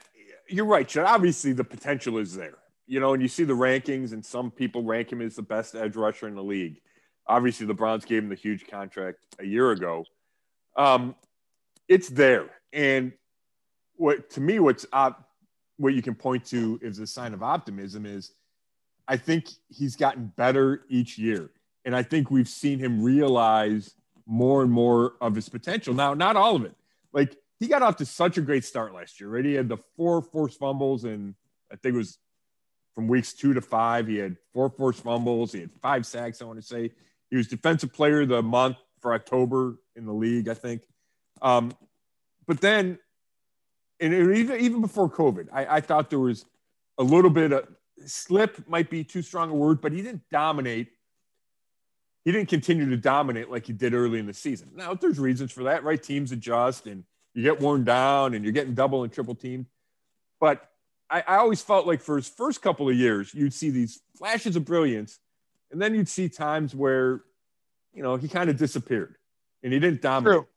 you're 0.47 0.65
right, 0.65 0.87
Chud. 0.87 1.05
Obviously, 1.05 1.51
the 1.51 1.63
potential 1.63 2.17
is 2.17 2.35
there 2.35 2.57
you 2.87 2.99
know, 2.99 3.13
and 3.13 3.21
you 3.21 3.27
see 3.27 3.43
the 3.43 3.53
rankings, 3.53 4.13
and 4.13 4.25
some 4.25 4.51
people 4.51 4.83
rank 4.83 5.11
him 5.11 5.21
as 5.21 5.35
the 5.35 5.41
best 5.41 5.75
edge 5.75 5.95
rusher 5.95 6.27
in 6.27 6.35
the 6.35 6.43
league. 6.43 6.81
Obviously, 7.27 7.65
the 7.65 7.73
Browns 7.73 8.05
gave 8.05 8.23
him 8.23 8.29
the 8.29 8.35
huge 8.35 8.67
contract 8.67 9.25
a 9.39 9.45
year 9.45 9.71
ago. 9.71 10.05
Um, 10.75 11.15
it's 11.87 12.09
there, 12.09 12.49
and 12.71 13.13
what 13.95 14.29
to 14.31 14.41
me, 14.41 14.59
what's 14.59 14.85
op- 14.91 15.29
what 15.77 15.93
you 15.93 16.01
can 16.01 16.15
point 16.15 16.45
to 16.45 16.79
is 16.81 16.99
a 16.99 17.07
sign 17.07 17.33
of 17.33 17.41
optimism 17.41 18.05
is, 18.05 18.31
I 19.07 19.17
think 19.17 19.49
he's 19.69 19.95
gotten 19.95 20.31
better 20.35 20.83
each 20.89 21.17
year, 21.17 21.51
and 21.85 21.95
I 21.95 22.03
think 22.03 22.31
we've 22.31 22.49
seen 22.49 22.79
him 22.79 23.01
realize 23.01 23.95
more 24.25 24.61
and 24.61 24.71
more 24.71 25.13
of 25.21 25.35
his 25.35 25.49
potential. 25.49 25.93
Now, 25.93 26.13
not 26.13 26.35
all 26.35 26.55
of 26.55 26.65
it. 26.65 26.75
Like 27.11 27.35
he 27.59 27.67
got 27.67 27.81
off 27.81 27.97
to 27.97 28.05
such 28.05 28.37
a 28.37 28.41
great 28.41 28.65
start 28.65 28.93
last 28.93 29.19
year, 29.19 29.29
right? 29.29 29.45
He 29.45 29.53
had 29.53 29.69
the 29.69 29.77
four 29.95 30.21
forced 30.21 30.59
fumbles 30.59 31.03
and 31.03 31.35
I 31.71 31.75
think 31.75 31.95
it 31.95 31.97
was 31.97 32.17
from 32.95 33.07
weeks 33.07 33.33
two 33.33 33.53
to 33.53 33.61
five. 33.61 34.07
He 34.07 34.17
had 34.17 34.37
four 34.53 34.69
forced 34.69 35.03
fumbles. 35.03 35.51
He 35.51 35.61
had 35.61 35.71
five 35.81 36.05
sacks, 36.05 36.41
I 36.41 36.45
want 36.45 36.59
to 36.59 36.65
say. 36.65 36.91
He 37.29 37.37
was 37.37 37.47
defensive 37.47 37.91
player 37.93 38.21
of 38.21 38.29
the 38.29 38.41
month 38.43 38.77
for 39.01 39.13
October 39.13 39.79
in 39.95 40.05
the 40.05 40.13
league, 40.13 40.47
I 40.47 40.53
think. 40.53 40.83
Um, 41.41 41.73
but 42.45 42.61
then, 42.61 42.99
and 43.99 44.13
even, 44.13 44.59
even 44.59 44.81
before 44.81 45.09
COVID, 45.09 45.47
I, 45.51 45.77
I 45.77 45.81
thought 45.81 46.09
there 46.09 46.19
was 46.19 46.45
a 46.97 47.03
little 47.03 47.29
bit 47.29 47.51
of 47.51 47.67
slip, 48.05 48.67
might 48.67 48.89
be 48.89 49.03
too 49.03 49.21
strong 49.21 49.49
a 49.49 49.53
word, 49.53 49.81
but 49.81 49.91
he 49.91 50.01
didn't 50.01 50.23
dominate. 50.29 50.89
He 52.25 52.31
didn't 52.31 52.49
continue 52.49 52.89
to 52.89 52.97
dominate 52.97 53.49
like 53.49 53.65
he 53.65 53.73
did 53.73 53.93
early 53.93 54.19
in 54.19 54.25
the 54.25 54.33
season. 54.33 54.69
Now, 54.75 54.93
there's 54.93 55.19
reasons 55.19 55.51
for 55.51 55.63
that, 55.63 55.83
right? 55.83 56.01
Teams 56.01 56.31
adjust 56.31 56.87
and 56.87 57.03
you 57.33 57.43
get 57.43 57.59
worn 57.59 57.83
down 57.83 58.33
and 58.33 58.45
you're 58.45 58.53
getting 58.53 58.73
double 58.73 59.03
and 59.03 59.11
triple 59.11 59.35
teamed. 59.35 59.65
But 60.39 60.69
I, 61.13 61.23
I 61.27 61.35
always 61.37 61.61
felt 61.61 61.85
like 61.85 62.01
for 62.01 62.15
his 62.15 62.27
first 62.27 62.63
couple 62.63 62.89
of 62.89 62.95
years, 62.95 63.31
you'd 63.35 63.53
see 63.53 63.69
these 63.69 64.01
flashes 64.17 64.55
of 64.55 64.65
brilliance, 64.65 65.19
and 65.71 65.79
then 65.79 65.93
you'd 65.93 66.09
see 66.09 66.27
times 66.27 66.73
where, 66.73 67.21
you 67.93 68.01
know, 68.01 68.15
he 68.15 68.27
kind 68.27 68.49
of 68.49 68.57
disappeared 68.57 69.15
and 69.61 69.71
he 69.71 69.79
didn't 69.79 70.01
dominate. 70.01 70.39
True. 70.39 70.47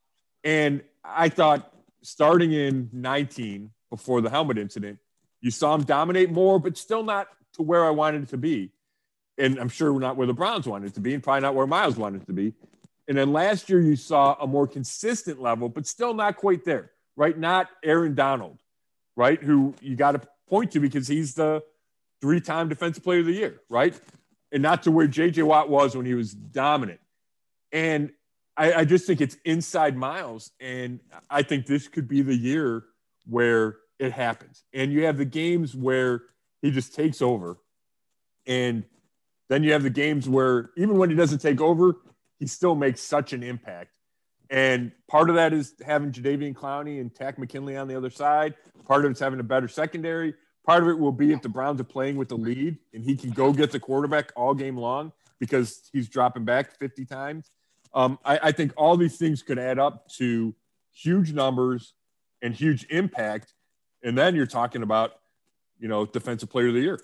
And 0.44 0.82
I 1.04 1.28
thought 1.28 1.74
starting 2.02 2.52
in 2.52 2.88
19, 2.94 3.70
before 3.90 4.22
the 4.22 4.30
helmet 4.30 4.56
incident, 4.56 4.98
you 5.42 5.50
saw 5.50 5.74
him 5.74 5.82
dominate 5.82 6.30
more, 6.30 6.58
but 6.58 6.78
still 6.78 7.02
not 7.02 7.28
to 7.54 7.62
where 7.62 7.84
I 7.84 7.90
wanted 7.90 8.22
it 8.22 8.28
to 8.30 8.38
be. 8.38 8.70
And 9.36 9.58
I'm 9.58 9.68
sure 9.68 9.92
we're 9.92 10.00
not 10.00 10.16
where 10.16 10.26
the 10.26 10.32
Browns 10.32 10.66
wanted 10.66 10.86
it 10.86 10.94
to 10.94 11.00
be, 11.00 11.12
and 11.12 11.22
probably 11.22 11.42
not 11.42 11.54
where 11.54 11.66
Myles 11.66 11.96
wanted 11.96 12.22
it 12.22 12.26
to 12.28 12.32
be. 12.32 12.54
And 13.08 13.18
then 13.18 13.30
last 13.30 13.68
year, 13.68 13.80
you 13.80 13.94
saw 13.94 14.36
a 14.40 14.46
more 14.46 14.66
consistent 14.66 15.40
level, 15.40 15.68
but 15.68 15.86
still 15.86 16.14
not 16.14 16.36
quite 16.36 16.64
there, 16.64 16.92
right? 17.14 17.38
Not 17.38 17.68
Aaron 17.84 18.14
Donald, 18.14 18.58
right? 19.16 19.40
Who 19.42 19.74
you 19.82 19.94
got 19.94 20.12
to 20.12 20.26
point 20.48 20.72
to 20.72 20.80
because 20.80 21.08
he's 21.08 21.34
the 21.34 21.62
three 22.20 22.40
time 22.40 22.68
defensive 22.68 23.02
player 23.02 23.20
of 23.20 23.26
the 23.26 23.32
year, 23.32 23.60
right? 23.68 23.98
And 24.52 24.62
not 24.62 24.82
to 24.84 24.90
where 24.90 25.08
JJ 25.08 25.42
Watt 25.44 25.68
was 25.68 25.96
when 25.96 26.06
he 26.06 26.14
was 26.14 26.32
dominant. 26.32 27.00
And 27.72 28.12
I, 28.56 28.72
I 28.72 28.84
just 28.84 29.06
think 29.06 29.20
it's 29.20 29.36
inside 29.44 29.96
Myles. 29.96 30.50
And 30.60 31.00
I 31.28 31.42
think 31.42 31.66
this 31.66 31.88
could 31.88 32.08
be 32.08 32.22
the 32.22 32.34
year 32.34 32.84
where 33.26 33.76
it 33.98 34.12
happens. 34.12 34.64
And 34.72 34.92
you 34.92 35.04
have 35.04 35.18
the 35.18 35.24
games 35.24 35.74
where 35.74 36.22
he 36.62 36.70
just 36.70 36.94
takes 36.94 37.20
over. 37.20 37.58
And 38.46 38.84
then 39.48 39.62
you 39.62 39.72
have 39.72 39.82
the 39.82 39.90
games 39.90 40.28
where 40.28 40.70
even 40.76 40.96
when 40.96 41.10
he 41.10 41.16
doesn't 41.16 41.40
take 41.40 41.60
over, 41.60 41.96
he 42.38 42.46
still 42.46 42.74
makes 42.74 43.00
such 43.00 43.32
an 43.32 43.42
impact. 43.42 43.90
And 44.50 44.92
part 45.08 45.28
of 45.28 45.36
that 45.36 45.52
is 45.52 45.74
having 45.84 46.12
Jadeveon 46.12 46.54
Clowney 46.54 47.00
and 47.00 47.14
Takk 47.14 47.38
McKinley 47.38 47.76
on 47.76 47.88
the 47.88 47.96
other 47.96 48.10
side. 48.10 48.54
Part 48.86 49.04
of 49.04 49.10
it's 49.10 49.20
having 49.20 49.40
a 49.40 49.44
better 49.44 49.68
secondary. 49.68 50.34
Part 50.64 50.82
of 50.82 50.88
it 50.88 50.98
will 50.98 51.12
be 51.12 51.32
if 51.32 51.42
the 51.42 51.48
Browns 51.48 51.80
are 51.80 51.84
playing 51.84 52.16
with 52.16 52.28
the 52.28 52.36
lead 52.36 52.78
and 52.92 53.04
he 53.04 53.16
can 53.16 53.30
go 53.30 53.52
get 53.52 53.70
the 53.70 53.80
quarterback 53.80 54.32
all 54.36 54.54
game 54.54 54.76
long 54.76 55.12
because 55.38 55.88
he's 55.92 56.08
dropping 56.08 56.44
back 56.44 56.78
50 56.78 57.04
times. 57.04 57.50
Um, 57.94 58.18
I, 58.24 58.38
I 58.44 58.52
think 58.52 58.72
all 58.76 58.96
these 58.96 59.16
things 59.16 59.42
could 59.42 59.58
add 59.58 59.78
up 59.78 60.08
to 60.14 60.54
huge 60.92 61.32
numbers 61.32 61.94
and 62.42 62.54
huge 62.54 62.86
impact. 62.90 63.54
And 64.02 64.16
then 64.16 64.34
you're 64.34 64.46
talking 64.46 64.82
about, 64.82 65.12
you 65.78 65.88
know, 65.88 66.06
defensive 66.06 66.50
player 66.50 66.68
of 66.68 66.74
the 66.74 66.80
year. 66.80 67.00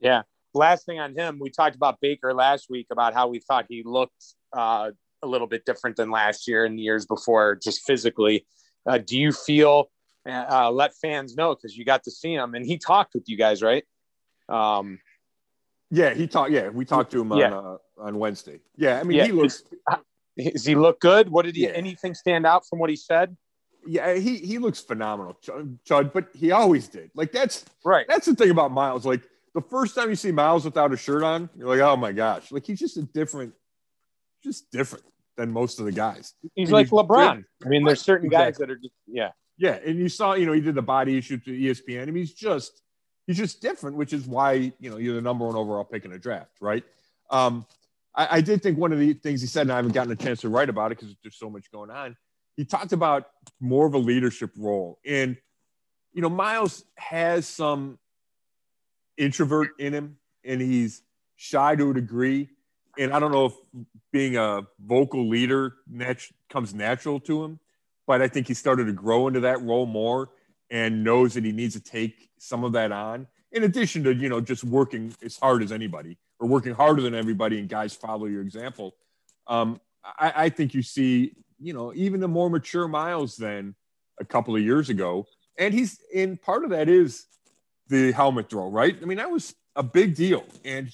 Yeah. 0.00 0.22
Last 0.52 0.84
thing 0.84 0.98
on 0.98 1.14
him, 1.14 1.38
we 1.40 1.50
talked 1.50 1.76
about 1.76 2.00
Baker 2.00 2.34
last 2.34 2.68
week 2.68 2.88
about 2.90 3.14
how 3.14 3.28
we 3.28 3.38
thought 3.38 3.66
he 3.68 3.82
looked 3.84 4.34
uh, 4.52 4.90
a 5.22 5.26
little 5.26 5.46
bit 5.46 5.64
different 5.64 5.96
than 5.96 6.10
last 6.10 6.48
year 6.48 6.64
and 6.64 6.78
the 6.78 6.82
years 6.82 7.06
before, 7.06 7.56
just 7.56 7.82
physically. 7.86 8.46
Uh, 8.86 8.98
do 8.98 9.18
you 9.18 9.32
feel? 9.32 9.90
Uh, 10.28 10.70
let 10.70 10.94
fans 10.94 11.34
know 11.34 11.54
because 11.54 11.76
you 11.76 11.84
got 11.84 12.04
to 12.04 12.10
see 12.10 12.34
him 12.34 12.54
and 12.54 12.66
he 12.66 12.76
talked 12.76 13.14
with 13.14 13.24
you 13.26 13.38
guys, 13.38 13.62
right? 13.62 13.84
Um, 14.50 14.98
yeah, 15.90 16.14
he 16.14 16.26
talked. 16.26 16.50
Yeah, 16.50 16.68
we 16.68 16.84
talked 16.84 17.10
to 17.12 17.20
him 17.20 17.32
yeah. 17.32 17.52
on 17.52 17.64
uh, 17.64 17.76
on 17.98 18.18
Wednesday. 18.18 18.60
Yeah, 18.76 19.00
I 19.00 19.02
mean, 19.02 19.18
yeah. 19.18 19.26
he 19.26 19.32
looks. 19.32 19.64
Does 20.36 20.64
he 20.64 20.74
look 20.74 21.00
good? 21.00 21.28
What 21.28 21.44
did 21.44 21.56
he? 21.56 21.64
Yeah. 21.64 21.70
Anything 21.70 22.14
stand 22.14 22.46
out 22.46 22.66
from 22.68 22.78
what 22.78 22.90
he 22.90 22.96
said? 22.96 23.36
Yeah, 23.86 24.14
he 24.14 24.36
he 24.36 24.58
looks 24.58 24.80
phenomenal, 24.80 25.38
Chud. 25.42 26.12
But 26.12 26.28
he 26.34 26.52
always 26.52 26.86
did. 26.88 27.10
Like 27.14 27.32
that's 27.32 27.64
right. 27.84 28.06
That's 28.08 28.26
the 28.26 28.34
thing 28.34 28.50
about 28.50 28.72
Myles. 28.72 29.04
Like 29.04 29.22
the 29.54 29.62
first 29.62 29.94
time 29.94 30.10
you 30.10 30.16
see 30.16 30.32
Myles 30.32 30.64
without 30.64 30.92
a 30.92 30.96
shirt 30.96 31.22
on, 31.22 31.50
you're 31.56 31.68
like, 31.68 31.80
oh 31.80 31.96
my 31.96 32.12
gosh! 32.12 32.52
Like 32.52 32.66
he's 32.66 32.78
just 32.78 32.96
a 32.96 33.02
different, 33.02 33.52
just 34.42 34.70
different 34.70 35.04
than 35.36 35.50
most 35.50 35.78
of 35.78 35.86
the 35.86 35.92
guys. 35.92 36.34
He's 36.54 36.68
and 36.68 36.72
like 36.72 36.86
he's 36.86 36.92
LeBron. 36.92 37.36
Good. 37.36 37.66
I 37.66 37.68
mean, 37.68 37.84
there's 37.84 38.02
certain 38.02 38.26
exactly. 38.26 38.52
guys 38.52 38.58
that 38.58 38.70
are 38.70 38.76
just 38.76 38.94
yeah. 39.06 39.30
Yeah, 39.56 39.78
and 39.84 39.98
you 39.98 40.08
saw, 40.08 40.32
you 40.34 40.46
know, 40.46 40.52
he 40.52 40.62
did 40.62 40.74
the 40.74 40.82
body 40.82 41.18
issue 41.18 41.36
to 41.36 41.50
ESPN. 41.50 42.02
I 42.02 42.06
mean, 42.06 42.16
he's 42.16 42.32
just 42.32 42.82
he's 43.26 43.36
just 43.36 43.60
different, 43.60 43.96
which 43.96 44.12
is 44.12 44.26
why 44.26 44.72
you 44.80 44.90
know 44.90 44.96
you're 44.96 45.14
the 45.14 45.20
number 45.20 45.46
one 45.46 45.54
overall 45.54 45.84
pick 45.84 46.04
in 46.04 46.12
a 46.12 46.18
draft, 46.18 46.56
right? 46.60 46.82
Um, 47.30 47.66
I, 48.14 48.38
I 48.38 48.40
did 48.40 48.62
think 48.62 48.78
one 48.78 48.92
of 48.92 48.98
the 48.98 49.12
things 49.12 49.40
he 49.40 49.46
said, 49.46 49.62
and 49.62 49.72
I 49.72 49.76
haven't 49.76 49.92
gotten 49.92 50.12
a 50.12 50.16
chance 50.16 50.40
to 50.40 50.48
write 50.48 50.70
about 50.70 50.92
it 50.92 50.98
because 50.98 51.14
there's 51.22 51.36
so 51.36 51.50
much 51.50 51.70
going 51.70 51.90
on. 51.90 52.16
He 52.56 52.64
talked 52.64 52.92
about 52.92 53.26
more 53.60 53.86
of 53.86 53.94
a 53.94 53.98
leadership 53.98 54.50
role, 54.56 54.98
and 55.04 55.36
you 56.12 56.22
know, 56.22 56.30
Myles 56.30 56.84
has 56.96 57.46
some 57.46 57.98
introvert 59.16 59.70
in 59.78 59.92
him, 59.92 60.16
and 60.42 60.60
he's 60.60 61.02
shy 61.36 61.76
to 61.76 61.90
a 61.90 61.94
degree 61.94 62.48
and 62.98 63.12
I 63.12 63.18
don't 63.18 63.32
know 63.32 63.46
if 63.46 63.54
being 64.12 64.36
a 64.36 64.62
vocal 64.84 65.28
leader 65.28 65.76
nat- 65.88 66.26
comes 66.48 66.74
natural 66.74 67.20
to 67.20 67.44
him, 67.44 67.60
but 68.06 68.22
I 68.22 68.28
think 68.28 68.48
he 68.48 68.54
started 68.54 68.86
to 68.86 68.92
grow 68.92 69.28
into 69.28 69.40
that 69.40 69.62
role 69.62 69.86
more 69.86 70.30
and 70.70 71.04
knows 71.04 71.34
that 71.34 71.44
he 71.44 71.52
needs 71.52 71.74
to 71.74 71.80
take 71.80 72.30
some 72.38 72.64
of 72.64 72.72
that 72.72 72.92
on. 72.92 73.26
In 73.52 73.64
addition 73.64 74.04
to 74.04 74.14
you 74.14 74.28
know 74.28 74.40
just 74.40 74.62
working 74.64 75.14
as 75.24 75.36
hard 75.36 75.62
as 75.62 75.72
anybody 75.72 76.18
or 76.38 76.46
working 76.46 76.74
harder 76.74 77.02
than 77.02 77.14
everybody, 77.14 77.58
and 77.58 77.68
guys 77.68 77.94
follow 77.94 78.26
your 78.26 78.42
example. 78.42 78.94
Um, 79.46 79.80
I, 80.04 80.32
I 80.36 80.48
think 80.48 80.72
you 80.74 80.82
see 80.82 81.34
you 81.58 81.72
know 81.72 81.92
even 81.94 82.22
a 82.22 82.28
more 82.28 82.48
mature 82.48 82.86
Myles 82.86 83.36
than 83.36 83.74
a 84.20 84.24
couple 84.24 84.54
of 84.54 84.62
years 84.62 84.88
ago, 84.88 85.26
and 85.58 85.74
he's 85.74 85.98
in 86.12 86.36
part 86.36 86.64
of 86.64 86.70
that 86.70 86.88
is 86.88 87.26
the 87.88 88.12
helmet 88.12 88.50
throw, 88.50 88.68
right? 88.68 88.96
I 89.02 89.04
mean 89.04 89.18
that 89.18 89.30
was 89.30 89.54
a 89.74 89.82
big 89.82 90.14
deal, 90.14 90.44
and 90.64 90.90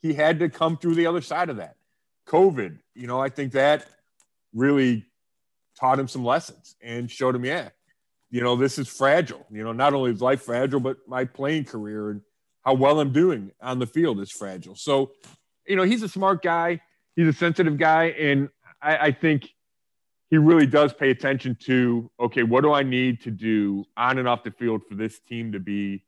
he 0.00 0.14
had 0.14 0.38
to 0.40 0.48
come 0.48 0.76
through 0.76 0.94
the 0.94 1.06
other 1.06 1.20
side 1.20 1.48
of 1.48 1.56
that. 1.56 1.76
COVID, 2.26 2.78
you 2.94 3.06
know, 3.06 3.20
I 3.20 3.28
think 3.28 3.52
that 3.52 3.86
really 4.52 5.06
taught 5.78 5.98
him 5.98 6.08
some 6.08 6.24
lessons 6.24 6.76
and 6.82 7.10
showed 7.10 7.34
him, 7.34 7.44
yeah, 7.44 7.70
you 8.30 8.42
know, 8.42 8.56
this 8.56 8.78
is 8.78 8.88
fragile. 8.88 9.46
You 9.50 9.64
know, 9.64 9.72
not 9.72 9.94
only 9.94 10.10
is 10.10 10.20
life 10.20 10.42
fragile, 10.42 10.80
but 10.80 10.98
my 11.06 11.24
playing 11.24 11.64
career 11.64 12.10
and 12.10 12.20
how 12.64 12.74
well 12.74 13.00
I'm 13.00 13.12
doing 13.12 13.52
on 13.60 13.78
the 13.78 13.86
field 13.86 14.20
is 14.20 14.30
fragile. 14.30 14.74
So, 14.74 15.12
you 15.66 15.76
know, 15.76 15.84
he's 15.84 16.02
a 16.02 16.08
smart 16.08 16.42
guy. 16.42 16.80
He's 17.16 17.28
a 17.28 17.32
sensitive 17.32 17.78
guy. 17.78 18.06
And 18.18 18.50
I, 18.82 18.96
I 18.96 19.12
think 19.12 19.48
he 20.30 20.36
really 20.36 20.66
does 20.66 20.92
pay 20.92 21.10
attention 21.10 21.56
to, 21.64 22.10
okay, 22.20 22.42
what 22.42 22.62
do 22.62 22.72
I 22.72 22.82
need 22.82 23.22
to 23.22 23.30
do 23.30 23.86
on 23.96 24.18
and 24.18 24.28
off 24.28 24.44
the 24.44 24.50
field 24.50 24.82
for 24.86 24.94
this 24.94 25.18
team 25.20 25.52
to 25.52 25.60
be 25.60 26.04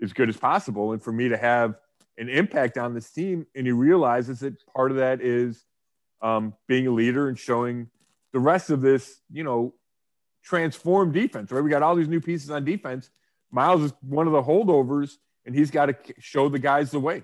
as 0.00 0.12
good 0.12 0.28
as 0.28 0.36
possible 0.36 0.92
and 0.92 1.02
for 1.02 1.12
me 1.12 1.28
to 1.28 1.36
have 1.36 1.74
an 2.18 2.28
impact 2.28 2.78
on 2.78 2.94
this 2.94 3.10
team. 3.10 3.46
And 3.54 3.66
he 3.66 3.72
realizes 3.72 4.40
that 4.40 4.54
part 4.74 4.90
of 4.90 4.98
that 4.98 5.20
is 5.20 5.64
um, 6.22 6.54
being 6.66 6.86
a 6.86 6.90
leader 6.90 7.28
and 7.28 7.38
showing 7.38 7.88
the 8.32 8.40
rest 8.40 8.70
of 8.70 8.80
this, 8.80 9.20
you 9.30 9.44
know, 9.44 9.74
transform 10.42 11.12
defense, 11.12 11.50
right? 11.50 11.62
We 11.62 11.70
got 11.70 11.82
all 11.82 11.94
these 11.94 12.08
new 12.08 12.20
pieces 12.20 12.50
on 12.50 12.64
defense. 12.64 13.10
Myles 13.50 13.82
is 13.82 13.92
one 14.00 14.26
of 14.26 14.32
the 14.32 14.42
holdovers, 14.42 15.12
and 15.46 15.54
he's 15.54 15.70
got 15.70 15.86
to 15.86 15.96
show 16.18 16.48
the 16.48 16.58
guys 16.58 16.90
the 16.90 17.00
way. 17.00 17.22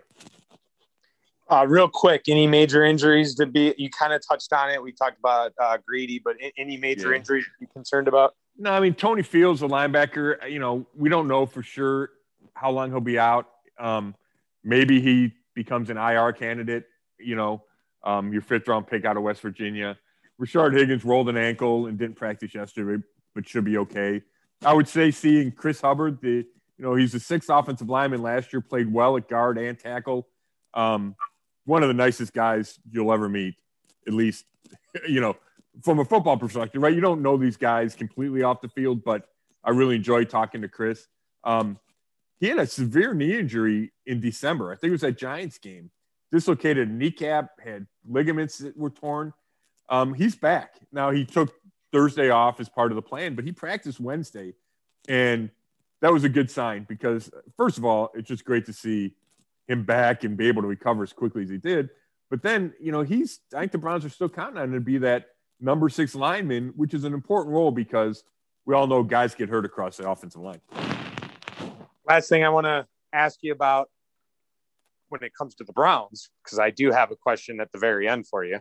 Uh, 1.49 1.67
real 1.69 1.89
quick, 1.89 2.23
any 2.29 2.47
major 2.47 2.85
injuries 2.85 3.35
to 3.35 3.45
be? 3.45 3.75
You 3.77 3.91
kind 3.91 4.13
of 4.13 4.23
touched 4.27 4.53
on 4.53 4.71
it. 4.71 4.81
We 4.81 4.93
talked 4.93 5.19
about 5.19 5.53
uh, 5.61 5.79
Greedy, 5.85 6.21
but 6.25 6.37
any 6.57 6.77
major 6.77 7.11
yeah. 7.11 7.17
injuries 7.17 7.45
you 7.61 7.67
concerned 7.67 8.07
about? 8.07 8.37
No, 8.57 8.71
I 8.71 8.79
mean 8.79 8.95
Tony 8.95 9.23
Fields, 9.23 9.61
the 9.61 9.69
linebacker. 9.69 10.49
You 10.49 10.61
know, 10.61 10.87
we 10.97 11.09
don't 11.09 11.27
know 11.27 11.47
for 11.47 11.63
sure 11.63 12.11
how 12.55 12.71
long 12.71 12.91
he'll 12.91 13.01
be 13.01 13.19
out. 13.19 13.49
Um, 13.81 14.15
maybe 14.65 15.01
he 15.01 15.33
becomes 15.55 15.91
an 15.91 15.97
IR 15.97 16.33
candidate. 16.33 16.85
You 17.19 17.37
know, 17.37 17.65
um, 18.05 18.33
your 18.33 18.43
fifth 18.43 18.69
round 18.69 18.87
pick 18.87 19.05
out 19.05 19.17
of 19.17 19.23
West 19.23 19.41
Virginia. 19.41 19.99
Rashard 20.41 20.77
Higgins 20.77 21.05
rolled 21.05 21.29
an 21.29 21.37
ankle 21.37 21.87
and 21.87 21.99
didn't 21.99 22.17
practice 22.17 22.55
yesterday, 22.55 23.03
but 23.35 23.47
should 23.47 23.65
be 23.65 23.77
okay. 23.79 24.23
I 24.65 24.73
would 24.73 24.89
say 24.89 25.11
seeing 25.11 25.53
Chris 25.53 25.81
Hubbard, 25.81 26.21
the 26.21 26.47
you 26.79 26.85
know 26.85 26.95
he's 26.95 27.13
the 27.13 27.21
sixth 27.21 27.51
offensive 27.51 27.89
lineman 27.89 28.23
last 28.23 28.53
year, 28.53 28.61
played 28.61 28.93
well 28.93 29.17
at 29.17 29.29
guard 29.29 29.59
and 29.59 29.79
tackle. 29.79 30.29
Um, 30.75 31.15
one 31.65 31.83
of 31.83 31.89
the 31.89 31.95
nicest 31.95 32.33
guys 32.33 32.79
you'll 32.91 33.13
ever 33.13 33.29
meet, 33.29 33.55
at 34.07 34.15
least 34.15 34.45
you 35.09 35.21
know 35.21 35.37
from 35.83 35.99
a 35.99 36.05
football 36.05 36.37
perspective, 36.37 36.83
right? 36.83 36.95
You 36.95 37.01
don't 37.01 37.23
know 37.23 37.37
these 37.37 37.57
guys 37.57 37.95
completely 37.95 38.43
off 38.43 38.61
the 38.61 38.69
field, 38.69 39.05
but 39.05 39.29
I 39.63 39.71
really 39.71 39.97
enjoy 39.97 40.25
talking 40.25 40.63
to 40.63 40.69
Chris. 40.69 41.07
Um, 41.45 41.79
he 42.41 42.49
had 42.49 42.59
a 42.59 42.67
severe 42.67 43.13
knee 43.13 43.39
injury 43.39 43.93
in 44.07 44.21
December. 44.21 44.73
I 44.73 44.77
think 44.77 44.89
it 44.89 44.93
was 44.93 45.03
that 45.03 45.19
Giants 45.19 45.59
game. 45.59 45.91
Dislocated 46.33 46.91
kneecap, 46.91 47.61
had 47.63 47.87
ligaments 48.09 48.59
that 48.59 48.77
were 48.77 48.91
torn. 48.91 49.33
Um, 49.89 50.15
he's 50.15 50.37
back 50.37 50.77
now. 50.91 51.11
He 51.11 51.25
took 51.25 51.53
Thursday 51.93 52.31
off 52.31 52.61
as 52.61 52.69
part 52.69 52.93
of 52.93 52.97
the 52.97 53.03
plan, 53.03 53.35
but 53.35 53.45
he 53.45 53.53
practiced 53.53 54.01
Wednesday, 54.01 54.55
and 55.09 55.51
that 56.01 56.13
was 56.13 56.25
a 56.25 56.29
good 56.29 56.51
sign 56.51 56.87
because 56.89 57.31
first 57.57 57.79
of 57.79 57.85
all, 57.85 58.11
it's 58.15 58.29
just 58.29 58.45
great 58.45 58.65
to 58.67 58.73
see 58.73 59.15
him 59.67 59.85
back 59.85 60.25
and 60.25 60.37
be 60.37 60.49
able 60.49 60.63
to 60.63 60.69
recover 60.69 61.03
as 61.03 61.13
quickly 61.13 61.43
as 61.43 61.51
he 61.51 61.59
did. 61.59 61.91
But 62.31 62.43
then, 62.43 62.73
you 62.81 62.93
know, 62.93 63.03
he's 63.03 63.41
I 63.55 63.61
think 63.61 63.73
the 63.73 63.79
Browns 63.79 64.05
are 64.05 64.09
still 64.09 64.29
counting 64.29 64.59
on 64.59 64.65
him 64.65 64.75
to 64.75 64.81
be 64.81 64.99
that 64.99 65.27
number 65.61 65.89
six 65.89 66.15
lineman, 66.15 66.73
which 66.77 66.95
is 66.95 67.05
an 67.05 67.13
important 67.13 67.53
role 67.53 67.73
because 67.73 68.23
we 68.65 68.75
all 68.75 68.87
know 68.87 69.03
guys 69.03 69.35
get 69.35 69.49
hurt 69.49 69.65
across 69.65 69.97
the 69.97 70.09
offensive 70.09 70.41
line. 70.41 70.61
Last 72.11 72.29
thing 72.29 72.43
I 72.43 72.49
want 72.49 72.67
to 72.67 72.89
ask 73.13 73.39
you 73.41 73.53
about 73.53 73.89
when 75.11 75.23
it 75.23 75.33
comes 75.33 75.55
to 75.55 75.65
the 75.65 75.73
Browns, 75.73 76.31
because 76.43 76.59
I 76.59 76.71
do 76.71 76.91
have 76.91 77.13
a 77.13 77.15
question 77.15 77.61
at 77.61 77.71
the 77.71 77.79
very 77.79 78.09
end 78.09 78.27
for 78.27 78.45
you. 78.45 78.59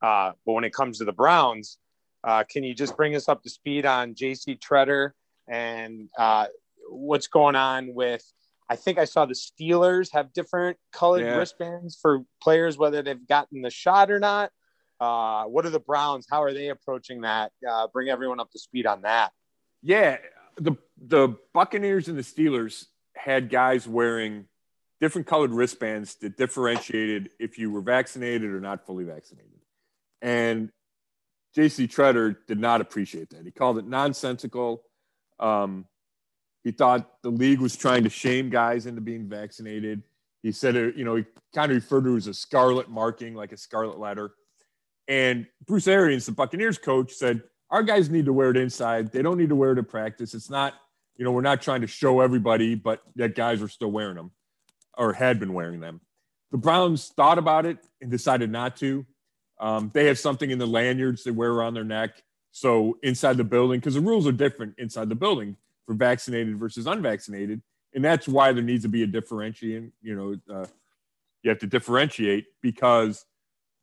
Uh, 0.00 0.34
but 0.46 0.52
when 0.52 0.62
it 0.62 0.72
comes 0.72 0.98
to 0.98 1.04
the 1.04 1.12
Browns, 1.12 1.78
uh, 2.22 2.44
can 2.48 2.62
you 2.62 2.76
just 2.76 2.96
bring 2.96 3.16
us 3.16 3.28
up 3.28 3.42
to 3.42 3.50
speed 3.50 3.86
on 3.86 4.14
JC 4.14 4.56
Tretter 4.56 5.10
and 5.48 6.10
uh, 6.16 6.46
what's 6.90 7.26
going 7.26 7.56
on 7.56 7.92
with? 7.92 8.22
I 8.70 8.76
think 8.76 8.98
I 8.98 9.04
saw 9.04 9.26
the 9.26 9.34
Steelers 9.34 10.12
have 10.12 10.32
different 10.32 10.76
colored 10.92 11.22
yeah. 11.22 11.38
wristbands 11.38 11.98
for 12.00 12.20
players, 12.40 12.78
whether 12.78 13.02
they've 13.02 13.26
gotten 13.26 13.62
the 13.62 13.70
shot 13.70 14.12
or 14.12 14.20
not. 14.20 14.52
Uh, 15.00 15.46
what 15.46 15.66
are 15.66 15.70
the 15.70 15.80
Browns? 15.80 16.28
How 16.30 16.44
are 16.44 16.54
they 16.54 16.68
approaching 16.68 17.22
that? 17.22 17.50
Uh, 17.68 17.88
bring 17.92 18.10
everyone 18.10 18.38
up 18.38 18.52
to 18.52 18.60
speed 18.60 18.86
on 18.86 19.02
that. 19.02 19.32
Yeah, 19.82 20.18
the 20.56 20.76
the 21.04 21.36
Buccaneers 21.52 22.06
and 22.06 22.16
the 22.16 22.22
Steelers 22.22 22.86
had 23.14 23.50
guys 23.50 23.86
wearing 23.86 24.46
different 25.00 25.26
colored 25.26 25.50
wristbands 25.50 26.14
that 26.16 26.36
differentiated 26.36 27.30
if 27.38 27.58
you 27.58 27.70
were 27.70 27.80
vaccinated 27.80 28.50
or 28.50 28.60
not 28.60 28.86
fully 28.86 29.04
vaccinated. 29.04 29.50
And 30.20 30.70
JC 31.56 31.88
Tretter 31.88 32.36
did 32.46 32.58
not 32.58 32.80
appreciate 32.80 33.30
that. 33.30 33.44
He 33.44 33.50
called 33.50 33.78
it 33.78 33.86
nonsensical. 33.86 34.82
Um, 35.40 35.86
he 36.64 36.70
thought 36.70 37.10
the 37.22 37.30
league 37.30 37.60
was 37.60 37.76
trying 37.76 38.04
to 38.04 38.10
shame 38.10 38.48
guys 38.48 38.86
into 38.86 39.00
being 39.00 39.28
vaccinated. 39.28 40.02
He 40.42 40.52
said, 40.52 40.76
it, 40.76 40.96
you 40.96 41.04
know, 41.04 41.16
he 41.16 41.24
kind 41.54 41.72
of 41.72 41.76
referred 41.76 42.04
to 42.04 42.14
it 42.14 42.18
as 42.18 42.26
a 42.28 42.34
scarlet 42.34 42.88
marking, 42.88 43.34
like 43.34 43.52
a 43.52 43.56
scarlet 43.56 43.98
letter. 43.98 44.32
And 45.08 45.46
Bruce 45.66 45.88
Arians, 45.88 46.26
the 46.26 46.32
Buccaneers 46.32 46.78
coach, 46.78 47.12
said, 47.12 47.42
Our 47.70 47.82
guys 47.82 48.08
need 48.08 48.26
to 48.26 48.32
wear 48.32 48.50
it 48.50 48.56
inside. 48.56 49.10
They 49.12 49.22
don't 49.22 49.36
need 49.36 49.48
to 49.48 49.56
wear 49.56 49.72
it 49.72 49.76
to 49.76 49.82
practice. 49.82 50.34
It's 50.34 50.50
not, 50.50 50.74
you 51.16 51.24
know, 51.24 51.32
we're 51.32 51.42
not 51.42 51.62
trying 51.62 51.82
to 51.82 51.86
show 51.86 52.20
everybody, 52.20 52.74
but 52.74 53.02
that 53.16 53.34
guys 53.34 53.62
are 53.62 53.68
still 53.68 53.90
wearing 53.90 54.16
them 54.16 54.30
or 54.96 55.12
had 55.12 55.38
been 55.38 55.52
wearing 55.52 55.80
them. 55.80 56.00
The 56.50 56.58
Browns 56.58 57.08
thought 57.08 57.38
about 57.38 57.66
it 57.66 57.78
and 58.00 58.10
decided 58.10 58.50
not 58.50 58.76
to. 58.78 59.06
Um, 59.58 59.90
they 59.94 60.06
have 60.06 60.18
something 60.18 60.50
in 60.50 60.58
the 60.58 60.66
lanyards 60.66 61.24
they 61.24 61.30
wear 61.30 61.50
around 61.50 61.74
their 61.74 61.84
neck. 61.84 62.22
So 62.50 62.98
inside 63.02 63.36
the 63.38 63.44
building, 63.44 63.80
because 63.80 63.94
the 63.94 64.00
rules 64.00 64.26
are 64.26 64.32
different 64.32 64.74
inside 64.78 65.08
the 65.08 65.14
building 65.14 65.56
for 65.86 65.94
vaccinated 65.94 66.58
versus 66.58 66.86
unvaccinated, 66.86 67.62
and 67.94 68.04
that's 68.04 68.28
why 68.28 68.52
there 68.52 68.62
needs 68.62 68.82
to 68.82 68.88
be 68.88 69.02
a 69.02 69.06
differentiation. 69.06 69.92
You 70.02 70.16
know, 70.16 70.54
uh, 70.54 70.66
you 71.42 71.50
have 71.50 71.58
to 71.60 71.66
differentiate 71.66 72.46
because 72.60 73.24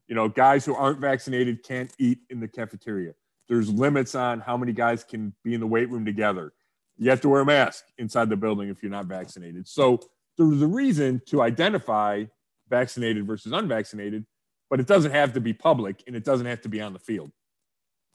you 0.07 0.15
know 0.15 0.29
guys 0.29 0.65
who 0.65 0.75
aren't 0.75 0.99
vaccinated 0.99 1.63
can't 1.63 1.91
eat 1.97 2.19
in 2.29 2.39
the 2.39 2.47
cafeteria. 2.47 3.13
There's 3.47 3.69
limits 3.69 4.13
on 4.13 4.39
how 4.39 4.55
many 4.57 4.73
guys 4.73 5.03
can 5.03 5.33
be 5.43 5.55
in 5.55 5.59
the 5.59 5.67
weight 5.67 5.89
room 5.89 6.05
together. 6.05 6.53
You 6.99 7.09
have 7.09 7.21
to 7.21 7.29
wear 7.29 7.41
a 7.41 7.45
mask 7.45 7.85
inside 7.97 8.29
the 8.29 8.35
building 8.35 8.69
if 8.69 8.83
you're 8.83 8.91
not 8.91 9.05
vaccinated. 9.05 9.67
So 9.67 9.99
there's 10.37 10.61
a 10.61 10.67
reason 10.67 11.21
to 11.27 11.41
identify 11.41 12.25
vaccinated 12.69 13.25
versus 13.25 13.51
unvaccinated 13.51 14.25
but 14.69 14.79
it 14.79 14.87
doesn't 14.87 15.11
have 15.11 15.33
to 15.33 15.41
be 15.41 15.53
public 15.53 16.03
and 16.07 16.15
it 16.15 16.23
doesn't 16.23 16.45
have 16.45 16.61
to 16.61 16.69
be 16.69 16.79
on 16.79 16.93
the 16.93 16.99
field. 16.99 17.31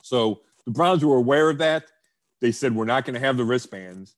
So 0.02 0.40
the 0.64 0.70
Browns 0.70 1.04
were 1.04 1.16
aware 1.16 1.50
of 1.50 1.58
that. 1.58 1.90
They 2.40 2.52
said, 2.52 2.74
we're 2.74 2.84
not 2.84 3.04
going 3.04 3.14
to 3.14 3.20
have 3.20 3.36
the 3.36 3.44
wristbands. 3.44 4.14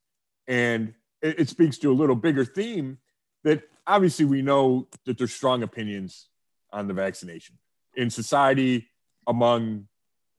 And 0.46 0.94
it, 1.22 1.40
it, 1.40 1.48
speaks 1.48 1.78
to 1.78 1.90
a 1.90 1.94
little 1.94 2.14
bigger 2.14 2.44
theme 2.44 2.98
that 3.44 3.62
obviously 3.86 4.24
we 4.24 4.42
know 4.42 4.88
that 5.06 5.18
there's 5.18 5.32
strong 5.32 5.62
opinions 5.62 6.28
on 6.72 6.86
the 6.86 6.94
vaccination 6.94 7.56
in 7.94 8.10
society 8.10 8.88
among 9.26 9.88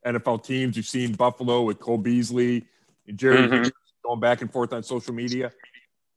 NFL 0.06 0.44
teams. 0.44 0.76
You've 0.76 0.86
seen 0.86 1.14
Buffalo 1.14 1.62
with 1.62 1.78
Cole 1.78 1.98
Beasley 1.98 2.66
and 3.06 3.18
Jerry 3.18 3.38
mm-hmm. 3.38 3.68
Going 4.08 4.20
back 4.20 4.40
and 4.40 4.50
forth 4.50 4.72
on 4.72 4.82
social 4.82 5.14
media. 5.14 5.52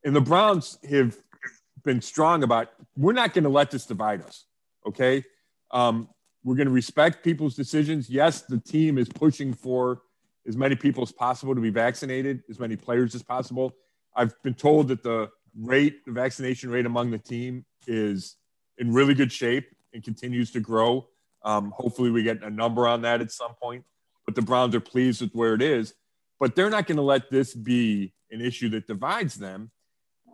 And 0.03 0.15
the 0.15 0.21
Browns 0.21 0.79
have 0.89 1.17
been 1.83 2.01
strong 2.01 2.43
about 2.43 2.69
we're 2.95 3.13
not 3.13 3.33
going 3.33 3.43
to 3.43 3.49
let 3.49 3.69
this 3.69 3.85
divide 3.85 4.21
us. 4.21 4.45
Okay. 4.87 5.23
Um, 5.71 6.07
we're 6.43 6.55
going 6.55 6.67
to 6.67 6.73
respect 6.73 7.23
people's 7.23 7.55
decisions. 7.55 8.09
Yes, 8.09 8.41
the 8.41 8.59
team 8.59 8.97
is 8.97 9.09
pushing 9.09 9.53
for 9.53 10.01
as 10.47 10.57
many 10.57 10.75
people 10.75 11.03
as 11.03 11.11
possible 11.11 11.53
to 11.53 11.61
be 11.61 11.69
vaccinated, 11.69 12.43
as 12.49 12.59
many 12.59 12.75
players 12.75 13.13
as 13.13 13.21
possible. 13.21 13.73
I've 14.15 14.41
been 14.41 14.55
told 14.55 14.87
that 14.87 15.03
the 15.03 15.29
rate, 15.55 16.03
the 16.05 16.11
vaccination 16.11 16.71
rate 16.71 16.85
among 16.85 17.11
the 17.11 17.19
team 17.19 17.65
is 17.87 18.37
in 18.77 18.91
really 18.91 19.13
good 19.13 19.31
shape 19.31 19.67
and 19.93 20.03
continues 20.03 20.51
to 20.51 20.59
grow. 20.59 21.07
Um, 21.43 21.73
hopefully, 21.75 22.09
we 22.09 22.23
get 22.23 22.41
a 22.41 22.49
number 22.49 22.87
on 22.87 23.01
that 23.03 23.21
at 23.21 23.31
some 23.31 23.53
point. 23.61 23.83
But 24.25 24.35
the 24.35 24.41
Browns 24.41 24.73
are 24.75 24.79
pleased 24.79 25.21
with 25.21 25.33
where 25.33 25.53
it 25.53 25.61
is. 25.61 25.93
But 26.41 26.55
they're 26.55 26.71
not 26.71 26.87
going 26.87 26.97
to 26.97 27.03
let 27.03 27.29
this 27.29 27.53
be 27.53 28.13
an 28.31 28.41
issue 28.41 28.69
that 28.69 28.87
divides 28.87 29.35
them. 29.35 29.69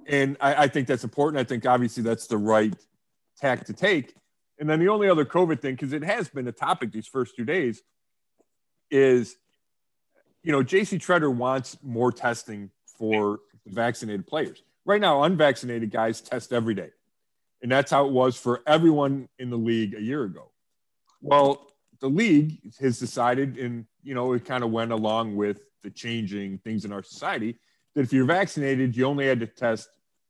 And 0.08 0.38
I, 0.40 0.64
I 0.64 0.68
think 0.70 0.88
that's 0.88 1.04
important. 1.04 1.40
I 1.40 1.44
think 1.44 1.66
obviously 1.66 2.02
that's 2.02 2.28
the 2.28 2.38
right 2.38 2.74
tack 3.38 3.66
to 3.66 3.74
take. 3.74 4.16
And 4.58 4.70
then 4.70 4.80
the 4.80 4.88
only 4.88 5.10
other 5.10 5.26
COVID 5.26 5.62
thing, 5.62 5.76
because 5.76 5.92
it 5.92 6.06
has 6.06 6.30
been 6.30 6.48
a 6.48 6.54
topic 6.54 6.94
these 6.94 7.08
first 7.08 7.36
two 7.36 7.44
days, 7.44 7.82
is 8.90 9.36
you 10.44 10.54
know, 10.54 10.64
JC 10.64 10.98
Tretter 10.98 11.34
wants 11.34 11.78
more 11.84 12.10
testing 12.10 12.72
for 12.98 13.40
vaccinated 13.66 14.26
players. 14.26 14.64
Right 14.86 15.02
now, 15.02 15.24
unvaccinated 15.24 15.92
guys 15.92 16.22
test 16.22 16.54
every 16.54 16.74
day. 16.74 16.92
And 17.62 17.70
that's 17.70 17.92
how 17.92 18.06
it 18.06 18.14
was 18.14 18.38
for 18.38 18.62
everyone 18.66 19.28
in 19.40 19.50
the 19.50 19.58
league 19.58 19.94
a 19.94 20.02
year 20.02 20.24
ago. 20.24 20.52
Well, 21.22 21.68
the 22.00 22.10
league 22.10 22.60
has 22.80 23.00
decided, 23.00 23.58
and 23.58 23.86
you 24.04 24.14
know, 24.16 24.34
it 24.34 24.46
kind 24.46 24.64
of 24.64 24.72
went 24.72 24.92
along 24.92 25.36
with 25.36 25.62
the 25.84 25.90
changing 25.90 26.58
things 26.60 26.86
in 26.86 26.92
our 26.92 27.04
society, 27.04 27.58
that 27.96 28.02
if 28.02 28.14
you're 28.14 28.26
vaccinated, 28.26 28.96
you 28.96 29.06
only 29.06 29.28
had 29.28 29.40
to 29.40 29.48
test 29.48 29.90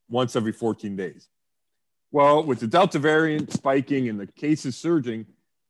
once 0.09 0.36
every 0.36 0.51
14 0.51 0.95
days. 0.95 1.28
Well, 2.11 2.43
with 2.43 2.59
the 2.59 2.68
Delta 2.68 2.99
variant 2.99 3.51
spiking 3.51 4.07
and 4.07 4.20
the 4.20 4.28
cases 4.28 4.78
surging, 4.78 5.26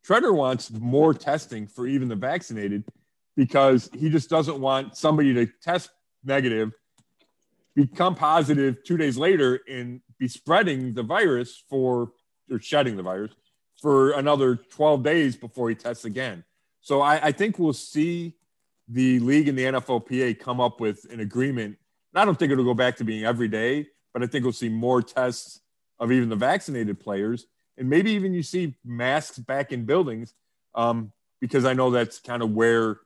Tretter 0.08 0.34
wants 0.34 0.72
more 0.72 1.14
testing 1.14 1.68
for 1.68 1.88
even 1.88 2.08
the 2.08 2.16
vaccinated 2.16 2.84
because 3.36 3.90
he 3.94 4.10
just 4.10 4.30
doesn't 4.30 4.60
want 4.60 4.96
somebody 4.96 5.34
to 5.34 5.48
test 5.62 5.90
negative, 6.24 6.74
become 7.76 8.16
positive 8.16 8.84
two 8.84 8.98
days 8.98 9.18
later, 9.18 9.62
and 9.70 10.02
be 10.20 10.28
spreading 10.28 10.94
the 10.94 11.04
virus 11.04 11.64
for 11.70 12.12
or 12.50 12.60
shedding 12.60 12.96
the 12.96 13.04
virus 13.04 13.34
for 13.82 14.12
another 14.12 14.56
12 14.56 15.04
days 15.04 15.36
before 15.36 15.70
he 15.70 15.76
tests 15.76 16.06
again. 16.06 16.44
So 16.82 17.02
I, 17.02 17.28
I 17.28 17.32
think 17.32 17.60
we'll 17.60 17.74
see 17.74 18.36
the 18.88 19.20
league 19.20 19.48
and 19.48 19.58
the 19.58 19.64
NFLPA 19.64 20.40
come 20.40 20.60
up 20.60 20.80
with 20.80 21.06
an 21.12 21.20
agreement. 21.20 21.78
And 22.14 22.22
I 22.22 22.26
don't 22.26 22.38
think 22.38 22.52
it'll 22.52 22.64
go 22.64 22.74
back 22.74 22.96
to 22.98 23.04
being 23.04 23.26
every 23.26 23.48
day, 23.48 23.88
but 24.14 24.24
I 24.24 24.28
think 24.28 24.44
we'll 24.44 24.54
see 24.54 24.70
more 24.70 25.02
tests 25.02 25.62
of 26.00 26.12
even 26.12 26.30
the 26.30 26.36
vaccinated 26.36 27.00
players. 27.00 27.48
And 27.78 27.90
maybe 27.90 28.12
even 28.12 28.34
you 28.34 28.44
see 28.44 28.76
masks 28.84 29.38
back 29.38 29.72
in 29.72 29.86
buildings 29.86 30.34
um, 30.74 31.12
because 31.40 31.66
I 31.66 31.74
know 31.74 31.92
that's 31.92 32.20
kind 32.20 32.42
of 32.42 32.52
where 32.52 33.02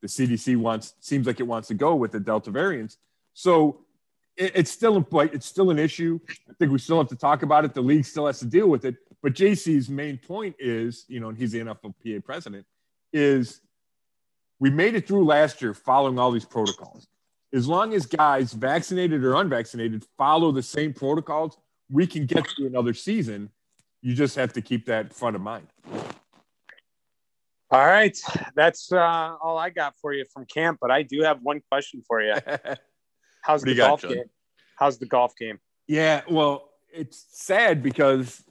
the 0.00 0.08
CDC 0.08 0.56
wants, 0.56 0.94
seems 1.00 1.26
like 1.26 1.40
it 1.40 1.46
wants 1.46 1.68
to 1.68 1.74
go 1.74 1.94
with 1.94 2.12
the 2.12 2.20
Delta 2.20 2.50
variants. 2.50 2.98
So 3.34 3.80
it, 4.36 4.52
it's 4.54 4.70
still 4.70 5.06
it's 5.12 5.46
still 5.46 5.70
an 5.70 5.78
issue. 5.78 6.20
I 6.48 6.52
think 6.58 6.72
we 6.72 6.78
still 6.78 6.98
have 6.98 7.08
to 7.08 7.16
talk 7.16 7.42
about 7.42 7.64
it. 7.64 7.74
The 7.74 7.82
league 7.82 8.04
still 8.04 8.26
has 8.26 8.38
to 8.40 8.46
deal 8.46 8.68
with 8.68 8.84
it. 8.84 8.96
But 9.24 9.32
JC's 9.32 9.88
main 9.88 10.18
point 10.18 10.54
is, 10.58 11.06
you 11.08 11.18
know, 11.18 11.30
and 11.30 11.38
he's 11.38 11.52
the 11.52 11.60
NFLPA 11.60 12.22
president, 12.26 12.66
is 13.10 13.62
we 14.60 14.68
made 14.68 14.94
it 14.96 15.08
through 15.08 15.24
last 15.24 15.62
year 15.62 15.72
following 15.72 16.18
all 16.18 16.30
these 16.30 16.44
protocols. 16.44 17.06
As 17.50 17.66
long 17.66 17.94
as 17.94 18.04
guys, 18.04 18.52
vaccinated 18.52 19.24
or 19.24 19.36
unvaccinated, 19.36 20.04
follow 20.18 20.52
the 20.52 20.62
same 20.62 20.92
protocols, 20.92 21.56
we 21.90 22.06
can 22.06 22.26
get 22.26 22.46
through 22.48 22.66
another 22.66 22.92
season. 22.92 23.48
You 24.02 24.14
just 24.14 24.36
have 24.36 24.52
to 24.52 24.60
keep 24.60 24.84
that 24.86 25.14
front 25.14 25.36
of 25.36 25.40
mind. 25.40 25.68
All 27.70 27.86
right. 27.86 28.18
That's 28.54 28.92
uh, 28.92 29.36
all 29.42 29.56
I 29.56 29.70
got 29.70 29.94
for 30.02 30.12
you 30.12 30.26
from 30.34 30.44
camp, 30.44 30.80
but 30.82 30.90
I 30.90 31.00
do 31.02 31.22
have 31.22 31.38
one 31.40 31.62
question 31.70 32.02
for 32.06 32.20
you. 32.20 32.34
How's 33.42 33.62
the 33.62 33.74
golf 33.74 34.02
got, 34.02 34.10
game? 34.10 34.24
How's 34.78 34.98
the 34.98 35.06
golf 35.06 35.32
game? 35.34 35.60
Yeah, 35.86 36.20
well, 36.28 36.68
it's 36.92 37.24
sad 37.30 37.82
because 37.82 38.44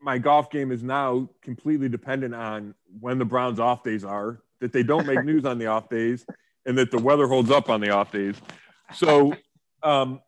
my 0.00 0.18
golf 0.18 0.50
game 0.50 0.72
is 0.72 0.82
now 0.82 1.28
completely 1.42 1.88
dependent 1.88 2.34
on 2.34 2.74
when 3.00 3.18
the 3.18 3.24
Browns 3.24 3.60
off 3.60 3.82
days 3.82 4.04
are, 4.04 4.42
that 4.60 4.72
they 4.72 4.82
don't 4.82 5.06
make 5.06 5.24
news 5.24 5.44
on 5.44 5.58
the 5.58 5.66
off 5.66 5.88
days, 5.88 6.24
and 6.66 6.76
that 6.78 6.90
the 6.90 6.98
weather 6.98 7.26
holds 7.26 7.50
up 7.50 7.68
on 7.68 7.80
the 7.80 7.90
off 7.90 8.12
days. 8.12 8.36
So, 8.94 9.34
um, 9.82 10.20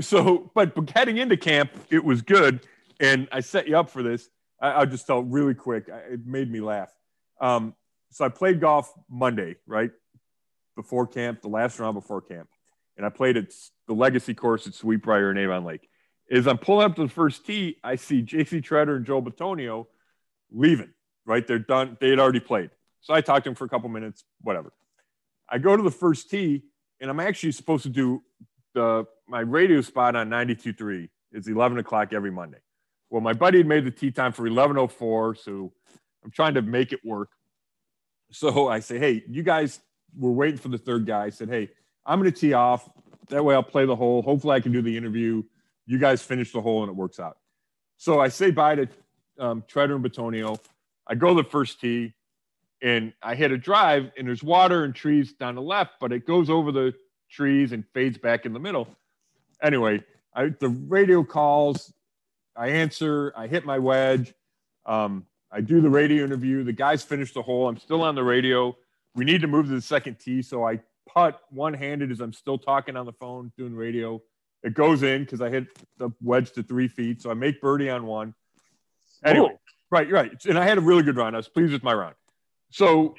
so, 0.00 0.50
but, 0.54 0.74
but 0.74 0.90
heading 0.90 1.16
into 1.16 1.36
camp, 1.36 1.70
it 1.90 2.04
was 2.04 2.22
good. 2.22 2.60
And 3.00 3.28
I 3.32 3.40
set 3.40 3.66
you 3.66 3.78
up 3.78 3.90
for 3.90 4.02
this. 4.02 4.28
I, 4.60 4.80
will 4.80 4.86
just 4.86 5.06
tell 5.06 5.22
really 5.22 5.54
quick. 5.54 5.88
It 5.88 6.26
made 6.26 6.50
me 6.50 6.60
laugh. 6.60 6.92
Um, 7.40 7.74
so 8.10 8.24
I 8.24 8.28
played 8.28 8.60
golf 8.60 8.92
Monday, 9.08 9.56
right? 9.66 9.90
Before 10.76 11.06
camp, 11.06 11.40
the 11.40 11.48
last 11.48 11.78
round 11.78 11.94
before 11.94 12.20
camp. 12.20 12.48
And 12.96 13.06
I 13.06 13.08
played 13.08 13.38
at 13.38 13.46
the 13.86 13.94
legacy 13.94 14.34
course 14.34 14.66
at 14.66 14.74
Sweetbriar 14.74 15.30
and 15.30 15.38
Avon 15.38 15.64
Lake. 15.64 15.88
As 16.30 16.46
I'm 16.46 16.58
pulling 16.58 16.86
up 16.86 16.96
to 16.96 17.02
the 17.02 17.08
first 17.08 17.44
tee, 17.44 17.78
I 17.82 17.96
see 17.96 18.22
JC 18.22 18.62
Tretter 18.62 18.96
and 18.96 19.04
Joe 19.04 19.20
Bitonio 19.20 19.86
leaving, 20.52 20.92
right? 21.26 21.46
They're 21.46 21.58
done. 21.58 21.96
They 22.00 22.10
had 22.10 22.20
already 22.20 22.40
played. 22.40 22.70
So 23.00 23.14
I 23.14 23.20
talked 23.20 23.44
to 23.44 23.50
him 23.50 23.56
for 23.56 23.64
a 23.64 23.68
couple 23.68 23.88
minutes, 23.88 24.24
whatever. 24.40 24.72
I 25.48 25.58
go 25.58 25.76
to 25.76 25.82
the 25.82 25.90
first 25.90 26.30
tee, 26.30 26.62
and 27.00 27.10
I'm 27.10 27.18
actually 27.18 27.52
supposed 27.52 27.82
to 27.82 27.88
do 27.88 28.22
the 28.74 29.06
my 29.26 29.40
radio 29.40 29.80
spot 29.80 30.14
on 30.16 30.28
92.3. 30.28 31.08
It's 31.32 31.48
11 31.48 31.78
o'clock 31.78 32.12
every 32.12 32.30
Monday. 32.30 32.58
Well, 33.08 33.20
my 33.20 33.32
buddy 33.32 33.58
had 33.58 33.66
made 33.66 33.84
the 33.84 33.90
tee 33.90 34.10
time 34.10 34.32
for 34.32 34.48
11.04, 34.48 35.36
so 35.36 35.72
I'm 36.24 36.30
trying 36.30 36.54
to 36.54 36.62
make 36.62 36.92
it 36.92 37.00
work. 37.04 37.30
So 38.30 38.68
I 38.68 38.80
say, 38.80 38.98
hey, 38.98 39.24
you 39.28 39.42
guys 39.42 39.80
were 40.16 40.30
waiting 40.30 40.58
for 40.58 40.68
the 40.68 40.78
third 40.78 41.06
guy. 41.06 41.24
I 41.24 41.30
said, 41.30 41.48
hey, 41.48 41.70
I'm 42.06 42.20
going 42.20 42.32
to 42.32 42.38
tee 42.38 42.52
off. 42.52 42.88
That 43.28 43.44
way 43.44 43.54
I'll 43.54 43.62
play 43.62 43.86
the 43.86 43.96
hole. 43.96 44.22
Hopefully 44.22 44.54
I 44.54 44.60
can 44.60 44.72
do 44.72 44.82
the 44.82 44.96
interview. 44.96 45.42
You 45.90 45.98
guys 45.98 46.22
finish 46.22 46.52
the 46.52 46.60
hole 46.60 46.84
and 46.84 46.88
it 46.88 46.94
works 46.94 47.18
out. 47.18 47.38
So 47.96 48.20
I 48.20 48.28
say 48.28 48.52
bye 48.52 48.76
to 48.76 48.88
um, 49.40 49.64
Tretter 49.68 49.96
and 49.96 50.04
Bitonio. 50.04 50.60
I 51.04 51.16
go 51.16 51.34
the 51.34 51.42
first 51.42 51.80
tee 51.80 52.14
and 52.80 53.12
I 53.20 53.34
hit 53.34 53.50
a 53.50 53.58
drive 53.58 54.12
and 54.16 54.28
there's 54.28 54.40
water 54.40 54.84
and 54.84 54.94
trees 54.94 55.32
down 55.32 55.56
the 55.56 55.62
left, 55.62 55.94
but 56.00 56.12
it 56.12 56.28
goes 56.28 56.48
over 56.48 56.70
the 56.70 56.94
trees 57.28 57.72
and 57.72 57.84
fades 57.92 58.18
back 58.18 58.46
in 58.46 58.52
the 58.52 58.60
middle. 58.60 58.86
Anyway, 59.60 60.04
I, 60.32 60.50
the 60.60 60.68
radio 60.68 61.24
calls, 61.24 61.92
I 62.54 62.68
answer, 62.68 63.32
I 63.36 63.48
hit 63.48 63.64
my 63.64 63.80
wedge. 63.80 64.32
Um, 64.86 65.26
I 65.50 65.60
do 65.60 65.80
the 65.80 65.90
radio 65.90 66.22
interview. 66.22 66.62
The 66.62 66.72
guys 66.72 67.02
finish 67.02 67.32
the 67.34 67.42
hole. 67.42 67.68
I'm 67.68 67.78
still 67.78 68.02
on 68.02 68.14
the 68.14 68.22
radio. 68.22 68.76
We 69.16 69.24
need 69.24 69.40
to 69.40 69.48
move 69.48 69.66
to 69.66 69.72
the 69.72 69.80
second 69.80 70.20
tee. 70.20 70.42
So 70.42 70.64
I 70.64 70.78
putt 71.08 71.40
one 71.50 71.74
handed 71.74 72.12
as 72.12 72.20
I'm 72.20 72.32
still 72.32 72.58
talking 72.58 72.96
on 72.96 73.06
the 73.06 73.12
phone, 73.12 73.50
doing 73.58 73.74
radio. 73.74 74.22
It 74.62 74.74
goes 74.74 75.02
in 75.02 75.24
because 75.24 75.40
I 75.40 75.48
hit 75.48 75.66
the 75.98 76.10
wedge 76.22 76.52
to 76.52 76.62
three 76.62 76.88
feet. 76.88 77.22
So 77.22 77.30
I 77.30 77.34
make 77.34 77.60
birdie 77.60 77.90
on 77.90 78.06
one. 78.06 78.34
Anyway, 79.24 79.50
Ooh. 79.52 79.58
right, 79.90 80.10
right. 80.10 80.44
And 80.44 80.58
I 80.58 80.64
had 80.64 80.78
a 80.78 80.80
really 80.80 81.02
good 81.02 81.16
round. 81.16 81.34
I 81.34 81.38
was 81.38 81.48
pleased 81.48 81.72
with 81.72 81.82
my 81.82 81.94
round. 81.94 82.14
So, 82.70 83.14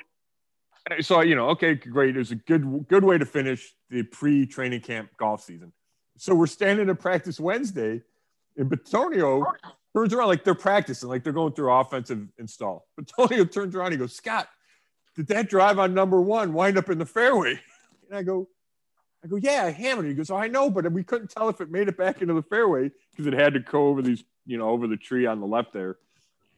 so 1.02 1.22
you 1.22 1.36
know, 1.36 1.50
okay, 1.50 1.76
great. 1.76 2.16
It 2.16 2.20
was 2.20 2.32
a 2.32 2.36
good, 2.36 2.88
good 2.88 3.04
way 3.04 3.18
to 3.18 3.26
finish 3.26 3.74
the 3.90 4.04
pre-training 4.04 4.82
camp 4.82 5.10
golf 5.18 5.44
season. 5.44 5.74
So 6.18 6.36
we're 6.36 6.48
standing 6.48 6.88
to 6.88 6.96
practice 6.96 7.40
Wednesday, 7.40 8.02
and 8.58 8.70
Bitonio 8.70 9.44
turns 9.96 10.14
around 10.14 10.28
like 10.28 10.44
they're 10.44 10.54
practicing, 10.54 11.10
like 11.10 11.24
they're 11.24 11.34
going 11.34 11.54
through 11.54 11.72
offensive 11.72 12.28
install. 12.38 12.88
Bitonio 13.00 13.52
turns 13.52 13.76
around, 13.76 13.92
he 13.92 13.98
goes, 13.98 14.16
Scott, 14.16 14.48
did 15.16 15.28
that 15.28 15.50
drive 15.50 15.80
on 15.80 15.94
number 15.94 16.22
one 16.22 16.54
wind 16.54 16.78
up 16.78 16.90
in 16.90 16.98
the 16.98 17.06
fairway? 17.06 17.60
And 18.10 18.20
I 18.20 18.24
go, 18.24 18.50
I 19.24 19.28
go, 19.28 19.36
yeah, 19.36 19.66
I 19.66 19.72
hammered 19.72 20.06
it. 20.06 20.10
He 20.10 20.16
goes, 20.16 20.32
oh, 20.32 20.36
I 20.36 20.48
know, 20.48 20.70
but 20.70 20.92
we 20.92 21.04
couldn't 21.04 21.30
tell 21.30 21.50
if 21.50 21.62
it 21.62 21.70
made 21.70 21.88
it 21.88 21.98
back 21.98 22.22
into 22.22 22.34
the 22.34 22.42
fairway 22.42 22.92
because 23.12 23.28
it 23.28 23.34
had 23.34 23.54
to 23.54 23.60
go 23.60 23.88
over 23.88 24.02
these, 24.02 24.24
you 24.46 24.58
know, 24.58 24.70
over 24.70 24.88
the 24.88 24.98
tree 24.98 25.26
on 25.26 25.40
the 25.40 25.46
left 25.46 25.74
there. 25.74 25.98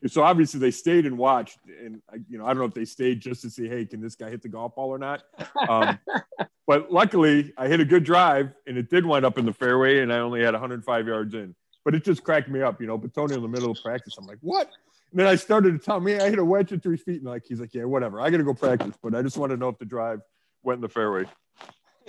And 0.02 0.12
so 0.12 0.22
obviously 0.22 0.60
they 0.60 0.72
stayed 0.72 1.06
and 1.06 1.18
watched, 1.18 1.60
and 1.66 2.02
you 2.30 2.38
know, 2.38 2.46
I 2.46 2.50
don't 2.50 2.60
know 2.60 2.66
if 2.66 2.74
they 2.74 2.84
stayed 2.84 3.22
just 3.22 3.42
to 3.44 3.50
see, 3.50 3.70
hey, 3.70 3.86
can 3.86 4.02
this 4.02 4.16
guy 4.16 4.30
hit 4.30 4.42
the 4.42 4.50
golf 4.50 4.76
ball 4.76 4.90
or 4.90 4.98
not? 4.98 5.24
Um, 5.70 5.98
but 6.68 6.92
luckily, 6.92 7.54
I 7.58 7.70
hit 7.70 7.80
a 7.80 7.86
good 7.86 8.04
drive, 8.04 8.54
and 8.68 8.78
it 8.78 8.90
did 8.90 9.06
wind 9.06 9.26
up 9.26 9.38
in 9.38 9.46
the 9.46 9.54
fairway, 9.54 10.00
and 10.00 10.12
I 10.12 10.20
only 10.20 10.44
had 10.44 10.54
105 10.54 11.08
yards 11.08 11.34
in. 11.34 11.56
But 11.86 11.96
it 11.96 12.04
just 12.04 12.22
cracked 12.22 12.50
me 12.50 12.62
up, 12.62 12.82
you 12.82 12.88
know. 12.88 13.00
Bitonio 13.00 13.38
in 13.38 13.42
the 13.42 13.48
middle 13.48 13.72
of 13.72 13.78
practice, 13.82 14.16
I'm 14.18 14.26
like, 14.26 14.40
what? 14.42 14.70
And 15.12 15.20
then 15.20 15.28
I 15.28 15.36
started 15.36 15.72
to 15.72 15.80
tell 15.80 16.02
me 16.02 16.18
I 16.18 16.30
hit 16.30 16.40
a 16.40 16.44
wedge 16.44 16.74
at 16.74 16.84
three 16.84 16.98
feet, 16.98 17.22
and 17.22 17.26
like 17.26 17.44
he's 17.48 17.62
like, 17.62 17.74
yeah, 17.74 17.86
whatever. 17.86 18.20
I 18.20 18.30
got 18.30 18.38
to 18.38 18.44
go 18.44 18.54
practice, 18.54 18.96
but 19.02 19.16
I 19.16 19.22
just 19.22 19.38
want 19.38 19.52
to 19.52 19.58
know 19.58 19.70
if 19.70 19.78
the 19.78 19.86
drive 19.86 20.20
went 20.64 20.80
in 20.80 20.82
the 20.82 20.90
fairway. 20.90 21.26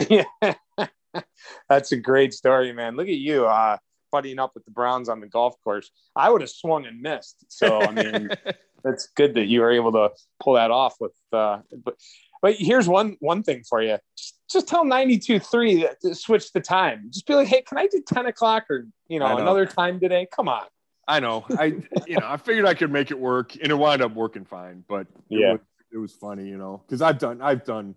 Yeah, 0.08 0.24
that's 1.68 1.92
a 1.92 1.96
great 1.96 2.34
story, 2.34 2.72
man. 2.72 2.96
Look 2.96 3.08
at 3.08 3.14
you. 3.14 3.46
Uh, 3.46 3.78
buddying 4.14 4.38
up 4.38 4.52
with 4.54 4.64
the 4.64 4.70
Browns 4.70 5.08
on 5.08 5.20
the 5.20 5.26
golf 5.26 5.56
course. 5.64 5.90
I 6.14 6.30
would 6.30 6.40
have 6.40 6.50
swung 6.50 6.86
and 6.86 7.00
missed. 7.00 7.44
So 7.48 7.80
I 7.80 7.90
mean, 7.90 8.30
that's 8.84 9.08
good 9.16 9.34
that 9.34 9.46
you 9.46 9.60
were 9.60 9.72
able 9.72 9.92
to 9.92 10.10
pull 10.40 10.54
that 10.54 10.70
off 10.70 10.94
with. 11.00 11.12
Uh, 11.32 11.58
but 11.84 11.96
but 12.40 12.54
here's 12.56 12.88
one 12.88 13.16
one 13.20 13.42
thing 13.42 13.64
for 13.68 13.82
you. 13.82 13.98
Just, 14.16 14.38
just 14.50 14.68
tell 14.68 14.84
92.3 14.84 15.98
to 16.00 16.14
switch 16.14 16.52
the 16.52 16.60
time. 16.60 17.06
Just 17.10 17.26
be 17.26 17.34
like, 17.34 17.48
hey, 17.48 17.62
can 17.62 17.78
I 17.78 17.86
do 17.86 18.02
10 18.06 18.26
o'clock 18.26 18.64
or 18.70 18.86
you 19.08 19.18
know, 19.18 19.28
know. 19.28 19.38
another 19.38 19.66
time 19.66 19.98
today? 19.98 20.28
Come 20.30 20.48
on. 20.48 20.66
I 21.08 21.20
know. 21.20 21.44
I 21.58 21.64
you 22.06 22.18
know 22.18 22.26
I 22.26 22.36
figured 22.36 22.66
I 22.66 22.74
could 22.74 22.90
make 22.90 23.10
it 23.10 23.18
work, 23.18 23.56
and 23.56 23.70
it 23.70 23.74
wound 23.74 24.02
up 24.02 24.14
working 24.14 24.44
fine. 24.44 24.84
But 24.88 25.06
it 25.30 25.40
yeah, 25.40 25.52
was, 25.52 25.60
it 25.92 25.98
was 25.98 26.12
funny, 26.12 26.46
you 26.46 26.56
know, 26.56 26.82
because 26.86 27.02
I've 27.02 27.18
done 27.18 27.42
I've 27.42 27.64
done. 27.64 27.94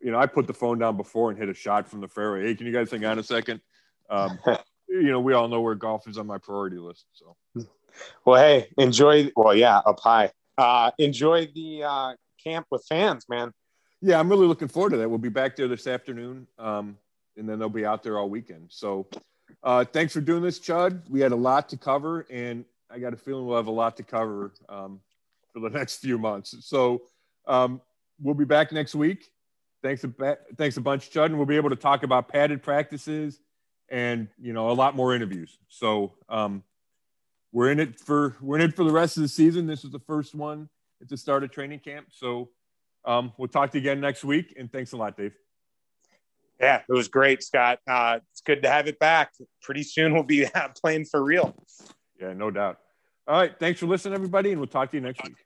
You 0.00 0.12
know, 0.12 0.18
I 0.18 0.26
put 0.26 0.46
the 0.46 0.54
phone 0.54 0.78
down 0.78 0.96
before 0.96 1.30
and 1.30 1.38
hit 1.38 1.48
a 1.48 1.54
shot 1.54 1.88
from 1.88 2.00
the 2.00 2.08
fairway. 2.08 2.46
Hey, 2.46 2.54
can 2.54 2.66
you 2.66 2.72
guys 2.72 2.90
hang 2.90 3.04
on 3.04 3.18
a 3.18 3.22
second? 3.22 3.60
Um, 4.10 4.38
you 4.88 5.10
know, 5.10 5.20
we 5.20 5.32
all 5.32 5.48
know 5.48 5.60
where 5.60 5.74
golf 5.74 6.06
is 6.08 6.18
on 6.18 6.26
my 6.26 6.38
priority 6.38 6.78
list. 6.78 7.06
So, 7.12 7.36
well, 8.24 8.42
hey, 8.42 8.68
enjoy. 8.78 9.30
Well, 9.36 9.54
yeah, 9.54 9.78
up 9.78 10.00
high. 10.00 10.30
Uh, 10.58 10.90
enjoy 10.98 11.48
the 11.54 11.82
uh, 11.84 12.12
camp 12.42 12.66
with 12.70 12.84
fans, 12.88 13.26
man. 13.28 13.52
Yeah, 14.00 14.18
I'm 14.18 14.28
really 14.28 14.46
looking 14.46 14.68
forward 14.68 14.90
to 14.90 14.96
that. 14.98 15.08
We'll 15.08 15.18
be 15.18 15.28
back 15.28 15.56
there 15.56 15.68
this 15.68 15.86
afternoon, 15.86 16.46
um, 16.58 16.96
and 17.36 17.48
then 17.48 17.58
they'll 17.58 17.68
be 17.68 17.86
out 17.86 18.02
there 18.02 18.18
all 18.18 18.28
weekend. 18.28 18.66
So, 18.68 19.06
uh, 19.62 19.84
thanks 19.84 20.12
for 20.12 20.20
doing 20.20 20.42
this, 20.42 20.58
Chud. 20.58 21.08
We 21.08 21.20
had 21.20 21.32
a 21.32 21.36
lot 21.36 21.68
to 21.70 21.76
cover, 21.76 22.26
and 22.30 22.64
I 22.90 22.98
got 22.98 23.12
a 23.12 23.16
feeling 23.16 23.46
we'll 23.46 23.56
have 23.56 23.66
a 23.66 23.72
lot 23.72 23.96
to 23.96 24.02
cover 24.02 24.52
um, 24.68 25.00
for 25.52 25.60
the 25.60 25.70
next 25.78 25.96
few 25.96 26.18
months. 26.18 26.54
So, 26.60 27.02
um, 27.46 27.80
we'll 28.20 28.34
be 28.34 28.44
back 28.44 28.72
next 28.72 28.94
week. 28.94 29.30
Thanks 29.86 30.02
a, 30.02 30.36
thanks 30.56 30.76
a 30.76 30.80
bunch, 30.80 31.10
Chud, 31.12 31.26
and 31.26 31.36
we'll 31.36 31.46
be 31.46 31.54
able 31.54 31.70
to 31.70 31.76
talk 31.76 32.02
about 32.02 32.26
padded 32.26 32.60
practices 32.60 33.38
and 33.88 34.26
you 34.36 34.52
know 34.52 34.70
a 34.70 34.72
lot 34.72 34.96
more 34.96 35.14
interviews. 35.14 35.58
So 35.68 36.14
um, 36.28 36.64
we're 37.52 37.70
in 37.70 37.78
it 37.78 38.00
for 38.00 38.34
we're 38.40 38.56
in 38.56 38.62
it 38.62 38.74
for 38.74 38.82
the 38.82 38.90
rest 38.90 39.16
of 39.16 39.22
the 39.22 39.28
season. 39.28 39.68
This 39.68 39.84
is 39.84 39.92
the 39.92 40.00
first 40.00 40.34
one 40.34 40.68
at 41.00 41.08
the 41.08 41.16
start 41.16 41.44
of 41.44 41.52
training 41.52 41.78
camp. 41.78 42.08
So 42.10 42.48
um, 43.04 43.32
we'll 43.38 43.46
talk 43.46 43.70
to 43.70 43.78
you 43.78 43.82
again 43.82 44.00
next 44.00 44.24
week. 44.24 44.54
And 44.58 44.72
thanks 44.72 44.90
a 44.90 44.96
lot, 44.96 45.16
Dave. 45.16 45.34
Yeah, 46.60 46.82
it 46.88 46.92
was 46.92 47.06
great, 47.06 47.44
Scott. 47.44 47.78
Uh, 47.86 48.18
it's 48.32 48.40
good 48.40 48.64
to 48.64 48.68
have 48.68 48.88
it 48.88 48.98
back. 48.98 49.34
Pretty 49.62 49.84
soon 49.84 50.14
we'll 50.14 50.24
be 50.24 50.48
playing 50.82 51.04
for 51.04 51.22
real. 51.22 51.54
Yeah, 52.20 52.32
no 52.32 52.50
doubt. 52.50 52.80
All 53.28 53.38
right. 53.38 53.56
Thanks 53.56 53.78
for 53.78 53.86
listening, 53.86 54.14
everybody, 54.14 54.50
and 54.50 54.58
we'll 54.58 54.66
talk 54.66 54.90
to 54.90 54.96
you 54.96 55.00
next 55.00 55.22
week. 55.22 55.45